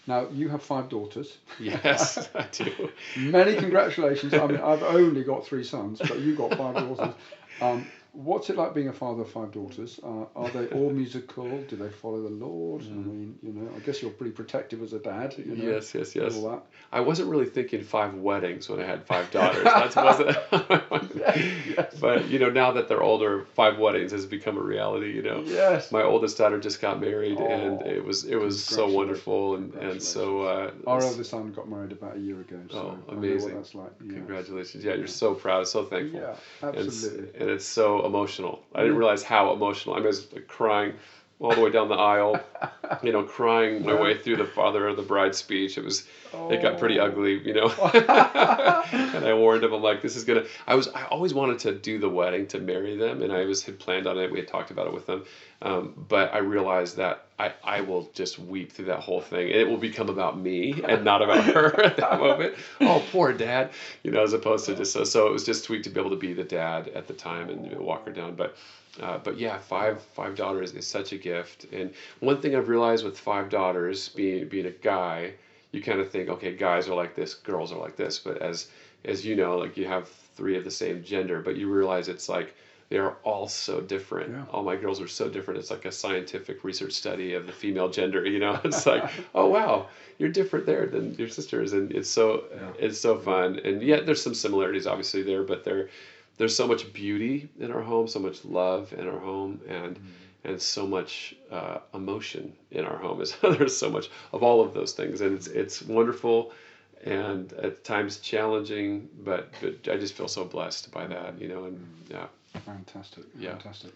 Now 0.06 0.28
you 0.30 0.48
have 0.50 0.62
five 0.62 0.88
daughters. 0.88 1.38
Yes, 1.58 2.28
I 2.34 2.46
do. 2.52 2.90
Many 3.16 3.56
congratulations. 3.56 4.34
I 4.34 4.46
mean, 4.46 4.56
I've 4.60 4.82
only 4.82 5.22
got 5.22 5.46
three 5.46 5.64
sons, 5.64 6.00
but 6.00 6.18
you've 6.20 6.36
got 6.38 6.50
five 6.56 6.74
daughters. 6.74 7.14
Um, 7.60 7.86
what's 8.24 8.50
it 8.50 8.56
like 8.56 8.74
being 8.74 8.88
a 8.88 8.92
father 8.92 9.22
of 9.22 9.30
five 9.30 9.52
daughters? 9.52 10.00
Uh, 10.02 10.24
are 10.34 10.48
they 10.50 10.66
all 10.76 10.90
musical? 10.90 11.48
Do 11.68 11.76
they 11.76 11.88
follow 11.88 12.20
the 12.22 12.30
Lord? 12.30 12.82
I 12.82 12.90
mean, 12.90 13.38
you 13.42 13.52
know, 13.52 13.70
I 13.76 13.78
guess 13.80 14.02
you're 14.02 14.10
pretty 14.10 14.32
protective 14.32 14.82
as 14.82 14.92
a 14.92 14.98
dad. 14.98 15.34
You 15.38 15.44
know, 15.54 15.64
Mm. 15.64 15.72
Yes, 15.74 15.94
yes, 15.94 16.16
yes. 16.16 16.36
All 16.36 16.50
that. 16.50 16.62
I 16.90 17.00
wasn't 17.00 17.28
really 17.30 17.46
thinking 17.46 17.82
five 17.82 18.14
weddings 18.14 18.68
when 18.68 18.80
I 18.80 18.84
had 18.86 19.04
five 19.06 19.30
daughters. 19.30 19.62
That 19.64 19.94
wasn't. 19.96 20.36
yes. 21.16 21.94
But 22.00 22.28
you 22.28 22.38
know, 22.38 22.50
now 22.50 22.72
that 22.72 22.88
they're 22.88 23.02
older, 23.02 23.44
five 23.54 23.78
weddings 23.78 24.12
has 24.12 24.26
become 24.26 24.56
a 24.56 24.62
reality. 24.62 25.12
You 25.14 25.22
know. 25.22 25.42
Yes. 25.46 25.92
My 25.92 26.02
oldest 26.02 26.38
daughter 26.38 26.58
just 26.58 26.80
got 26.80 27.00
married, 27.00 27.38
and 27.38 27.80
Oh, 27.82 27.86
it 27.86 28.04
was 28.04 28.24
it 28.24 28.36
was 28.36 28.64
so 28.64 28.88
wonderful, 28.88 29.54
and 29.56 29.74
and 29.74 30.02
so 30.02 30.42
uh, 30.42 30.70
Our 30.86 31.02
eldest 31.02 31.30
son 31.30 31.52
got 31.52 31.68
married 31.68 31.92
about 31.92 32.16
a 32.16 32.20
year 32.20 32.40
ago. 32.40 32.58
So 32.70 32.78
Oh, 32.78 32.98
I 33.08 33.12
know 33.12 33.18
amazing. 33.18 33.54
what 33.54 33.62
that's 33.62 33.74
like. 33.74 33.92
Yeah. 34.04 34.12
congratulations. 34.14 34.84
Yeah, 34.84 34.94
you're 34.94 35.06
so 35.06 35.34
proud, 35.34 35.68
so 35.68 35.84
thankful. 35.84 36.20
Yeah, 36.20 36.34
And 36.62 36.76
it's, 36.76 37.04
absolutely. 37.04 37.40
and 37.40 37.50
it's 37.50 37.64
so 37.64 38.00
emotional. 38.08 38.64
I 38.74 38.80
didn't 38.80 38.96
mm. 38.96 38.98
realize 38.98 39.22
how 39.22 39.52
emotional. 39.52 39.94
I 39.94 40.00
was 40.00 40.32
like 40.32 40.48
crying 40.48 40.94
all 41.40 41.54
the 41.54 41.60
way 41.60 41.70
down 41.70 41.88
the 41.88 41.94
aisle, 41.94 42.40
you 43.02 43.12
know, 43.12 43.22
crying 43.22 43.84
my 43.84 43.94
way 43.94 44.16
through 44.18 44.36
the 44.36 44.44
father 44.44 44.88
of 44.88 44.96
the 44.96 45.02
bride 45.02 45.34
speech. 45.34 45.78
It 45.78 45.84
was, 45.84 46.04
it 46.50 46.60
got 46.60 46.78
pretty 46.78 46.98
Oh. 46.98 47.04
ugly, 47.06 47.38
you 47.46 47.54
know. 47.54 47.68
and 47.94 49.24
I 49.24 49.34
warned 49.34 49.62
him, 49.64 49.72
I'm 49.72 49.82
like, 49.82 50.02
this 50.02 50.16
is 50.16 50.24
gonna. 50.24 50.44
I 50.66 50.74
was, 50.74 50.88
I 50.88 51.04
always 51.04 51.34
wanted 51.34 51.60
to 51.60 51.72
do 51.74 51.98
the 51.98 52.08
wedding 52.08 52.46
to 52.48 52.58
marry 52.58 52.96
them, 52.96 53.22
and 53.22 53.32
I 53.32 53.44
was 53.44 53.62
had 53.62 53.78
planned 53.78 54.06
on 54.06 54.18
it. 54.18 54.30
We 54.32 54.38
had 54.38 54.48
talked 54.48 54.70
about 54.70 54.86
it 54.88 54.92
with 54.94 55.06
them, 55.06 55.24
um, 55.62 55.94
but 56.08 56.34
I 56.34 56.38
realized 56.38 56.96
that 56.96 57.26
I, 57.38 57.52
I 57.62 57.80
will 57.82 58.10
just 58.14 58.38
weep 58.38 58.72
through 58.72 58.86
that 58.86 59.00
whole 59.00 59.20
thing. 59.20 59.46
And 59.50 59.60
it 59.60 59.68
will 59.68 59.76
become 59.76 60.08
about 60.08 60.38
me 60.38 60.82
and 60.86 61.04
not 61.04 61.22
about 61.22 61.44
her 61.44 61.80
at 61.84 61.96
that 61.98 62.18
moment. 62.18 62.54
Oh, 62.80 63.02
poor 63.12 63.32
dad, 63.32 63.70
you 64.02 64.10
know, 64.10 64.22
as 64.24 64.32
opposed 64.32 64.66
to 64.66 64.74
just 64.74 64.92
so. 64.92 65.04
So 65.04 65.28
it 65.28 65.32
was 65.32 65.44
just 65.44 65.64
sweet 65.64 65.84
to 65.84 65.90
be 65.90 66.00
able 66.00 66.10
to 66.10 66.16
be 66.16 66.32
the 66.32 66.44
dad 66.44 66.88
at 66.88 67.06
the 67.06 67.14
time 67.14 67.48
and 67.48 67.64
you 67.64 67.72
know, 67.72 67.80
walk 67.82 68.04
her 68.06 68.12
down, 68.12 68.34
but. 68.34 68.56
Uh, 69.00 69.18
but 69.18 69.38
yeah, 69.38 69.58
five 69.58 70.02
five 70.02 70.34
daughters 70.34 70.72
is 70.72 70.86
such 70.86 71.12
a 71.12 71.18
gift. 71.18 71.66
And 71.72 71.92
one 72.20 72.40
thing 72.40 72.54
I've 72.54 72.68
realized 72.68 73.04
with 73.04 73.18
five 73.18 73.48
daughters, 73.50 74.08
being 74.10 74.48
being 74.48 74.66
a 74.66 74.70
guy, 74.70 75.34
you 75.72 75.82
kind 75.82 76.00
of 76.00 76.10
think, 76.10 76.28
okay, 76.28 76.54
guys 76.54 76.88
are 76.88 76.94
like 76.94 77.14
this, 77.14 77.34
girls 77.34 77.72
are 77.72 77.78
like 77.78 77.96
this. 77.96 78.18
But 78.18 78.42
as 78.42 78.68
as 79.04 79.24
you 79.24 79.36
know, 79.36 79.58
like 79.58 79.76
you 79.76 79.86
have 79.86 80.08
three 80.08 80.56
of 80.56 80.64
the 80.64 80.70
same 80.70 81.02
gender, 81.02 81.40
but 81.40 81.56
you 81.56 81.70
realize 81.70 82.08
it's 82.08 82.28
like 82.28 82.54
they 82.88 82.96
are 82.96 83.16
all 83.22 83.48
so 83.48 83.80
different. 83.80 84.30
Yeah. 84.30 84.44
All 84.50 84.62
my 84.62 84.76
girls 84.76 85.00
are 85.00 85.08
so 85.08 85.28
different. 85.28 85.60
It's 85.60 85.70
like 85.70 85.84
a 85.84 85.92
scientific 85.92 86.64
research 86.64 86.92
study 86.92 87.34
of 87.34 87.46
the 87.46 87.52
female 87.52 87.90
gender. 87.90 88.24
You 88.24 88.38
know, 88.38 88.58
it's 88.64 88.86
like, 88.86 89.10
oh 89.34 89.46
wow, 89.48 89.88
you're 90.18 90.30
different 90.30 90.66
there 90.66 90.86
than 90.86 91.14
your 91.14 91.28
sisters, 91.28 91.72
and 91.72 91.92
it's 91.92 92.08
so 92.08 92.44
it's 92.78 93.00
so 93.00 93.18
fun. 93.18 93.60
And 93.64 93.82
yet 93.82 94.06
there's 94.06 94.22
some 94.22 94.34
similarities 94.34 94.86
obviously 94.86 95.22
there, 95.22 95.42
but 95.42 95.64
there 95.64 95.90
there's 96.38 96.56
so 96.56 96.66
much 96.66 96.92
beauty 96.92 97.48
in 97.58 97.70
our 97.70 97.82
home, 97.82 98.08
so 98.08 98.18
much 98.18 98.44
love 98.44 98.92
in 98.92 99.06
our 99.06 99.18
home, 99.18 99.60
and 99.68 99.98
and 100.44 100.60
so 100.62 100.86
much 100.86 101.34
uh, 101.50 101.78
emotion 101.92 102.54
in 102.70 102.84
our 102.84 102.96
home. 102.96 103.20
Is 103.20 103.36
there's 103.42 103.76
so 103.76 103.90
much 103.90 104.10
of 104.32 104.42
all 104.42 104.60
of 104.60 104.72
those 104.72 104.92
things, 104.92 105.20
and 105.20 105.36
it's 105.36 105.46
it's 105.48 105.82
wonderful, 105.82 106.52
and 107.04 107.52
at 107.54 107.84
times 107.84 108.18
challenging, 108.18 109.08
but 109.24 109.52
but 109.60 109.88
I 109.92 109.96
just 109.98 110.14
feel 110.14 110.28
so 110.28 110.44
blessed 110.44 110.90
by 110.90 111.06
that, 111.06 111.40
you 111.40 111.48
know, 111.48 111.64
and 111.64 111.86
yeah, 112.10 112.26
Fantastic. 112.64 113.24
Yeah. 113.38 113.50
Fantastic. 113.50 113.92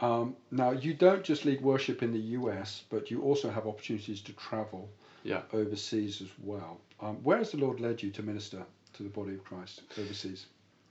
Um, 0.00 0.36
now, 0.50 0.72
you 0.72 0.94
don't 0.94 1.22
just 1.22 1.44
lead 1.44 1.60
worship 1.60 2.02
in 2.02 2.12
the 2.12 2.18
US, 2.38 2.84
but 2.90 3.10
you 3.10 3.22
also 3.22 3.50
have 3.50 3.66
opportunities 3.66 4.20
to 4.22 4.32
travel 4.32 4.88
yeah. 5.22 5.42
overseas 5.52 6.20
as 6.20 6.28
well. 6.42 6.80
Um, 7.00 7.16
where 7.22 7.38
has 7.38 7.52
the 7.52 7.58
Lord 7.58 7.80
led 7.80 8.02
you 8.02 8.10
to 8.10 8.22
minister 8.22 8.64
to 8.94 9.02
the 9.02 9.08
body 9.08 9.34
of 9.34 9.44
Christ 9.44 9.82
overseas? 9.98 10.46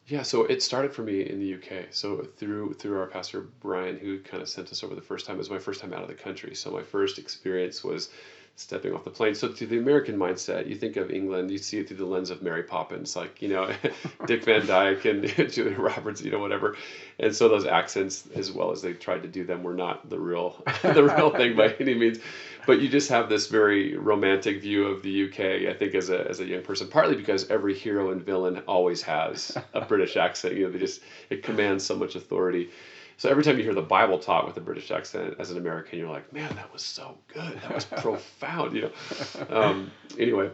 Yeah, 0.05 0.23
so 0.23 0.43
it 0.43 0.61
started 0.61 0.93
for 0.93 1.01
me 1.01 1.21
in 1.21 1.39
the 1.39 1.53
UK. 1.55 1.87
So 1.91 2.27
through 2.37 2.73
through 2.73 2.99
our 2.99 3.07
pastor 3.07 3.41
Brian, 3.61 3.97
who 3.97 4.19
kind 4.19 4.43
of 4.43 4.49
sent 4.49 4.71
us 4.71 4.83
over 4.83 4.95
the 4.95 5.01
first 5.01 5.25
time. 5.25 5.35
It 5.35 5.39
was 5.39 5.49
my 5.49 5.59
first 5.59 5.79
time 5.79 5.93
out 5.93 6.01
of 6.01 6.09
the 6.09 6.13
country. 6.13 6.55
So 6.55 6.71
my 6.71 6.83
first 6.83 7.17
experience 7.19 7.83
was 7.83 8.09
stepping 8.55 8.93
off 8.93 9.03
the 9.03 9.09
plane. 9.09 9.33
So 9.33 9.47
to 9.47 9.65
the 9.65 9.77
American 9.79 10.17
mindset, 10.17 10.67
you 10.67 10.75
think 10.75 10.95
of 10.97 11.09
England, 11.09 11.49
you 11.49 11.57
see 11.57 11.79
it 11.79 11.87
through 11.87 11.97
the 11.97 12.05
lens 12.05 12.29
of 12.29 12.41
Mary 12.41 12.63
Poppins, 12.63 13.15
like 13.15 13.41
you 13.41 13.47
know 13.47 13.73
Dick 14.27 14.43
Van 14.43 14.65
Dyke 14.65 15.05
and 15.05 15.27
Julia 15.51 15.79
Roberts, 15.79 16.21
you 16.21 16.31
know 16.31 16.39
whatever. 16.39 16.75
And 17.17 17.33
so 17.33 17.47
those 17.47 17.65
accents, 17.65 18.27
as 18.35 18.51
well 18.51 18.71
as 18.71 18.81
they 18.81 18.93
tried 18.93 19.23
to 19.23 19.29
do 19.29 19.45
them, 19.45 19.63
were 19.63 19.73
not 19.73 20.09
the 20.09 20.19
real 20.19 20.61
the 20.81 21.03
real 21.03 21.29
thing 21.31 21.55
by 21.55 21.73
any 21.79 21.93
means. 21.95 22.19
But 22.65 22.81
you 22.81 22.87
just 22.87 23.09
have 23.09 23.29
this 23.29 23.47
very 23.47 23.95
romantic 23.97 24.61
view 24.61 24.85
of 24.85 25.01
the 25.03 25.25
UK, 25.25 25.69
I 25.69 25.73
think, 25.73 25.95
as 25.95 26.09
a, 26.09 26.27
as 26.29 26.39
a 26.39 26.45
young 26.45 26.61
person, 26.61 26.87
partly 26.87 27.15
because 27.15 27.49
every 27.49 27.73
hero 27.73 28.11
and 28.11 28.23
villain 28.23 28.61
always 28.67 29.01
has 29.01 29.57
a 29.73 29.81
British 29.81 30.15
accent. 30.15 30.55
You 30.55 30.65
know, 30.65 30.71
they 30.71 30.79
just, 30.79 31.01
it 31.29 31.43
commands 31.43 31.85
so 31.85 31.95
much 31.95 32.15
authority. 32.15 32.69
So 33.17 33.29
every 33.29 33.43
time 33.43 33.57
you 33.57 33.63
hear 33.63 33.73
the 33.73 33.81
Bible 33.81 34.17
taught 34.17 34.47
with 34.47 34.57
a 34.57 34.61
British 34.61 34.91
accent 34.91 35.35
as 35.39 35.51
an 35.51 35.57
American, 35.57 35.99
you're 35.99 36.09
like, 36.09 36.31
man, 36.33 36.55
that 36.55 36.71
was 36.73 36.81
so 36.81 37.17
good. 37.27 37.61
That 37.61 37.73
was 37.73 37.85
profound, 37.85 38.75
you 38.75 38.81
know. 38.83 38.91
Um, 39.49 39.91
anyway, 40.17 40.49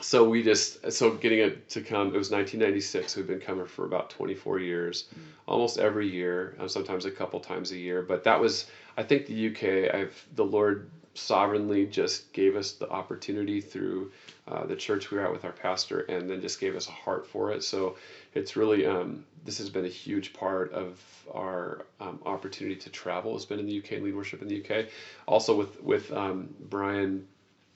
so 0.00 0.28
we 0.28 0.42
just, 0.42 0.92
so 0.92 1.12
getting 1.12 1.38
it 1.38 1.68
to 1.70 1.80
come, 1.80 2.08
it 2.08 2.18
was 2.18 2.30
1996. 2.30 3.16
We've 3.16 3.26
been 3.26 3.40
coming 3.40 3.66
for 3.66 3.86
about 3.86 4.10
24 4.10 4.58
years, 4.58 5.04
almost 5.46 5.78
every 5.78 6.08
year, 6.08 6.56
uh, 6.60 6.68
sometimes 6.68 7.06
a 7.06 7.10
couple 7.10 7.40
times 7.40 7.70
a 7.70 7.78
year. 7.78 8.02
But 8.02 8.24
that 8.24 8.38
was, 8.38 8.66
I 8.98 9.02
think 9.02 9.26
the 9.26 9.48
UK, 9.48 9.94
I've, 9.94 10.26
the 10.34 10.44
Lord 10.44 10.90
sovereignly 11.16 11.86
just 11.86 12.32
gave 12.32 12.56
us 12.56 12.72
the 12.72 12.88
opportunity 12.90 13.60
through 13.60 14.12
uh, 14.48 14.66
the 14.66 14.76
church 14.76 15.10
we 15.10 15.18
were 15.18 15.24
at 15.24 15.32
with 15.32 15.44
our 15.44 15.52
pastor 15.52 16.00
and 16.00 16.28
then 16.28 16.40
just 16.40 16.60
gave 16.60 16.76
us 16.76 16.88
a 16.88 16.92
heart 16.92 17.26
for 17.26 17.52
it. 17.52 17.64
So 17.64 17.96
it's 18.34 18.56
really, 18.56 18.86
um, 18.86 19.24
this 19.44 19.58
has 19.58 19.70
been 19.70 19.84
a 19.84 19.88
huge 19.88 20.32
part 20.32 20.72
of 20.72 21.00
our 21.34 21.86
um, 22.00 22.20
opportunity 22.26 22.76
to 22.76 22.90
travel 22.90 23.32
has 23.32 23.44
been 23.44 23.58
in 23.58 23.66
the 23.66 23.78
UK 23.78 23.92
and 23.92 24.04
lead 24.04 24.14
worship 24.14 24.42
in 24.42 24.48
the 24.48 24.62
UK. 24.62 24.86
Also 25.26 25.56
with, 25.56 25.82
with 25.82 26.12
um, 26.12 26.54
Brian 26.68 27.26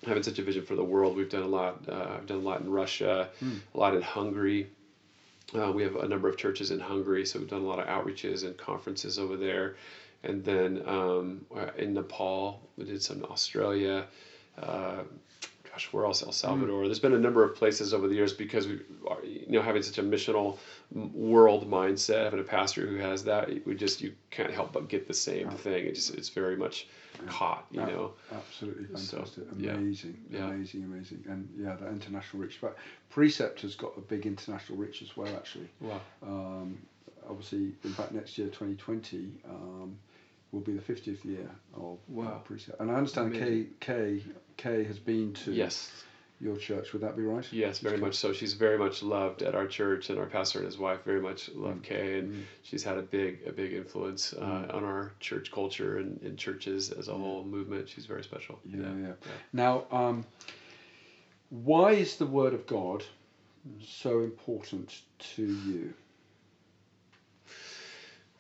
having 0.07 0.23
such 0.23 0.39
a 0.39 0.43
vision 0.43 0.65
for 0.65 0.77
the 0.77 0.85
world, 0.85 1.17
we've 1.17 1.31
done 1.31 1.43
a 1.43 1.49
lot, 1.49 1.83
uh, 1.89 2.17
I've 2.17 2.27
done 2.27 2.39
a 2.39 2.41
lot 2.41 2.61
in 2.61 2.71
Russia, 2.71 3.29
a 3.75 3.79
lot 3.79 3.95
in 3.95 4.03
Hungary. 4.03 4.69
Uh, 5.59 5.73
we 5.73 5.83
have 5.83 5.97
a 5.97 6.07
number 6.07 6.29
of 6.29 6.37
churches 6.37 6.71
in 6.71 6.79
Hungary, 6.79 7.27
so 7.27 7.39
we've 7.39 7.49
done 7.51 7.63
a 7.63 7.67
lot 7.67 7.81
of 7.81 7.87
outreaches 7.87 8.45
and 8.45 8.57
conferences 8.57 9.19
over 9.19 9.37
there. 9.37 9.77
And 10.23 10.45
then 10.45 10.83
um, 10.87 11.47
uh, 11.55 11.71
in 11.79 11.95
Nepal, 11.95 12.61
we 12.77 12.85
did 12.85 13.03
some 13.03 13.19
in 13.19 13.25
Australia. 13.25 14.07
Uh, 14.61 15.03
gosh, 15.71 15.93
where 15.93 16.05
else? 16.05 16.23
El 16.23 16.33
Salvador. 16.33 16.83
Mm. 16.83 16.87
There's 16.87 16.99
been 16.99 17.15
a 17.15 17.19
number 17.19 17.43
of 17.45 17.55
places 17.55 17.95
over 17.95 18.09
the 18.09 18.15
years 18.15 18.33
because 18.33 18.67
we 18.67 18.81
are, 19.09 19.23
you 19.25 19.47
know, 19.49 19.63
having 19.63 19.83
such 19.83 19.99
a 19.99 20.03
missional 20.03 20.59
world 20.93 21.71
mindset, 21.71 22.25
having 22.25 22.41
a 22.41 22.45
pastor 22.45 22.87
who 22.87 22.97
has 22.97 23.25
that, 23.25 23.49
we 23.67 23.75
just 23.75 24.01
you 24.01 24.13
can't 24.31 24.53
help 24.53 24.73
but 24.73 24.89
get 24.89 25.09
the 25.09 25.15
same 25.15 25.51
thing. 25.51 25.87
It 25.87 25.95
just 25.95 26.15
it's 26.15 26.29
very 26.29 26.57
much 26.57 26.87
yeah. 27.15 27.31
caught, 27.31 27.67
you 27.71 27.81
know. 27.81 28.13
Absolutely 28.33 28.85
fantastic, 28.85 29.45
so, 29.45 29.53
amazing, 29.53 30.19
yeah. 30.31 30.49
amazing, 30.49 30.85
amazing, 30.85 31.25
and 31.29 31.49
yeah, 31.57 31.77
that 31.77 31.89
international 31.89 32.43
reach. 32.43 32.59
But 32.61 32.77
Precept 33.11 33.61
has 33.63 33.75
got 33.75 33.97
a 33.97 34.01
big 34.01 34.27
international 34.27 34.79
reach 34.79 35.03
as 35.03 35.17
well, 35.17 35.35
actually. 35.37 35.69
Wow. 35.81 36.01
Um, 36.23 36.79
obviously, 37.29 37.73
in 37.85 37.93
fact, 37.93 38.13
next 38.13 38.37
year, 38.37 38.49
2020. 38.49 39.31
Um, 39.49 39.97
will 40.53 40.61
be 40.61 40.73
the 40.73 40.83
50th 40.83 41.25
year 41.25 41.51
of 41.75 41.99
wow. 42.09 42.41
Precept. 42.45 42.81
And 42.81 42.91
I 42.91 42.95
understand 42.95 43.35
Kay, 43.35 43.67
Kay, 43.79 44.23
Kay 44.57 44.85
has 44.85 44.99
been 44.99 45.33
to 45.35 45.53
yes. 45.53 45.91
your 46.41 46.57
church. 46.57 46.93
Would 46.93 47.03
that 47.03 47.17
be 47.17 47.23
right? 47.23 47.47
Yes, 47.53 47.79
very 47.79 47.99
much 47.99 48.15
so. 48.15 48.33
She's 48.33 48.55
very 48.55 48.79
much 48.79 49.03
loved 49.03 49.43
at 49.43 49.55
our 49.55 49.67
church, 49.67 50.11
and 50.11 50.19
our 50.19 50.27
pastor 50.27 50.59
and 50.59 50.67
his 50.67 50.79
wife 50.79 51.05
very 51.05 51.21
much 51.21 51.51
love 51.51 51.77
mm. 51.77 51.83
Kay, 51.83 52.19
and 52.19 52.33
mm. 52.35 52.43
she's 52.63 52.83
had 52.83 52.99
a 52.99 53.03
big 53.03 53.47
a 53.47 53.53
big 53.53 53.73
influence 53.73 54.33
uh, 54.33 54.41
mm. 54.41 54.75
on 54.75 54.85
our 54.85 55.13
church 55.21 55.53
culture 55.53 55.99
and 55.99 56.21
in 56.23 56.37
churches 56.37 56.91
as 56.91 57.09
a 57.09 57.15
whole 57.15 57.45
movement. 57.45 57.89
She's 57.89 58.07
very 58.07 58.25
special. 58.25 58.59
Yeah, 58.65 58.81
yeah. 58.83 59.07
yeah. 59.07 59.13
Now, 59.53 59.85
um, 59.93 60.25
why 61.51 61.93
is 61.93 62.17
the 62.17 62.27
Word 62.27 62.55
of 62.55 62.67
God 62.67 63.05
so 63.85 64.21
important 64.21 65.01
to 65.37 65.43
you? 65.43 65.95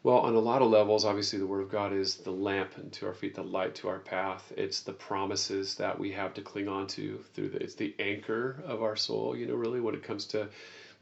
Well, 0.02 0.20
on 0.20 0.34
a 0.34 0.40
lot 0.40 0.62
of 0.62 0.70
levels, 0.70 1.04
obviously, 1.04 1.38
the 1.38 1.46
Word 1.46 1.60
of 1.60 1.70
God 1.70 1.92
is 1.92 2.16
the 2.16 2.30
lamp 2.30 2.70
unto 2.78 3.06
our 3.06 3.12
feet, 3.12 3.34
the 3.34 3.42
light 3.42 3.74
to 3.76 3.88
our 3.88 3.98
path. 3.98 4.50
It's 4.56 4.80
the 4.80 4.94
promises 4.94 5.74
that 5.74 5.98
we 5.98 6.10
have 6.12 6.32
to 6.34 6.40
cling 6.40 6.68
on 6.68 6.86
to 6.88 7.22
through 7.34 7.50
the, 7.50 7.62
it's 7.62 7.74
the 7.74 7.94
anchor 7.98 8.62
of 8.66 8.82
our 8.82 8.96
soul, 8.96 9.36
you 9.36 9.46
know, 9.46 9.54
really, 9.54 9.78
when 9.78 9.94
it 9.94 10.02
comes 10.02 10.24
to 10.26 10.48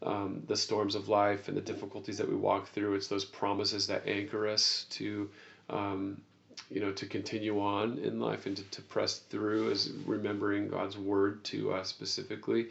um, 0.03 0.43
the 0.49 0.57
storms 0.57 0.97
of 0.97 1.09
life 1.09 1.47
and 1.47 1.57
the 1.57 1.61
difficulties 1.61 2.19
that 2.19 2.29
we 2.29 2.35
walk 2.35 2.71
through. 2.71 2.95
It's 2.95 3.07
those 3.07 3.25
promises 3.25 3.87
that 3.87 4.09
anchor 4.09 4.49
us 4.49 4.87
to, 4.91 5.31
um, 5.71 6.21
you 6.69 6.81
know, 6.81 6.91
to 6.91 7.07
continue 7.07 7.61
on 7.61 7.99
in 7.99 8.19
life 8.19 8.47
and 8.47 8.57
to, 8.57 8.65
to 8.65 8.83
press 8.83 9.19
through 9.19 9.71
as 9.71 9.93
remembering 10.07 10.67
God's 10.67 10.99
Word 10.99 11.45
to 11.45 11.73
us 11.73 11.89
specifically. 11.89 12.67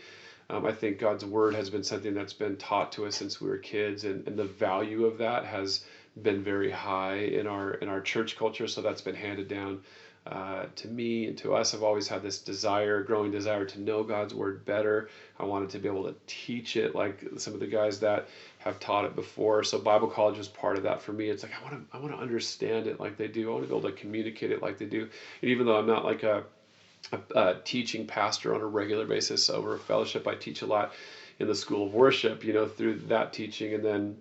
Um, 0.50 0.66
I 0.66 0.74
think 0.74 1.00
God's 1.00 1.24
Word 1.24 1.56
has 1.56 1.70
been 1.70 1.84
something 1.84 2.14
that's 2.14 2.34
been 2.34 2.58
taught 2.58 2.92
to 2.94 3.06
us 3.06 3.16
since 3.16 3.40
we 3.40 3.50
were 3.50 3.58
kids, 3.58 4.04
and, 4.04 4.28
and 4.28 4.38
the 4.38 4.46
value 4.46 5.06
of 5.06 5.18
that 5.20 5.46
has 5.46 5.86
been 6.24 6.44
very 6.44 6.72
high 6.72 7.18
in 7.18 7.48
our 7.48 7.74
in 7.76 7.90
our 7.90 8.02
church 8.02 8.38
culture. 8.38 8.68
So 8.68 8.82
that's 8.82 9.02
been 9.02 9.16
handed 9.16 9.48
down 9.48 9.82
uh, 10.26 10.66
to 10.76 10.88
me 10.90 11.28
and 11.28 11.38
to 11.38 11.56
us. 11.56 11.74
I've 11.74 11.84
always 11.84 12.08
had 12.08 12.22
this 12.22 12.40
desire, 12.40 13.02
growing 13.02 13.32
desire 13.32 13.66
to 13.66 13.80
know 13.80 14.04
God's 14.04 14.34
word 14.34 14.66
better. 14.66 15.10
I 15.40 15.46
wanted 15.46 15.70
to 15.70 15.80
be 15.80 15.88
able 15.88 16.04
to 16.04 16.16
teach 16.26 16.76
it 16.76 16.96
like 16.96 17.24
some 17.38 17.54
of 17.54 17.60
the 17.60 17.68
guys 17.68 18.02
that 18.02 18.28
have 18.60 18.80
taught 18.80 19.06
it 19.06 19.16
before. 19.16 19.64
So 19.64 19.80
Bible 19.80 20.08
college 20.08 20.38
was 20.38 20.50
part 20.50 20.76
of 20.76 20.84
that 20.84 21.02
for 21.02 21.14
me. 21.14 21.30
It's 21.30 21.44
like 21.44 21.54
I 21.58 21.64
want 21.64 21.90
to 21.90 21.98
I 21.98 22.02
want 22.02 22.14
to 22.14 22.20
understand 22.20 22.88
it 22.88 23.00
like 23.00 23.18
they 23.18 23.28
do. 23.28 23.50
I 23.50 23.54
want 23.54 23.64
to 23.64 23.70
be 23.70 23.78
able 23.78 23.90
to 23.90 23.96
communicate 23.96 24.52
it 24.52 24.62
like 24.62 24.78
they 24.78 24.86
do. 24.86 25.08
And 25.42 25.52
even 25.52 25.66
though 25.66 25.78
I'm 25.78 25.88
not 25.88 26.04
like 26.04 26.24
a, 26.24 26.44
a, 27.14 27.40
a 27.40 27.62
teaching 27.64 28.06
pastor 28.06 28.54
on 28.54 28.62
a 28.62 28.66
regular 28.66 29.06
basis 29.06 29.50
over 29.50 29.76
a 29.76 29.80
fellowship, 29.80 30.28
I 30.28 30.36
teach 30.36 30.62
a 30.62 30.66
lot 30.66 30.92
in 31.40 31.48
the 31.48 31.56
school 31.56 31.88
of 31.88 31.94
worship. 31.94 32.44
You 32.44 32.52
know, 32.52 32.68
through 32.68 32.96
that 33.08 33.32
teaching, 33.32 33.74
and 33.74 33.86
then 33.86 34.18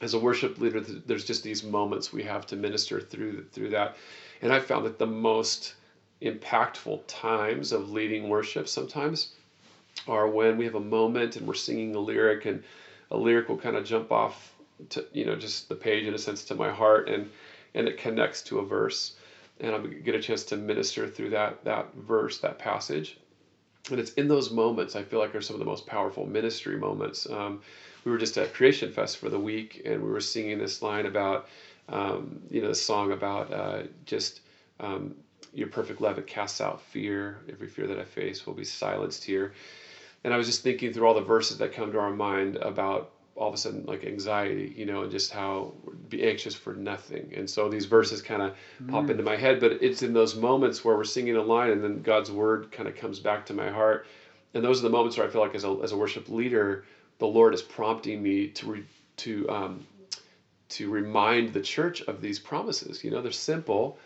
as 0.00 0.14
a 0.14 0.18
worship 0.18 0.58
leader, 0.58 0.80
there's 0.80 1.24
just 1.24 1.42
these 1.42 1.64
moments 1.64 2.12
we 2.12 2.22
have 2.24 2.46
to 2.46 2.56
minister 2.56 3.00
through 3.00 3.44
through 3.52 3.70
that, 3.70 3.96
and 4.42 4.52
I 4.52 4.60
found 4.60 4.84
that 4.86 4.98
the 4.98 5.06
most 5.06 5.74
impactful 6.22 7.02
times 7.06 7.72
of 7.72 7.90
leading 7.90 8.28
worship 8.28 8.68
sometimes 8.68 9.32
are 10.08 10.28
when 10.28 10.56
we 10.56 10.64
have 10.64 10.74
a 10.74 10.80
moment 10.80 11.36
and 11.36 11.46
we're 11.46 11.54
singing 11.54 11.94
a 11.94 11.98
lyric 11.98 12.46
and 12.46 12.62
a 13.10 13.16
lyric 13.16 13.48
will 13.48 13.58
kind 13.58 13.76
of 13.76 13.84
jump 13.84 14.10
off 14.12 14.54
to 14.90 15.04
you 15.12 15.24
know 15.24 15.36
just 15.36 15.68
the 15.68 15.74
page 15.74 16.06
in 16.06 16.14
a 16.14 16.18
sense 16.18 16.44
to 16.44 16.54
my 16.54 16.70
heart 16.70 17.08
and 17.08 17.30
and 17.74 17.86
it 17.86 17.98
connects 17.98 18.42
to 18.42 18.58
a 18.58 18.64
verse. 18.64 19.14
And 19.60 19.74
I 19.74 19.78
get 19.78 20.14
a 20.14 20.20
chance 20.20 20.44
to 20.44 20.56
minister 20.56 21.08
through 21.08 21.30
that 21.30 21.64
that 21.64 21.94
verse 21.94 22.38
that 22.38 22.58
passage. 22.58 23.18
And 23.90 24.00
it's 24.00 24.12
in 24.14 24.28
those 24.28 24.50
moments 24.50 24.96
I 24.96 25.02
feel 25.02 25.20
like 25.20 25.34
are 25.34 25.40
some 25.40 25.54
of 25.54 25.60
the 25.60 25.66
most 25.66 25.86
powerful 25.86 26.26
ministry 26.26 26.76
moments. 26.76 27.28
Um, 27.30 27.62
we 28.06 28.12
were 28.12 28.18
just 28.18 28.38
at 28.38 28.54
Creation 28.54 28.92
Fest 28.92 29.18
for 29.18 29.28
the 29.28 29.38
week, 29.38 29.82
and 29.84 30.00
we 30.00 30.08
were 30.08 30.20
singing 30.20 30.58
this 30.58 30.80
line 30.80 31.06
about, 31.06 31.48
um, 31.88 32.40
you 32.48 32.62
know, 32.62 32.68
the 32.68 32.74
song 32.74 33.10
about 33.10 33.52
uh, 33.52 33.82
just 34.04 34.42
um, 34.78 35.16
your 35.52 35.66
perfect 35.66 36.00
love. 36.00 36.16
It 36.16 36.28
casts 36.28 36.60
out 36.60 36.80
fear. 36.80 37.40
Every 37.50 37.66
fear 37.66 37.88
that 37.88 37.98
I 37.98 38.04
face 38.04 38.46
will 38.46 38.54
be 38.54 38.62
silenced 38.62 39.24
here. 39.24 39.54
And 40.22 40.32
I 40.32 40.36
was 40.36 40.46
just 40.46 40.62
thinking 40.62 40.92
through 40.92 41.04
all 41.04 41.14
the 41.14 41.20
verses 41.20 41.58
that 41.58 41.72
come 41.72 41.90
to 41.90 41.98
our 41.98 42.12
mind 42.12 42.56
about 42.56 43.10
all 43.34 43.48
of 43.48 43.54
a 43.54 43.58
sudden 43.58 43.84
like 43.86 44.04
anxiety, 44.04 44.72
you 44.76 44.86
know, 44.86 45.02
and 45.02 45.10
just 45.10 45.32
how 45.32 45.72
be 46.08 46.28
anxious 46.28 46.54
for 46.54 46.74
nothing. 46.74 47.32
And 47.36 47.50
so 47.50 47.68
these 47.68 47.86
verses 47.86 48.22
kind 48.22 48.40
of 48.40 48.54
mm. 48.82 48.88
pop 48.88 49.10
into 49.10 49.24
my 49.24 49.36
head, 49.36 49.58
but 49.58 49.72
it's 49.82 50.02
in 50.02 50.14
those 50.14 50.36
moments 50.36 50.84
where 50.84 50.96
we're 50.96 51.04
singing 51.04 51.34
a 51.36 51.42
line 51.42 51.70
and 51.70 51.82
then 51.82 52.02
God's 52.02 52.30
word 52.30 52.70
kind 52.70 52.88
of 52.88 52.94
comes 52.94 53.18
back 53.18 53.46
to 53.46 53.52
my 53.52 53.68
heart. 53.68 54.06
And 54.54 54.64
those 54.64 54.78
are 54.78 54.84
the 54.84 54.90
moments 54.90 55.18
where 55.18 55.26
I 55.26 55.30
feel 55.30 55.42
like 55.42 55.56
as 55.56 55.64
a, 55.64 55.76
as 55.82 55.90
a 55.90 55.96
worship 55.96 56.28
leader, 56.28 56.84
the 57.18 57.26
Lord 57.26 57.54
is 57.54 57.62
prompting 57.62 58.22
me 58.22 58.48
to 58.48 58.66
re, 58.66 58.84
to 59.18 59.48
um, 59.48 59.86
to 60.68 60.90
remind 60.90 61.52
the 61.52 61.60
church 61.60 62.02
of 62.02 62.20
these 62.20 62.38
promises. 62.38 63.04
You 63.04 63.10
know, 63.10 63.22
they're 63.22 63.32
simple, 63.32 63.98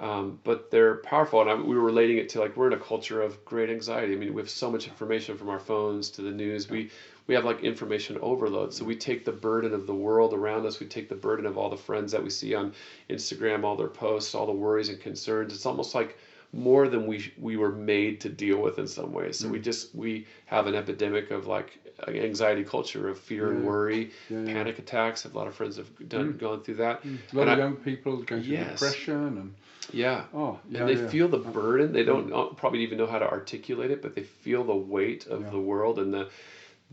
um, 0.00 0.40
but 0.44 0.70
they're 0.70 0.96
powerful. 0.96 1.40
And 1.42 1.50
I, 1.50 1.54
we 1.54 1.76
were 1.76 1.84
relating 1.84 2.18
it 2.18 2.28
to 2.30 2.40
like 2.40 2.56
we're 2.56 2.68
in 2.68 2.72
a 2.72 2.78
culture 2.78 3.22
of 3.22 3.44
great 3.44 3.70
anxiety. 3.70 4.14
I 4.14 4.16
mean, 4.16 4.34
we 4.34 4.40
have 4.40 4.50
so 4.50 4.70
much 4.70 4.88
information 4.88 5.36
from 5.36 5.48
our 5.48 5.60
phones 5.60 6.10
to 6.10 6.22
the 6.22 6.30
news. 6.30 6.68
We 6.68 6.90
we 7.26 7.34
have 7.34 7.44
like 7.44 7.60
information 7.60 8.18
overload. 8.20 8.72
So 8.72 8.84
we 8.84 8.96
take 8.96 9.24
the 9.24 9.32
burden 9.32 9.74
of 9.74 9.86
the 9.86 9.94
world 9.94 10.32
around 10.32 10.64
us. 10.64 10.80
We 10.80 10.86
take 10.86 11.08
the 11.08 11.16
burden 11.16 11.44
of 11.46 11.58
all 11.58 11.68
the 11.68 11.76
friends 11.76 12.12
that 12.12 12.22
we 12.22 12.30
see 12.30 12.54
on 12.54 12.72
Instagram, 13.10 13.64
all 13.64 13.76
their 13.76 13.88
posts, 13.88 14.34
all 14.34 14.46
the 14.46 14.52
worries 14.52 14.88
and 14.88 15.00
concerns. 15.00 15.52
It's 15.52 15.66
almost 15.66 15.94
like 15.94 16.16
more 16.52 16.88
than 16.88 17.06
we 17.06 17.32
we 17.38 17.56
were 17.56 17.72
made 17.72 18.20
to 18.22 18.28
deal 18.28 18.58
with 18.58 18.78
in 18.78 18.86
some 18.86 19.12
ways. 19.12 19.38
So 19.38 19.48
mm. 19.48 19.52
we 19.52 19.58
just 19.60 19.94
we 19.94 20.26
have 20.46 20.66
an 20.66 20.74
epidemic 20.74 21.30
of 21.30 21.46
like 21.46 21.78
anxiety 22.08 22.64
culture 22.64 23.08
of 23.08 23.18
fear 23.18 23.50
yeah. 23.50 23.56
and 23.56 23.66
worry, 23.66 24.10
yeah, 24.28 24.40
yeah. 24.40 24.52
panic 24.52 24.78
attacks. 24.78 25.24
A 25.24 25.28
lot 25.28 25.46
of 25.46 25.54
friends 25.54 25.76
have 25.76 26.08
done 26.08 26.34
mm. 26.34 26.38
gone 26.38 26.62
through 26.62 26.76
that. 26.76 27.02
Mm. 27.02 27.18
A 27.32 27.36
lot 27.36 27.42
and 27.42 27.50
of 27.50 27.58
I, 27.58 27.62
young 27.62 27.76
people 27.76 28.16
going 28.22 28.42
through 28.42 28.52
yes. 28.52 28.80
depression 28.80 29.38
and 29.38 29.54
yeah. 29.92 30.24
Oh, 30.34 30.58
yeah. 30.68 30.80
And 30.80 30.88
they 30.88 31.08
feel 31.08 31.28
the 31.28 31.38
burden. 31.38 31.92
They 31.92 32.02
don't 32.04 32.30
mm. 32.30 32.56
probably 32.56 32.80
even 32.80 32.98
know 32.98 33.06
how 33.06 33.18
to 33.18 33.28
articulate 33.28 33.90
it, 33.90 34.02
but 34.02 34.14
they 34.14 34.22
feel 34.22 34.64
the 34.64 34.74
weight 34.74 35.26
of 35.26 35.50
the 35.50 35.60
world 35.60 35.98
and 35.98 36.12
the 36.12 36.28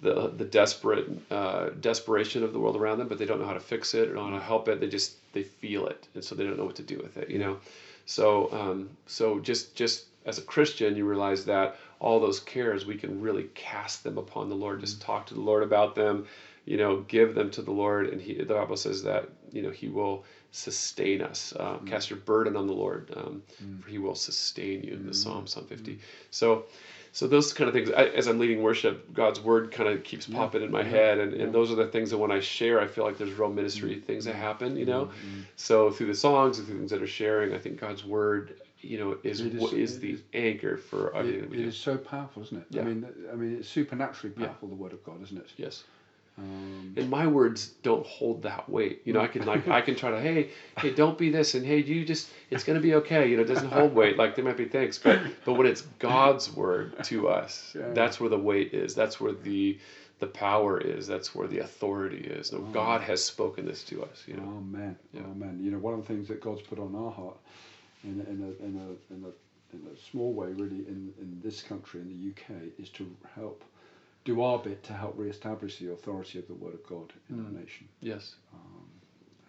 the 0.01 0.29
the 0.29 0.45
desperate 0.45 1.07
uh, 1.29 1.69
desperation 1.79 2.43
of 2.43 2.53
the 2.53 2.59
world 2.59 2.75
around 2.75 2.97
them, 2.97 3.07
but 3.07 3.17
they 3.17 3.25
don't 3.25 3.39
know 3.39 3.45
how 3.45 3.53
to 3.53 3.59
fix 3.59 3.93
it 3.93 4.09
or 4.09 4.15
know 4.15 4.23
how 4.25 4.37
to 4.37 4.43
help 4.43 4.67
it. 4.67 4.79
They 4.79 4.87
just 4.87 5.15
they 5.33 5.43
feel 5.43 5.87
it, 5.87 6.07
and 6.15 6.23
so 6.23 6.35
they 6.35 6.43
don't 6.43 6.57
know 6.57 6.65
what 6.65 6.75
to 6.77 6.83
do 6.83 6.97
with 6.97 7.17
it. 7.17 7.29
You 7.29 7.39
know, 7.39 7.57
so 8.05 8.51
um, 8.51 8.89
so 9.05 9.39
just 9.39 9.75
just 9.75 10.05
as 10.25 10.37
a 10.37 10.41
Christian, 10.41 10.95
you 10.95 11.05
realize 11.05 11.45
that 11.45 11.77
all 11.99 12.19
those 12.19 12.39
cares 12.39 12.85
we 12.85 12.95
can 12.95 13.21
really 13.21 13.49
cast 13.55 14.03
them 14.03 14.17
upon 14.17 14.49
the 14.49 14.55
Lord. 14.55 14.79
Just 14.79 15.01
talk 15.01 15.25
to 15.27 15.33
the 15.33 15.41
Lord 15.41 15.63
about 15.63 15.95
them. 15.95 16.25
You 16.65 16.77
know, 16.77 17.01
give 17.01 17.35
them 17.35 17.51
to 17.51 17.61
the 17.61 17.71
Lord, 17.71 18.07
and 18.07 18.21
He. 18.21 18.35
The 18.35 18.53
Bible 18.53 18.77
says 18.77 19.03
that 19.03 19.29
you 19.51 19.61
know 19.61 19.69
He 19.69 19.89
will 19.89 20.23
sustain 20.51 21.21
us. 21.21 21.53
Um, 21.59 21.79
mm. 21.79 21.87
Cast 21.87 22.09
your 22.09 22.19
burden 22.19 22.55
on 22.55 22.67
the 22.67 22.73
Lord, 22.73 23.11
um, 23.17 23.43
mm. 23.61 23.81
for 23.81 23.89
He 23.89 23.97
will 23.97 24.15
sustain 24.15 24.83
you. 24.83 24.93
In 24.93 25.05
the 25.05 25.11
mm. 25.11 25.15
Psalm, 25.15 25.47
Psalm 25.47 25.65
50. 25.65 25.99
So 26.31 26.65
so 27.13 27.27
those 27.27 27.53
kind 27.53 27.67
of 27.69 27.73
things 27.73 27.89
I, 27.91 28.05
as 28.07 28.27
i'm 28.27 28.39
leading 28.39 28.61
worship 28.61 29.13
god's 29.13 29.39
word 29.39 29.71
kind 29.71 29.87
of 29.87 30.03
keeps 30.03 30.27
yeah. 30.27 30.37
popping 30.37 30.63
in 30.63 30.71
my 30.71 30.81
yeah. 30.81 30.89
head 30.89 31.19
and, 31.19 31.33
and 31.33 31.53
those 31.53 31.71
are 31.71 31.75
the 31.75 31.87
things 31.87 32.09
that 32.09 32.17
when 32.17 32.31
i 32.31 32.41
share 32.41 32.81
i 32.81 32.87
feel 32.87 33.05
like 33.05 33.17
there's 33.17 33.31
real 33.33 33.49
ministry 33.49 33.91
mm-hmm. 33.91 34.05
things 34.05 34.25
that 34.25 34.35
happen 34.35 34.75
you 34.75 34.85
know 34.85 35.05
mm-hmm. 35.05 35.41
so 35.55 35.89
through 35.89 36.07
the 36.07 36.15
songs 36.15 36.57
and 36.57 36.67
through 36.67 36.79
things 36.79 36.91
that 36.91 37.01
are 37.01 37.07
sharing 37.07 37.53
i 37.53 37.57
think 37.57 37.79
god's 37.79 38.03
word 38.03 38.59
you 38.81 38.99
know 38.99 39.17
is 39.23 39.39
is, 39.39 39.61
what 39.61 39.71
is 39.73 39.99
the 39.99 40.13
is, 40.13 40.21
anchor 40.33 40.75
for 40.75 41.15
everything 41.15 41.39
it, 41.39 41.41
that 41.43 41.49
we 41.49 41.57
do. 41.57 41.63
it 41.63 41.67
is 41.67 41.77
so 41.77 41.97
powerful 41.97 42.43
isn't 42.43 42.57
it 42.57 42.65
yeah. 42.71 42.81
i 42.81 42.83
mean 42.83 43.05
i 43.31 43.35
mean 43.35 43.57
it's 43.57 43.69
supernaturally 43.69 44.35
powerful 44.35 44.67
the 44.67 44.75
word 44.75 44.91
of 44.91 45.03
god 45.05 45.21
isn't 45.23 45.37
it 45.37 45.51
yes 45.55 45.83
um, 46.37 46.93
and 46.97 47.09
my 47.09 47.27
words 47.27 47.67
don't 47.83 48.05
hold 48.05 48.43
that 48.43 48.67
weight. 48.67 49.01
You 49.05 49.13
know, 49.13 49.21
I 49.21 49.27
can 49.27 49.45
like 49.45 49.67
I 49.67 49.81
can 49.81 49.95
try 49.95 50.11
to 50.11 50.19
hey 50.19 50.49
hey 50.79 50.91
don't 50.91 51.17
be 51.17 51.29
this 51.29 51.53
and 51.53 51.65
hey 51.65 51.77
you 51.77 52.05
just 52.05 52.29
it's 52.49 52.63
gonna 52.63 52.79
be 52.79 52.95
okay. 52.95 53.29
You 53.29 53.37
know, 53.37 53.43
it 53.43 53.47
doesn't 53.47 53.69
hold 53.69 53.93
weight. 53.93 54.17
Like 54.17 54.35
there 54.35 54.43
might 54.43 54.57
be 54.57 54.65
things, 54.65 54.97
but 54.97 55.21
but 55.45 55.53
when 55.53 55.67
it's 55.67 55.81
God's 55.99 56.51
word 56.51 57.03
to 57.05 57.29
us, 57.29 57.73
yeah. 57.77 57.91
that's 57.93 58.19
where 58.19 58.29
the 58.29 58.39
weight 58.39 58.73
is. 58.73 58.95
That's 58.95 59.21
where 59.21 59.33
the 59.33 59.77
the 60.19 60.27
power 60.27 60.79
is. 60.79 61.05
That's 61.05 61.35
where 61.35 61.47
the 61.47 61.59
authority 61.59 62.25
is. 62.25 62.51
No, 62.51 62.59
oh. 62.59 62.61
God 62.73 63.01
has 63.01 63.23
spoken 63.23 63.65
this 63.65 63.83
to 63.85 64.03
us. 64.03 64.23
You 64.25 64.37
know. 64.37 64.43
Amen. 64.43 64.97
yeah. 65.13 65.21
man. 65.35 65.59
You 65.61 65.69
know, 65.69 65.77
one 65.77 65.93
of 65.93 66.01
the 66.01 66.07
things 66.07 66.27
that 66.29 66.41
God's 66.41 66.63
put 66.63 66.79
on 66.79 66.95
our 66.95 67.11
heart, 67.11 67.37
in 68.03 68.25
a, 68.25 68.29
in 68.29 68.41
a 68.41 68.65
in 68.65 68.75
a 68.75 69.13
in 69.13 69.23
a, 69.23 69.75
in 69.75 69.93
a 69.93 69.99
small 70.09 70.33
way, 70.33 70.47
really, 70.47 70.87
in 70.87 71.13
in 71.19 71.39
this 71.43 71.61
country, 71.61 72.01
in 72.01 72.07
the 72.07 72.31
UK, 72.31 72.63
is 72.79 72.89
to 72.89 73.07
help 73.35 73.63
do 74.25 74.41
our 74.41 74.59
bit 74.59 74.83
to 74.83 74.93
help 74.93 75.15
re-establish 75.17 75.79
the 75.79 75.91
authority 75.91 76.39
of 76.39 76.47
the 76.47 76.53
Word 76.53 76.73
of 76.73 76.85
God 76.87 77.11
in 77.29 77.37
mm. 77.37 77.45
our 77.45 77.51
nation. 77.51 77.87
Yes. 77.99 78.35
Um, 78.53 78.85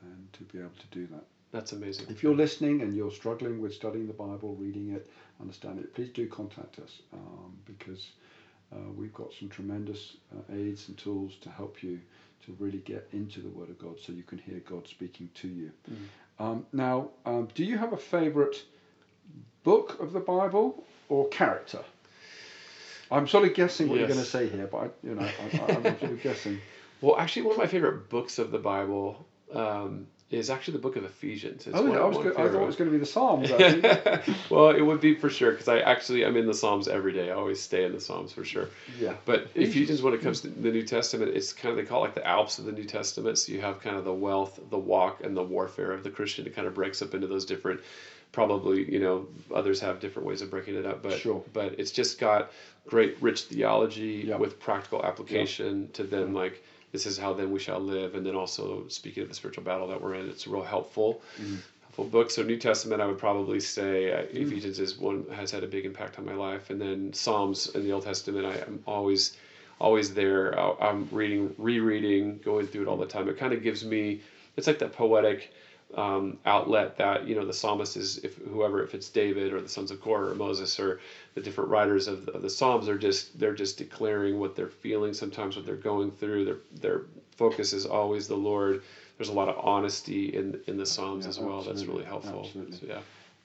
and 0.03 0.33
to 0.33 0.45
be 0.45 0.59
able 0.59 0.71
to 0.71 0.87
do 0.91 1.07
that. 1.09 1.25
That's 1.53 1.73
amazing. 1.73 2.07
If 2.11 2.23
you're 2.23 2.35
listening 2.35 2.83
and 2.83 2.97
you're 2.97 3.13
struggling 3.13 3.61
with 3.61 3.73
studying 3.73 4.09
the 4.09 4.13
Bible, 4.13 4.57
reading 4.57 4.91
it, 4.91 5.09
understanding 5.41 5.85
it, 5.85 5.95
please 5.95 6.11
do 6.11 6.27
contact 6.27 6.81
us 6.81 7.03
um, 7.13 7.57
because 7.65 8.11
uh, 8.73 8.91
we've 8.97 9.15
got 9.15 9.33
some 9.33 9.49
tremendous 9.49 10.17
uh, 10.35 10.55
aids 10.55 10.89
and 10.89 10.99
tools 10.99 11.37
to 11.43 11.51
help 11.51 11.83
you 11.83 12.01
to 12.45 12.57
really 12.59 12.79
get 12.79 13.09
into 13.13 13.41
the 13.41 13.49
Word 13.49 13.71
of 13.71 13.79
God 13.79 13.97
so 14.05 14.13
you 14.13 14.25
can 14.25 14.39
hear 14.39 14.61
God 14.69 14.89
speaking 14.89 15.31
to 15.35 15.49
you. 15.49 15.71
Mm. 15.91 16.45
Um, 16.45 16.67
now, 16.73 17.11
um, 17.25 17.49
do 17.55 17.65
you 17.65 17.79
have 17.79 17.93
a 17.93 17.97
favorite 17.97 18.65
book 19.63 20.01
of 20.01 20.13
the 20.13 20.21
Bible 20.21 20.85
or 21.09 21.29
character? 21.29 21.85
I'm 23.17 23.29
sort 23.29 23.45
of 23.49 23.55
guessing 23.55 23.89
what 23.89 23.99
you're 23.99 24.09
going 24.09 24.21
to 24.21 24.25
say 24.27 24.49
here, 24.49 24.67
but 24.67 24.79
I, 24.79 24.89
you 25.07 25.15
know, 25.15 25.23
I, 25.23 25.73
I'm 25.73 25.83
sort 25.99 26.03
of 26.13 26.23
guessing. 26.23 26.59
Well, 27.01 27.19
actually, 27.19 27.43
one 27.43 27.53
of 27.53 27.59
my 27.59 27.67
favorite 27.67 28.09
books 28.09 28.39
of 28.39 28.51
the 28.51 28.59
Bible 28.59 29.27
um, 29.53 30.07
is 30.31 30.49
actually 30.49 30.75
the 30.75 30.79
book 30.81 30.97
of 30.97 31.05
Ephesians. 31.05 31.67
It's 31.67 31.77
Oh, 31.77 31.87
yeah, 31.87 31.99
I, 31.99 32.05
was 32.07 32.17
one 32.17 32.25
go- 32.29 32.31
I 32.33 32.49
thought 32.49 32.63
it 32.63 32.67
was 32.67 32.77
going 32.77 32.89
to 32.91 32.93
be 32.93 32.99
the 32.99 33.05
Psalms. 33.05 33.51
Well, 34.51 34.71
it 34.71 34.81
would 34.81 35.01
be 35.03 35.15
for 35.15 35.29
sure 35.29 35.51
because 35.51 35.69
I 35.69 35.81
actually 35.81 36.25
I'm 36.25 36.37
in 36.39 36.47
the 36.47 36.55
Psalms 36.55 36.89
every 36.89 37.13
day. 37.13 37.31
I 37.31 37.35
always 37.35 37.61
stay 37.61 37.85
in 37.85 37.93
the 37.93 38.01
Psalms 38.01 38.33
for 38.33 38.45
sure. 38.45 38.69
yeah. 38.99 39.15
But 39.27 39.49
Ephesians. 39.55 39.69
Ephesians, 39.75 40.03
when 40.03 40.15
it 40.15 40.23
comes 40.23 40.41
to 40.43 40.49
the 40.49 40.71
New 40.71 40.85
Testament, 40.85 41.33
it's 41.37 41.53
kind 41.53 41.73
of 41.73 41.77
they 41.77 41.87
call 41.89 41.99
it 42.05 42.07
like 42.09 42.15
the 42.15 42.27
Alps 42.27 42.59
of 42.59 42.65
the 42.65 42.73
New 42.73 42.85
Testament. 42.85 43.37
So 43.39 43.53
you 43.53 43.61
have 43.61 43.81
kind 43.81 43.97
of 43.97 44.05
the 44.07 44.15
wealth, 44.15 44.59
the 44.71 44.79
walk, 44.79 45.23
and 45.23 45.37
the 45.37 45.43
warfare 45.43 45.93
of 45.93 46.05
the 46.05 46.11
Christian. 46.11 46.47
It 46.47 46.55
kind 46.57 46.67
of 46.67 46.75
breaks 46.75 47.03
up 47.03 47.13
into 47.13 47.27
those 47.27 47.45
different. 47.45 47.81
Probably, 48.35 48.91
you 48.93 48.99
know, 48.99 49.27
others 49.55 49.79
have 49.81 50.01
different 50.01 50.27
ways 50.27 50.43
of 50.43 50.51
breaking 50.51 50.75
it 50.75 50.85
up, 50.85 51.03
but 51.05 51.19
Sure. 51.21 51.43
but 51.53 51.79
it's 51.79 51.93
just 51.93 52.19
got 52.19 52.51
great, 52.85 53.17
rich 53.21 53.43
theology 53.43 54.25
Yeah. 54.27 54.37
with 54.39 54.59
practical 54.59 55.05
application 55.05 55.89
to 55.93 56.03
then 56.03 56.35
like 56.35 56.63
this 56.91 57.07
is 57.07 57.17
how 57.17 57.33
then 57.33 57.53
we 57.53 57.61
shall 57.61 57.79
live, 57.79 58.15
and 58.17 58.27
then 58.27 58.35
also 58.35 58.87
speaking 58.89 59.23
of 59.23 59.29
the 59.29 59.35
spiritual 59.37 59.63
battle 59.63 59.87
that 59.89 60.01
we're 60.03 60.15
in, 60.15 60.29
it's 60.29 60.47
a 60.47 60.51
real 60.51 60.63
helpful. 60.65 61.23
Mm-hmm. 61.41 61.57
Helpful 61.83 62.05
book. 62.07 62.31
So 62.33 62.43
New 62.43 62.57
Testament, 62.57 63.01
I 63.01 63.07
would 63.07 63.19
probably 63.19 63.61
say 63.61 64.13
uh, 64.13 64.23
Ephesians 64.33 64.81
is 64.81 64.99
one 64.99 65.25
has 65.33 65.53
had 65.53 65.63
a 65.63 65.69
big 65.69 65.85
impact 65.87 66.19
on 66.19 66.25
my 66.25 66.35
life, 66.35 66.71
and 66.71 66.81
then 66.81 67.13
Psalms 67.13 67.69
in 67.77 67.85
the 67.85 67.93
Old 67.93 68.05
Testament, 68.05 68.47
I 68.47 68.57
am 68.67 68.83
always 68.85 69.37
always 69.81 70.13
there. 70.15 70.59
I- 70.59 70.77
I'm 70.89 71.09
reading, 71.13 71.55
rereading, 71.59 72.39
going 72.45 72.67
through 72.67 72.83
it 72.83 72.89
all 72.89 72.97
the 72.97 73.07
time. 73.07 73.29
It 73.29 73.37
kind 73.39 73.53
of 73.53 73.63
gives 73.63 73.85
me, 73.85 74.21
it's 74.57 74.67
like 74.69 74.79
that 74.81 74.93
poetic 74.93 75.53
um, 75.97 76.39
outlet 76.47 76.97
that 76.99 77.27
you 77.27 77.35
know 77.35 77.45
the 77.47 77.53
psalmist 77.53 77.97
is, 77.97 78.19
if 78.19 78.37
whoever, 78.39 78.83
if 78.83 78.95
it's 78.95 79.09
David 79.09 79.53
or 79.53 79.61
the 79.61 79.69
sons 79.69 79.91
of 79.91 80.01
Korah 80.01 80.31
or 80.31 80.35
Moses 80.35 80.79
or 80.81 81.01
the 81.35 81.41
different 81.41 81.71
writers 81.71 82.09
of 82.09 82.27
the, 82.27 82.33
of 82.33 82.43
the 82.43 82.51
Psalms, 82.51 82.89
are 82.89 82.99
just 82.99 83.39
they're 83.39 83.55
just 83.55 83.79
declaring 83.79 84.39
what 84.41 84.57
they're 84.57 84.69
feeling. 84.69 85.15
Sometimes 85.15 85.57
what 85.57 85.67
they're 85.67 85.77
going 85.77 86.11
through. 86.11 86.45
Their 86.45 86.57
their 86.81 87.03
focus 87.37 87.73
is 87.73 87.87
always 87.87 88.29
the 88.29 88.37
Lord. 88.37 88.83
There's 89.19 89.29
a 89.29 89.33
lot 89.33 89.49
of 89.49 89.57
honesty 89.65 90.35
in 90.35 90.61
in 90.67 90.77
the 90.77 90.87
Psalms 90.87 91.25
Yeah, 91.25 91.31
as 91.31 91.39
well. 91.39 91.63
That's 91.63 91.85
really 91.85 92.05
helpful. 92.05 92.45
absolutely. 92.45 92.77
So, 92.79 92.87
yeah. 92.87 93.01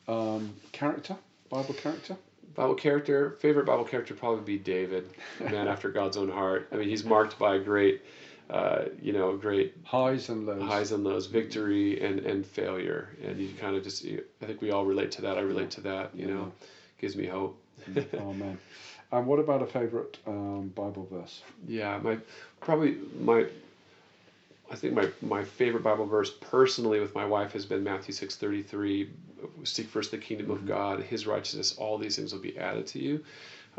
Um, 0.08 0.56
character, 0.72 1.16
Bible 1.50 1.74
character. 1.76 2.18
Bible 2.56 2.74
character, 2.76 3.38
favorite 3.40 3.66
Bible 3.68 3.86
character 3.86 4.14
probably 4.16 4.44
be 4.44 4.58
David, 4.62 5.08
a 5.40 5.50
man 5.50 5.68
after 5.74 5.90
God's 5.90 6.18
own 6.18 6.30
heart. 6.30 6.68
I 6.72 6.78
mean, 6.78 6.90
he's 6.90 7.06
marked 7.06 7.38
by 7.38 7.56
a 7.56 7.60
great, 7.60 8.02
uh, 8.50 8.86
you 9.02 9.14
know, 9.14 9.38
great 9.38 9.76
Highs 9.84 10.30
and 10.30 10.46
lows. 10.46 10.64
highs 10.64 10.92
and 10.92 11.04
lows, 11.04 11.28
victory 11.28 12.02
and, 12.04 12.20
and 12.20 12.46
failure. 12.46 13.10
And 13.24 13.38
you 13.40 13.50
kind 13.60 13.76
of 13.76 13.84
just, 13.84 14.04
you- 14.04 14.24
I 14.42 14.46
think 14.46 14.62
we 14.62 14.72
all 14.72 14.86
relate 14.86 15.12
to 15.14 15.22
that. 15.24 15.38
I 15.38 15.42
relate 15.42 15.70
to 15.72 15.82
that, 15.82 16.16
you 16.16 16.28
Yeah. 16.28 16.34
know, 16.34 16.52
gives 17.00 17.16
me 17.16 17.26
hope. 17.28 17.62
Amen. 18.16 18.58
And 19.12 19.26
what 19.28 19.40
about 19.40 19.62
a 19.62 19.66
favorite 19.66 20.18
um, 20.28 20.70
Bible 20.76 21.08
verse? 21.12 21.42
Yeah, 21.68 22.00
my, 22.04 22.18
probably 22.60 22.98
my, 23.20 23.46
I 24.72 24.76
think 24.76 24.94
my, 24.94 25.10
my 25.22 25.44
favorite 25.44 25.84
Bible 25.84 26.06
verse 26.06 26.32
personally 26.42 27.00
with 27.00 27.16
my 27.16 27.26
wife 27.26 27.54
has 27.54 27.66
been 27.66 27.84
Matthew 27.84 28.14
6.33, 28.14 29.08
seek 29.64 29.88
first 29.88 30.12
the 30.12 30.18
kingdom 30.18 30.52
of 30.52 30.66
God, 30.66 31.02
his 31.04 31.28
righteousness, 31.28 31.76
all 31.78 31.98
these 31.98 32.16
things 32.16 32.34
will 32.34 32.42
be 32.42 32.58
added 32.58 32.88
to 32.88 33.00
you. 33.00 33.24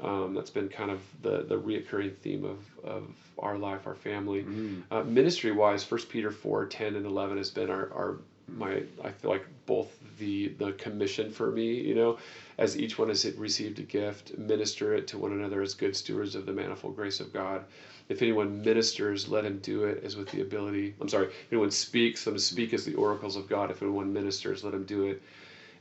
Um, 0.02 0.34
that's 0.34 0.50
been 0.50 0.68
kind 0.68 0.90
of 0.90 1.00
the, 1.22 1.42
the 1.42 1.58
reoccurring 1.58 2.16
theme 2.18 2.44
of, 2.44 2.58
of 2.84 3.04
our 3.38 3.58
life, 3.58 3.86
our 3.86 3.94
family. 3.94 4.42
Uh, 4.90 5.02
ministry 5.02 5.52
wise, 5.52 5.84
First 5.84 6.08
Peter 6.08 6.30
4, 6.30 6.66
10 6.66 6.96
and 6.96 7.06
11 7.06 7.36
has 7.36 7.50
been 7.50 7.70
our, 7.70 7.92
our 7.92 8.18
my 8.56 8.82
I 9.04 9.10
feel 9.10 9.30
like 9.30 9.46
both 9.66 9.96
the 10.18 10.48
the 10.58 10.72
commission 10.72 11.30
for 11.30 11.50
me, 11.50 11.72
you 11.74 11.94
know, 11.94 12.18
as 12.58 12.76
each 12.76 12.98
one 12.98 13.08
has 13.08 13.24
received 13.36 13.78
a 13.78 13.82
gift, 13.82 14.36
minister 14.38 14.94
it 14.94 15.06
to 15.08 15.18
one 15.18 15.32
another 15.32 15.62
as 15.62 15.74
good 15.74 15.94
stewards 15.96 16.34
of 16.34 16.46
the 16.46 16.52
manifold 16.52 16.96
grace 16.96 17.20
of 17.20 17.32
God. 17.32 17.64
If 18.08 18.22
anyone 18.22 18.62
ministers, 18.62 19.28
let 19.28 19.44
him 19.44 19.58
do 19.58 19.84
it 19.84 20.02
as 20.02 20.16
with 20.16 20.30
the 20.30 20.40
ability. 20.40 20.94
I'm 21.00 21.08
sorry. 21.08 21.26
If 21.26 21.52
anyone 21.52 21.70
speaks, 21.70 22.26
let 22.26 22.32
him 22.32 22.38
speak 22.40 22.74
as 22.74 22.84
the 22.84 22.94
oracles 22.94 23.36
of 23.36 23.48
God. 23.48 23.70
If 23.70 23.82
anyone 23.82 24.12
ministers, 24.12 24.64
let 24.64 24.74
him 24.74 24.84
do 24.84 25.04
it 25.04 25.22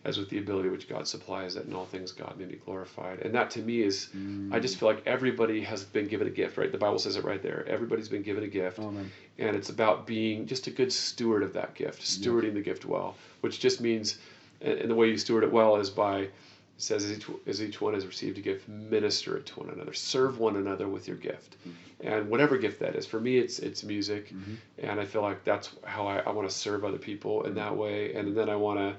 as 0.06 0.18
with 0.18 0.30
the 0.30 0.38
ability 0.38 0.70
which 0.70 0.88
God 0.88 1.08
supplies, 1.08 1.56
that 1.56 1.66
in 1.66 1.74
all 1.74 1.86
things 1.86 2.12
God 2.14 2.38
may 2.38 2.46
be 2.46 2.56
glorified. 2.56 3.20
And 3.20 3.36
that 3.36 3.50
to 3.52 3.60
me 3.60 3.82
is, 3.82 4.10
I 4.52 4.60
just 4.60 4.76
mm. 4.76 4.80
feel 4.80 4.90
like 4.90 5.04
everybody 5.06 5.62
has 5.62 5.84
been 5.84 6.08
given 6.08 6.26
a 6.28 6.30
gift, 6.30 6.58
right? 6.58 6.72
The 6.72 6.78
Bible 6.78 7.00
says 7.00 7.18
it 7.18 7.26
right 7.26 7.44
there. 7.44 7.66
Everybody's 7.68 8.08
been 8.08 8.22
given 8.22 8.44
a 8.44 8.48
gift. 8.48 8.80
Amen. 8.80 9.12
And 9.40 9.56
it's 9.58 9.70
about 9.70 10.08
being 10.08 10.46
just 10.46 10.68
a 10.68 10.72
good 10.72 10.92
steward 10.94 11.44
of 11.44 11.52
that 11.54 11.76
gift, 11.76 12.02
stewarding 12.02 12.54
the 12.54 12.62
gift 12.62 12.86
well, 12.86 13.16
which 13.42 13.60
just 13.60 13.82
means, 13.82 14.20
and 14.62 14.90
the 14.90 14.96
way 14.96 15.10
you 15.10 15.18
steward 15.18 15.44
it 15.44 15.52
well 15.52 15.76
is 15.76 15.90
by, 15.90 16.20
it 16.20 16.32
says 16.78 17.04
as 17.04 17.18
each, 17.18 17.26
as 17.46 17.62
each 17.62 17.82
one 17.82 17.94
has 17.94 18.06
received 18.06 18.38
a 18.38 18.42
gift, 18.42 18.70
minister 18.70 19.36
it 19.36 19.46
to 19.48 19.60
one 19.60 19.70
another, 19.70 19.94
serve 19.94 20.40
one 20.40 20.56
another 20.56 20.88
with 20.88 21.10
your 21.10 21.18
gift, 21.18 21.58
mm-hmm. 21.62 22.08
and 22.08 22.30
whatever 22.30 22.58
gift 22.58 22.80
that 22.80 22.96
is. 22.96 23.06
For 23.06 23.20
me, 23.20 23.38
it's 23.38 23.60
it's 23.60 23.84
music, 23.84 24.30
mm-hmm. 24.30 24.54
and 24.78 24.98
I 24.98 25.04
feel 25.04 25.22
like 25.22 25.44
that's 25.44 25.72
how 25.84 26.08
I, 26.08 26.20
I 26.20 26.32
want 26.32 26.50
to 26.50 26.56
serve 26.56 26.86
other 26.86 26.98
people 26.98 27.44
in 27.44 27.52
mm. 27.52 27.56
that 27.56 27.76
way, 27.76 28.14
and 28.14 28.36
then 28.36 28.48
I 28.48 28.56
want 28.56 28.80
to 28.80 28.96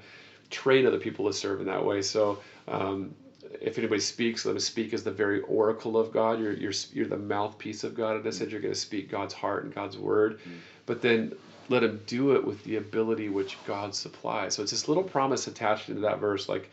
train 0.51 0.85
other 0.85 0.99
people 0.99 1.25
to 1.25 1.33
serve 1.33 1.61
in 1.61 1.67
that 1.67 1.85
way. 1.85 2.01
So. 2.01 2.39
Um, 2.67 3.15
if 3.59 3.77
anybody 3.77 3.99
speaks, 3.99 4.45
let 4.45 4.53
them 4.53 4.59
speak 4.59 4.93
as 4.93 5.03
the 5.03 5.11
very 5.11 5.41
oracle 5.41 5.97
of 5.97 6.13
God. 6.13 6.39
You're, 6.39 6.53
you're, 6.53 6.71
you're 6.93 7.07
the 7.07 7.17
mouthpiece 7.17 7.83
of 7.83 7.95
God. 7.95 8.15
And 8.15 8.25
I 8.25 8.29
said 8.31 8.49
you're 8.49 8.61
going 8.61 8.73
to 8.73 8.79
speak 8.79 9.09
God's 9.09 9.33
heart 9.33 9.65
and 9.65 9.75
God's 9.75 9.97
word. 9.97 10.39
Mm-hmm. 10.39 10.53
But 10.85 11.01
then 11.01 11.33
let 11.69 11.83
him 11.83 12.01
do 12.05 12.35
it 12.35 12.45
with 12.45 12.63
the 12.63 12.77
ability 12.77 13.29
which 13.29 13.57
God 13.65 13.93
supplies. 13.95 14.55
So 14.55 14.61
it's 14.61 14.71
this 14.71 14.87
little 14.87 15.03
promise 15.03 15.47
attached 15.47 15.89
into 15.89 16.01
that 16.01 16.19
verse 16.19 16.49
like 16.49 16.69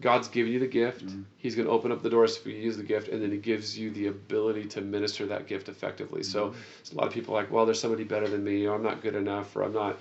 God's 0.00 0.28
giving 0.28 0.52
you 0.52 0.60
the 0.60 0.66
gift. 0.66 1.06
Mm-hmm. 1.06 1.22
He's 1.38 1.54
going 1.54 1.66
to 1.66 1.72
open 1.72 1.92
up 1.92 2.02
the 2.02 2.10
doors 2.10 2.36
for 2.36 2.48
you 2.48 2.56
to 2.56 2.62
use 2.62 2.76
the 2.76 2.84
gift, 2.84 3.08
and 3.08 3.20
then 3.20 3.32
He 3.32 3.38
gives 3.38 3.76
you 3.76 3.90
the 3.90 4.06
ability 4.06 4.64
to 4.66 4.80
minister 4.80 5.26
that 5.26 5.46
gift 5.46 5.68
effectively. 5.68 6.22
So 6.22 6.48
mm-hmm. 6.50 6.96
a 6.96 7.00
lot 7.00 7.08
of 7.08 7.12
people 7.12 7.34
are 7.34 7.42
like, 7.42 7.50
well, 7.50 7.66
there's 7.66 7.80
somebody 7.80 8.04
better 8.04 8.28
than 8.28 8.44
me, 8.44 8.66
or 8.66 8.74
I'm 8.76 8.82
not 8.82 9.02
good 9.02 9.16
enough, 9.16 9.54
or 9.56 9.62
I'm 9.62 9.72
not 9.72 9.98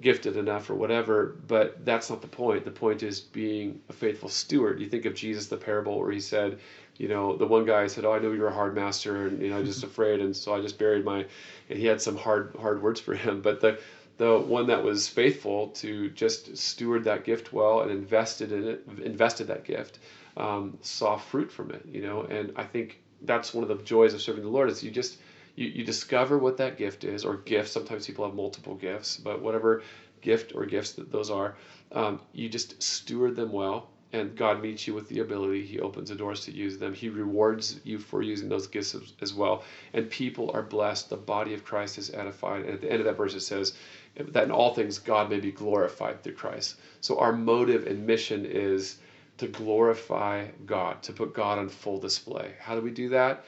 gifted 0.00 0.36
enough 0.36 0.68
or 0.70 0.74
whatever 0.74 1.36
but 1.46 1.84
that's 1.84 2.10
not 2.10 2.20
the 2.20 2.28
point. 2.28 2.64
The 2.64 2.70
point 2.70 3.02
is 3.02 3.20
being 3.20 3.80
a 3.88 3.92
faithful 3.92 4.28
steward. 4.28 4.80
You 4.80 4.88
think 4.88 5.04
of 5.04 5.14
jesus 5.14 5.46
the 5.46 5.56
parable 5.56 5.98
where 5.98 6.10
he 6.10 6.20
said 6.20 6.58
you 6.96 7.08
know 7.08 7.36
the 7.36 7.46
one 7.46 7.64
guy 7.64 7.86
said 7.86 8.04
oh 8.04 8.12
i 8.12 8.18
know 8.18 8.32
you're 8.32 8.48
a 8.48 8.54
hard 8.54 8.74
master 8.74 9.26
and 9.26 9.40
you 9.40 9.50
know 9.50 9.62
just 9.64 9.82
afraid 9.90 10.20
and 10.20 10.36
so 10.36 10.54
i 10.54 10.60
just 10.60 10.78
buried 10.78 11.04
my 11.04 11.24
and 11.68 11.78
he 11.78 11.86
had 11.86 12.00
some 12.00 12.16
hard 12.16 12.54
hard 12.60 12.82
words 12.82 13.00
for 13.00 13.14
him. 13.14 13.40
But 13.40 13.60
the 13.60 13.78
the 14.16 14.38
one 14.38 14.68
that 14.68 14.82
was 14.84 15.08
faithful 15.08 15.68
to 15.68 16.08
just 16.10 16.56
steward 16.56 17.04
that 17.04 17.24
gift 17.24 17.52
well 17.52 17.80
and 17.80 17.90
invested 17.90 18.52
in 18.52 18.66
it 18.68 18.84
invested 19.02 19.48
that 19.48 19.64
gift 19.64 19.98
um, 20.36 20.78
saw 20.82 21.16
fruit 21.16 21.50
from 21.50 21.70
it 21.70 21.82
you 21.90 22.02
know? 22.02 22.22
And 22.22 22.52
i 22.56 22.64
think 22.64 23.00
that's 23.22 23.54
one 23.54 23.62
of 23.62 23.68
the 23.68 23.82
joys 23.84 24.14
of 24.14 24.20
serving 24.22 24.42
the 24.42 24.48
lord 24.50 24.70
is 24.70 24.82
you 24.82 24.90
just 24.90 25.18
you, 25.54 25.68
you 25.68 25.84
discover 25.84 26.38
what 26.38 26.56
that 26.58 26.76
gift 26.76 27.04
is 27.04 27.24
or 27.24 27.36
gifts. 27.38 27.72
Sometimes 27.72 28.06
people 28.06 28.24
have 28.24 28.34
multiple 28.34 28.74
gifts 28.74 29.16
but 29.16 29.42
whatever 29.42 29.82
gift 30.20 30.54
or 30.54 30.64
gifts 30.64 30.92
that 30.92 31.12
those 31.12 31.30
are 31.30 31.56
um, 31.92 32.20
you 32.32 32.48
just 32.48 32.82
steward 32.82 33.36
them 33.36 33.52
well 33.52 33.88
and 34.14 34.36
god 34.36 34.62
meets 34.62 34.86
you 34.86 34.94
with 34.94 35.08
the 35.08 35.18
ability. 35.18 35.66
He 35.66 35.80
opens 35.80 36.08
the 36.08 36.14
doors 36.14 36.40
to 36.44 36.52
use 36.52 36.78
them. 36.78 36.94
He 36.94 37.08
rewards 37.08 37.80
you 37.82 37.98
for 37.98 38.22
using 38.22 38.48
those 38.48 38.68
gifts 38.68 38.94
as, 39.20 39.34
well. 39.34 39.64
And 39.92 40.08
people 40.08 40.52
are 40.54 40.62
blessed. 40.62 41.10
The 41.10 41.16
body 41.16 41.52
of 41.52 41.64
christ 41.64 41.98
is 41.98 42.14
edified. 42.14 42.64
And 42.64 42.74
at 42.74 42.80
the 42.80 42.90
end 42.90 43.00
of 43.00 43.06
that 43.06 43.16
verse 43.16 43.34
it 43.34 43.40
says 43.40 43.74
that 44.16 44.44
in 44.44 44.52
all 44.52 44.72
things 44.72 45.00
god 45.00 45.30
may 45.30 45.40
be 45.40 45.50
glorified 45.50 46.22
through 46.22 46.34
christ. 46.34 46.76
So 47.00 47.18
our 47.18 47.32
motive 47.32 47.88
and 47.88 48.06
mission 48.06 48.46
is 48.46 48.98
to 49.38 49.48
glorify 49.48 50.46
god 50.64 51.02
to 51.02 51.12
put 51.12 51.34
god 51.34 51.58
on 51.58 51.68
full 51.68 51.98
display. 51.98 52.52
How 52.60 52.76
do 52.76 52.82
we 52.82 52.92
do 52.92 53.08
that 53.08 53.44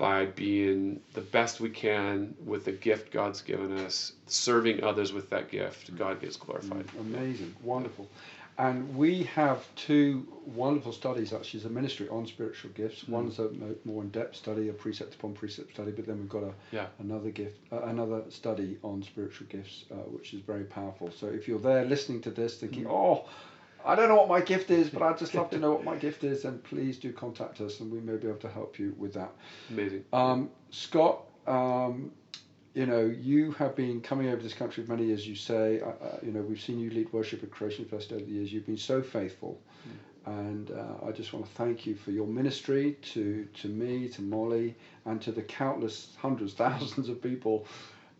by 0.00 0.24
being 0.24 0.98
the 1.12 1.20
best 1.20 1.60
we 1.60 1.68
can 1.68 2.34
with 2.46 2.64
the 2.64 2.72
gift 2.72 3.12
God's 3.12 3.42
given 3.42 3.76
us, 3.76 4.14
serving 4.26 4.82
others 4.82 5.12
with 5.12 5.28
that 5.28 5.50
gift, 5.50 5.94
God 5.94 6.22
gets 6.22 6.36
glorified. 6.36 6.86
Amazing, 6.98 7.54
wonderful. 7.62 8.08
And 8.56 8.96
we 8.96 9.24
have 9.24 9.62
two 9.76 10.26
wonderful 10.46 10.92
studies 10.92 11.34
actually 11.34 11.60
as 11.60 11.66
a 11.66 11.70
ministry 11.70 12.08
on 12.08 12.26
spiritual 12.26 12.70
gifts. 12.70 13.06
One's 13.08 13.38
a 13.38 13.50
more 13.84 14.02
in-depth 14.02 14.36
study, 14.36 14.70
a 14.70 14.72
precept 14.72 15.14
upon 15.16 15.34
precept 15.34 15.74
study, 15.74 15.90
but 15.90 16.06
then 16.06 16.18
we've 16.18 16.28
got 16.30 16.44
a 16.44 16.54
Yeah. 16.72 16.86
another 16.98 17.30
gift, 17.30 17.58
uh, 17.70 17.82
another 17.82 18.22
study 18.30 18.78
on 18.82 19.02
spiritual 19.02 19.48
gifts, 19.48 19.84
uh, 19.90 19.96
which 20.14 20.32
is 20.32 20.40
very 20.40 20.64
powerful. 20.64 21.10
So 21.10 21.26
if 21.26 21.46
you're 21.46 21.58
there 21.58 21.84
listening 21.84 22.22
to 22.22 22.30
this, 22.30 22.56
thinking, 22.56 22.86
"Oh, 22.86 23.26
I 23.84 23.94
don't 23.94 24.08
know 24.08 24.16
what 24.16 24.28
my 24.28 24.40
gift 24.40 24.70
is, 24.70 24.90
but 24.90 25.02
I'd 25.02 25.18
just 25.18 25.34
love 25.34 25.50
to 25.50 25.58
know 25.58 25.72
what 25.72 25.84
my 25.84 25.96
gift 26.06 26.24
is," 26.24 26.44
and 26.44 26.62
please 26.62 26.98
do 26.98 27.12
contact 27.12 27.60
us, 27.60 27.80
and 27.80 27.90
we 27.90 28.00
may 28.00 28.16
be 28.16 28.28
able 28.28 28.38
to 28.38 28.48
help 28.48 28.78
you 28.78 28.94
with 28.98 29.14
that. 29.14 29.32
Amazing. 29.70 30.04
Um, 30.12 30.50
Scott, 30.70 31.24
um, 31.46 32.12
you 32.74 32.86
know, 32.86 33.04
you 33.04 33.52
have 33.52 33.74
been 33.74 34.00
coming 34.00 34.28
over 34.28 34.42
this 34.42 34.54
country 34.54 34.84
for 34.84 34.92
many 34.92 35.06
years. 35.06 35.26
You 35.26 35.34
say, 35.34 35.80
uh, 35.80 35.88
uh, 35.88 36.18
you 36.22 36.32
know, 36.32 36.40
we've 36.40 36.60
seen 36.60 36.78
you 36.78 36.90
lead 36.90 37.12
worship 37.12 37.42
at 37.42 37.50
Creation 37.50 37.84
Fest 37.84 38.12
over 38.12 38.24
the 38.24 38.30
years. 38.30 38.52
You've 38.52 38.66
been 38.66 38.76
so 38.76 39.02
faithful, 39.02 39.60
mm. 39.88 40.44
and 40.44 40.70
uh, 40.70 41.06
I 41.06 41.12
just 41.12 41.32
want 41.32 41.46
to 41.46 41.52
thank 41.52 41.86
you 41.86 41.96
for 41.96 42.12
your 42.12 42.26
ministry 42.26 42.96
to 43.12 43.46
to 43.62 43.68
me, 43.68 44.08
to 44.10 44.22
Molly, 44.22 44.76
and 45.04 45.20
to 45.22 45.32
the 45.32 45.42
countless 45.42 46.16
hundreds, 46.18 46.54
thousands 46.66 47.08
of 47.08 47.22
people 47.22 47.66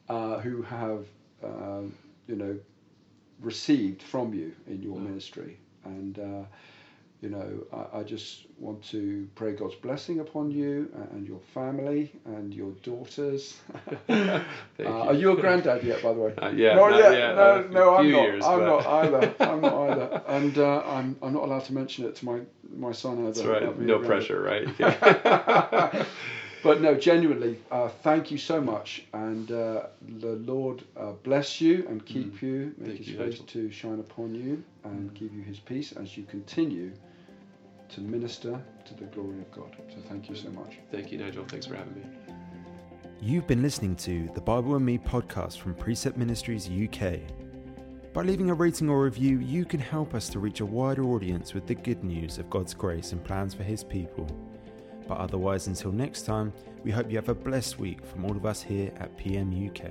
uh, 0.08 0.38
who 0.40 0.62
have, 0.62 1.06
um, 1.44 1.94
you 2.26 2.34
know, 2.34 2.58
received 3.40 4.02
from 4.02 4.34
you 4.34 4.52
in 4.66 4.82
your 4.82 4.96
mm. 4.96 5.04
ministry. 5.04 5.58
And 5.84 6.18
uh, 6.18 6.44
you 7.20 7.28
know, 7.28 7.66
I, 7.72 7.98
I, 7.98 8.02
just 8.02 8.46
want 8.58 8.82
to 8.90 9.28
pray 9.34 9.52
God's 9.52 9.74
blessing 9.74 10.20
upon 10.20 10.50
you 10.50 10.90
and 11.12 11.26
your 11.26 11.40
family 11.52 12.10
and 12.24 12.54
your 12.54 12.70
daughters. 12.82 13.58
uh, 14.08 14.42
you. 14.78 14.86
Are 14.86 15.14
you 15.14 15.32
a 15.32 15.36
granddad 15.36 15.84
yet, 15.84 16.02
by 16.02 16.14
the 16.14 16.20
way? 16.20 16.34
Uh, 16.42 16.50
yeah, 16.54 16.74
not, 16.74 16.90
not 16.90 16.98
yet. 16.98 17.12
yet. 17.12 17.34
No, 17.36 17.68
no, 17.70 17.96
I'm 17.96 18.10
not. 18.10 18.22
Years, 18.22 18.44
I'm 18.44 18.58
but... 18.60 18.66
not 18.66 18.86
either. 18.86 19.34
I'm 19.40 19.60
not 19.60 19.90
either. 19.90 20.22
And 20.28 20.58
uh, 20.58 20.82
I'm 20.86 21.16
I'm 21.22 21.34
not 21.34 21.42
allowed 21.42 21.64
to 21.64 21.74
mention 21.74 22.06
it 22.06 22.16
to 22.16 22.24
my 22.24 22.40
my 22.74 22.92
son 22.92 23.18
either. 23.26 23.32
That's 23.32 23.46
right. 23.46 23.78
No 23.78 23.98
pressure, 23.98 24.40
right? 24.40 26.06
But 26.62 26.80
no, 26.80 26.94
genuinely, 26.94 27.58
uh, 27.70 27.88
thank 27.88 28.30
you 28.30 28.38
so 28.38 28.60
much, 28.60 29.04
and 29.12 29.50
uh, 29.50 29.86
the 30.20 30.36
Lord 30.36 30.82
uh, 30.96 31.12
bless 31.22 31.60
you 31.60 31.86
and 31.88 32.04
keep 32.04 32.34
mm. 32.34 32.42
you, 32.42 32.74
make 32.78 32.96
thank 32.96 33.04
His 33.04 33.16
face 33.16 33.40
to 33.40 33.70
shine 33.70 34.00
upon 34.00 34.34
you, 34.34 34.62
and 34.84 35.10
mm. 35.10 35.14
give 35.14 35.32
you 35.32 35.42
His 35.42 35.58
peace 35.58 35.92
as 35.92 36.16
you 36.16 36.24
continue 36.24 36.92
to 37.90 38.00
minister 38.00 38.60
to 38.84 38.94
the 38.94 39.04
glory 39.06 39.38
of 39.38 39.50
God. 39.52 39.76
So 39.88 39.96
thank 40.08 40.28
you 40.28 40.36
so 40.36 40.50
much. 40.50 40.78
Thank 40.90 41.10
you, 41.10 41.18
Nigel. 41.18 41.44
Thanks 41.44 41.66
for 41.66 41.74
having 41.74 41.94
me. 41.94 42.02
You've 43.20 43.46
been 43.46 43.62
listening 43.62 43.96
to 43.96 44.30
the 44.34 44.40
Bible 44.40 44.76
and 44.76 44.84
Me 44.84 44.96
podcast 44.96 45.58
from 45.58 45.74
Precept 45.74 46.16
Ministries 46.16 46.68
UK. 46.68 47.20
By 48.12 48.22
leaving 48.22 48.50
a 48.50 48.54
rating 48.54 48.88
or 48.88 49.04
review, 49.04 49.38
you 49.38 49.64
can 49.64 49.78
help 49.78 50.14
us 50.14 50.28
to 50.30 50.38
reach 50.38 50.60
a 50.60 50.66
wider 50.66 51.04
audience 51.04 51.54
with 51.54 51.66
the 51.66 51.74
good 51.74 52.02
news 52.02 52.38
of 52.38 52.50
God's 52.50 52.74
grace 52.74 53.12
and 53.12 53.22
plans 53.22 53.54
for 53.54 53.62
His 53.62 53.84
people. 53.84 54.26
But 55.10 55.18
otherwise, 55.18 55.66
until 55.66 55.90
next 55.90 56.22
time, 56.22 56.52
we 56.84 56.92
hope 56.92 57.10
you 57.10 57.16
have 57.16 57.28
a 57.28 57.34
blessed 57.34 57.80
week 57.80 58.06
from 58.06 58.24
all 58.24 58.30
of 58.30 58.46
us 58.46 58.62
here 58.62 58.92
at 59.00 59.16
PM 59.16 59.50
UK. 59.50 59.90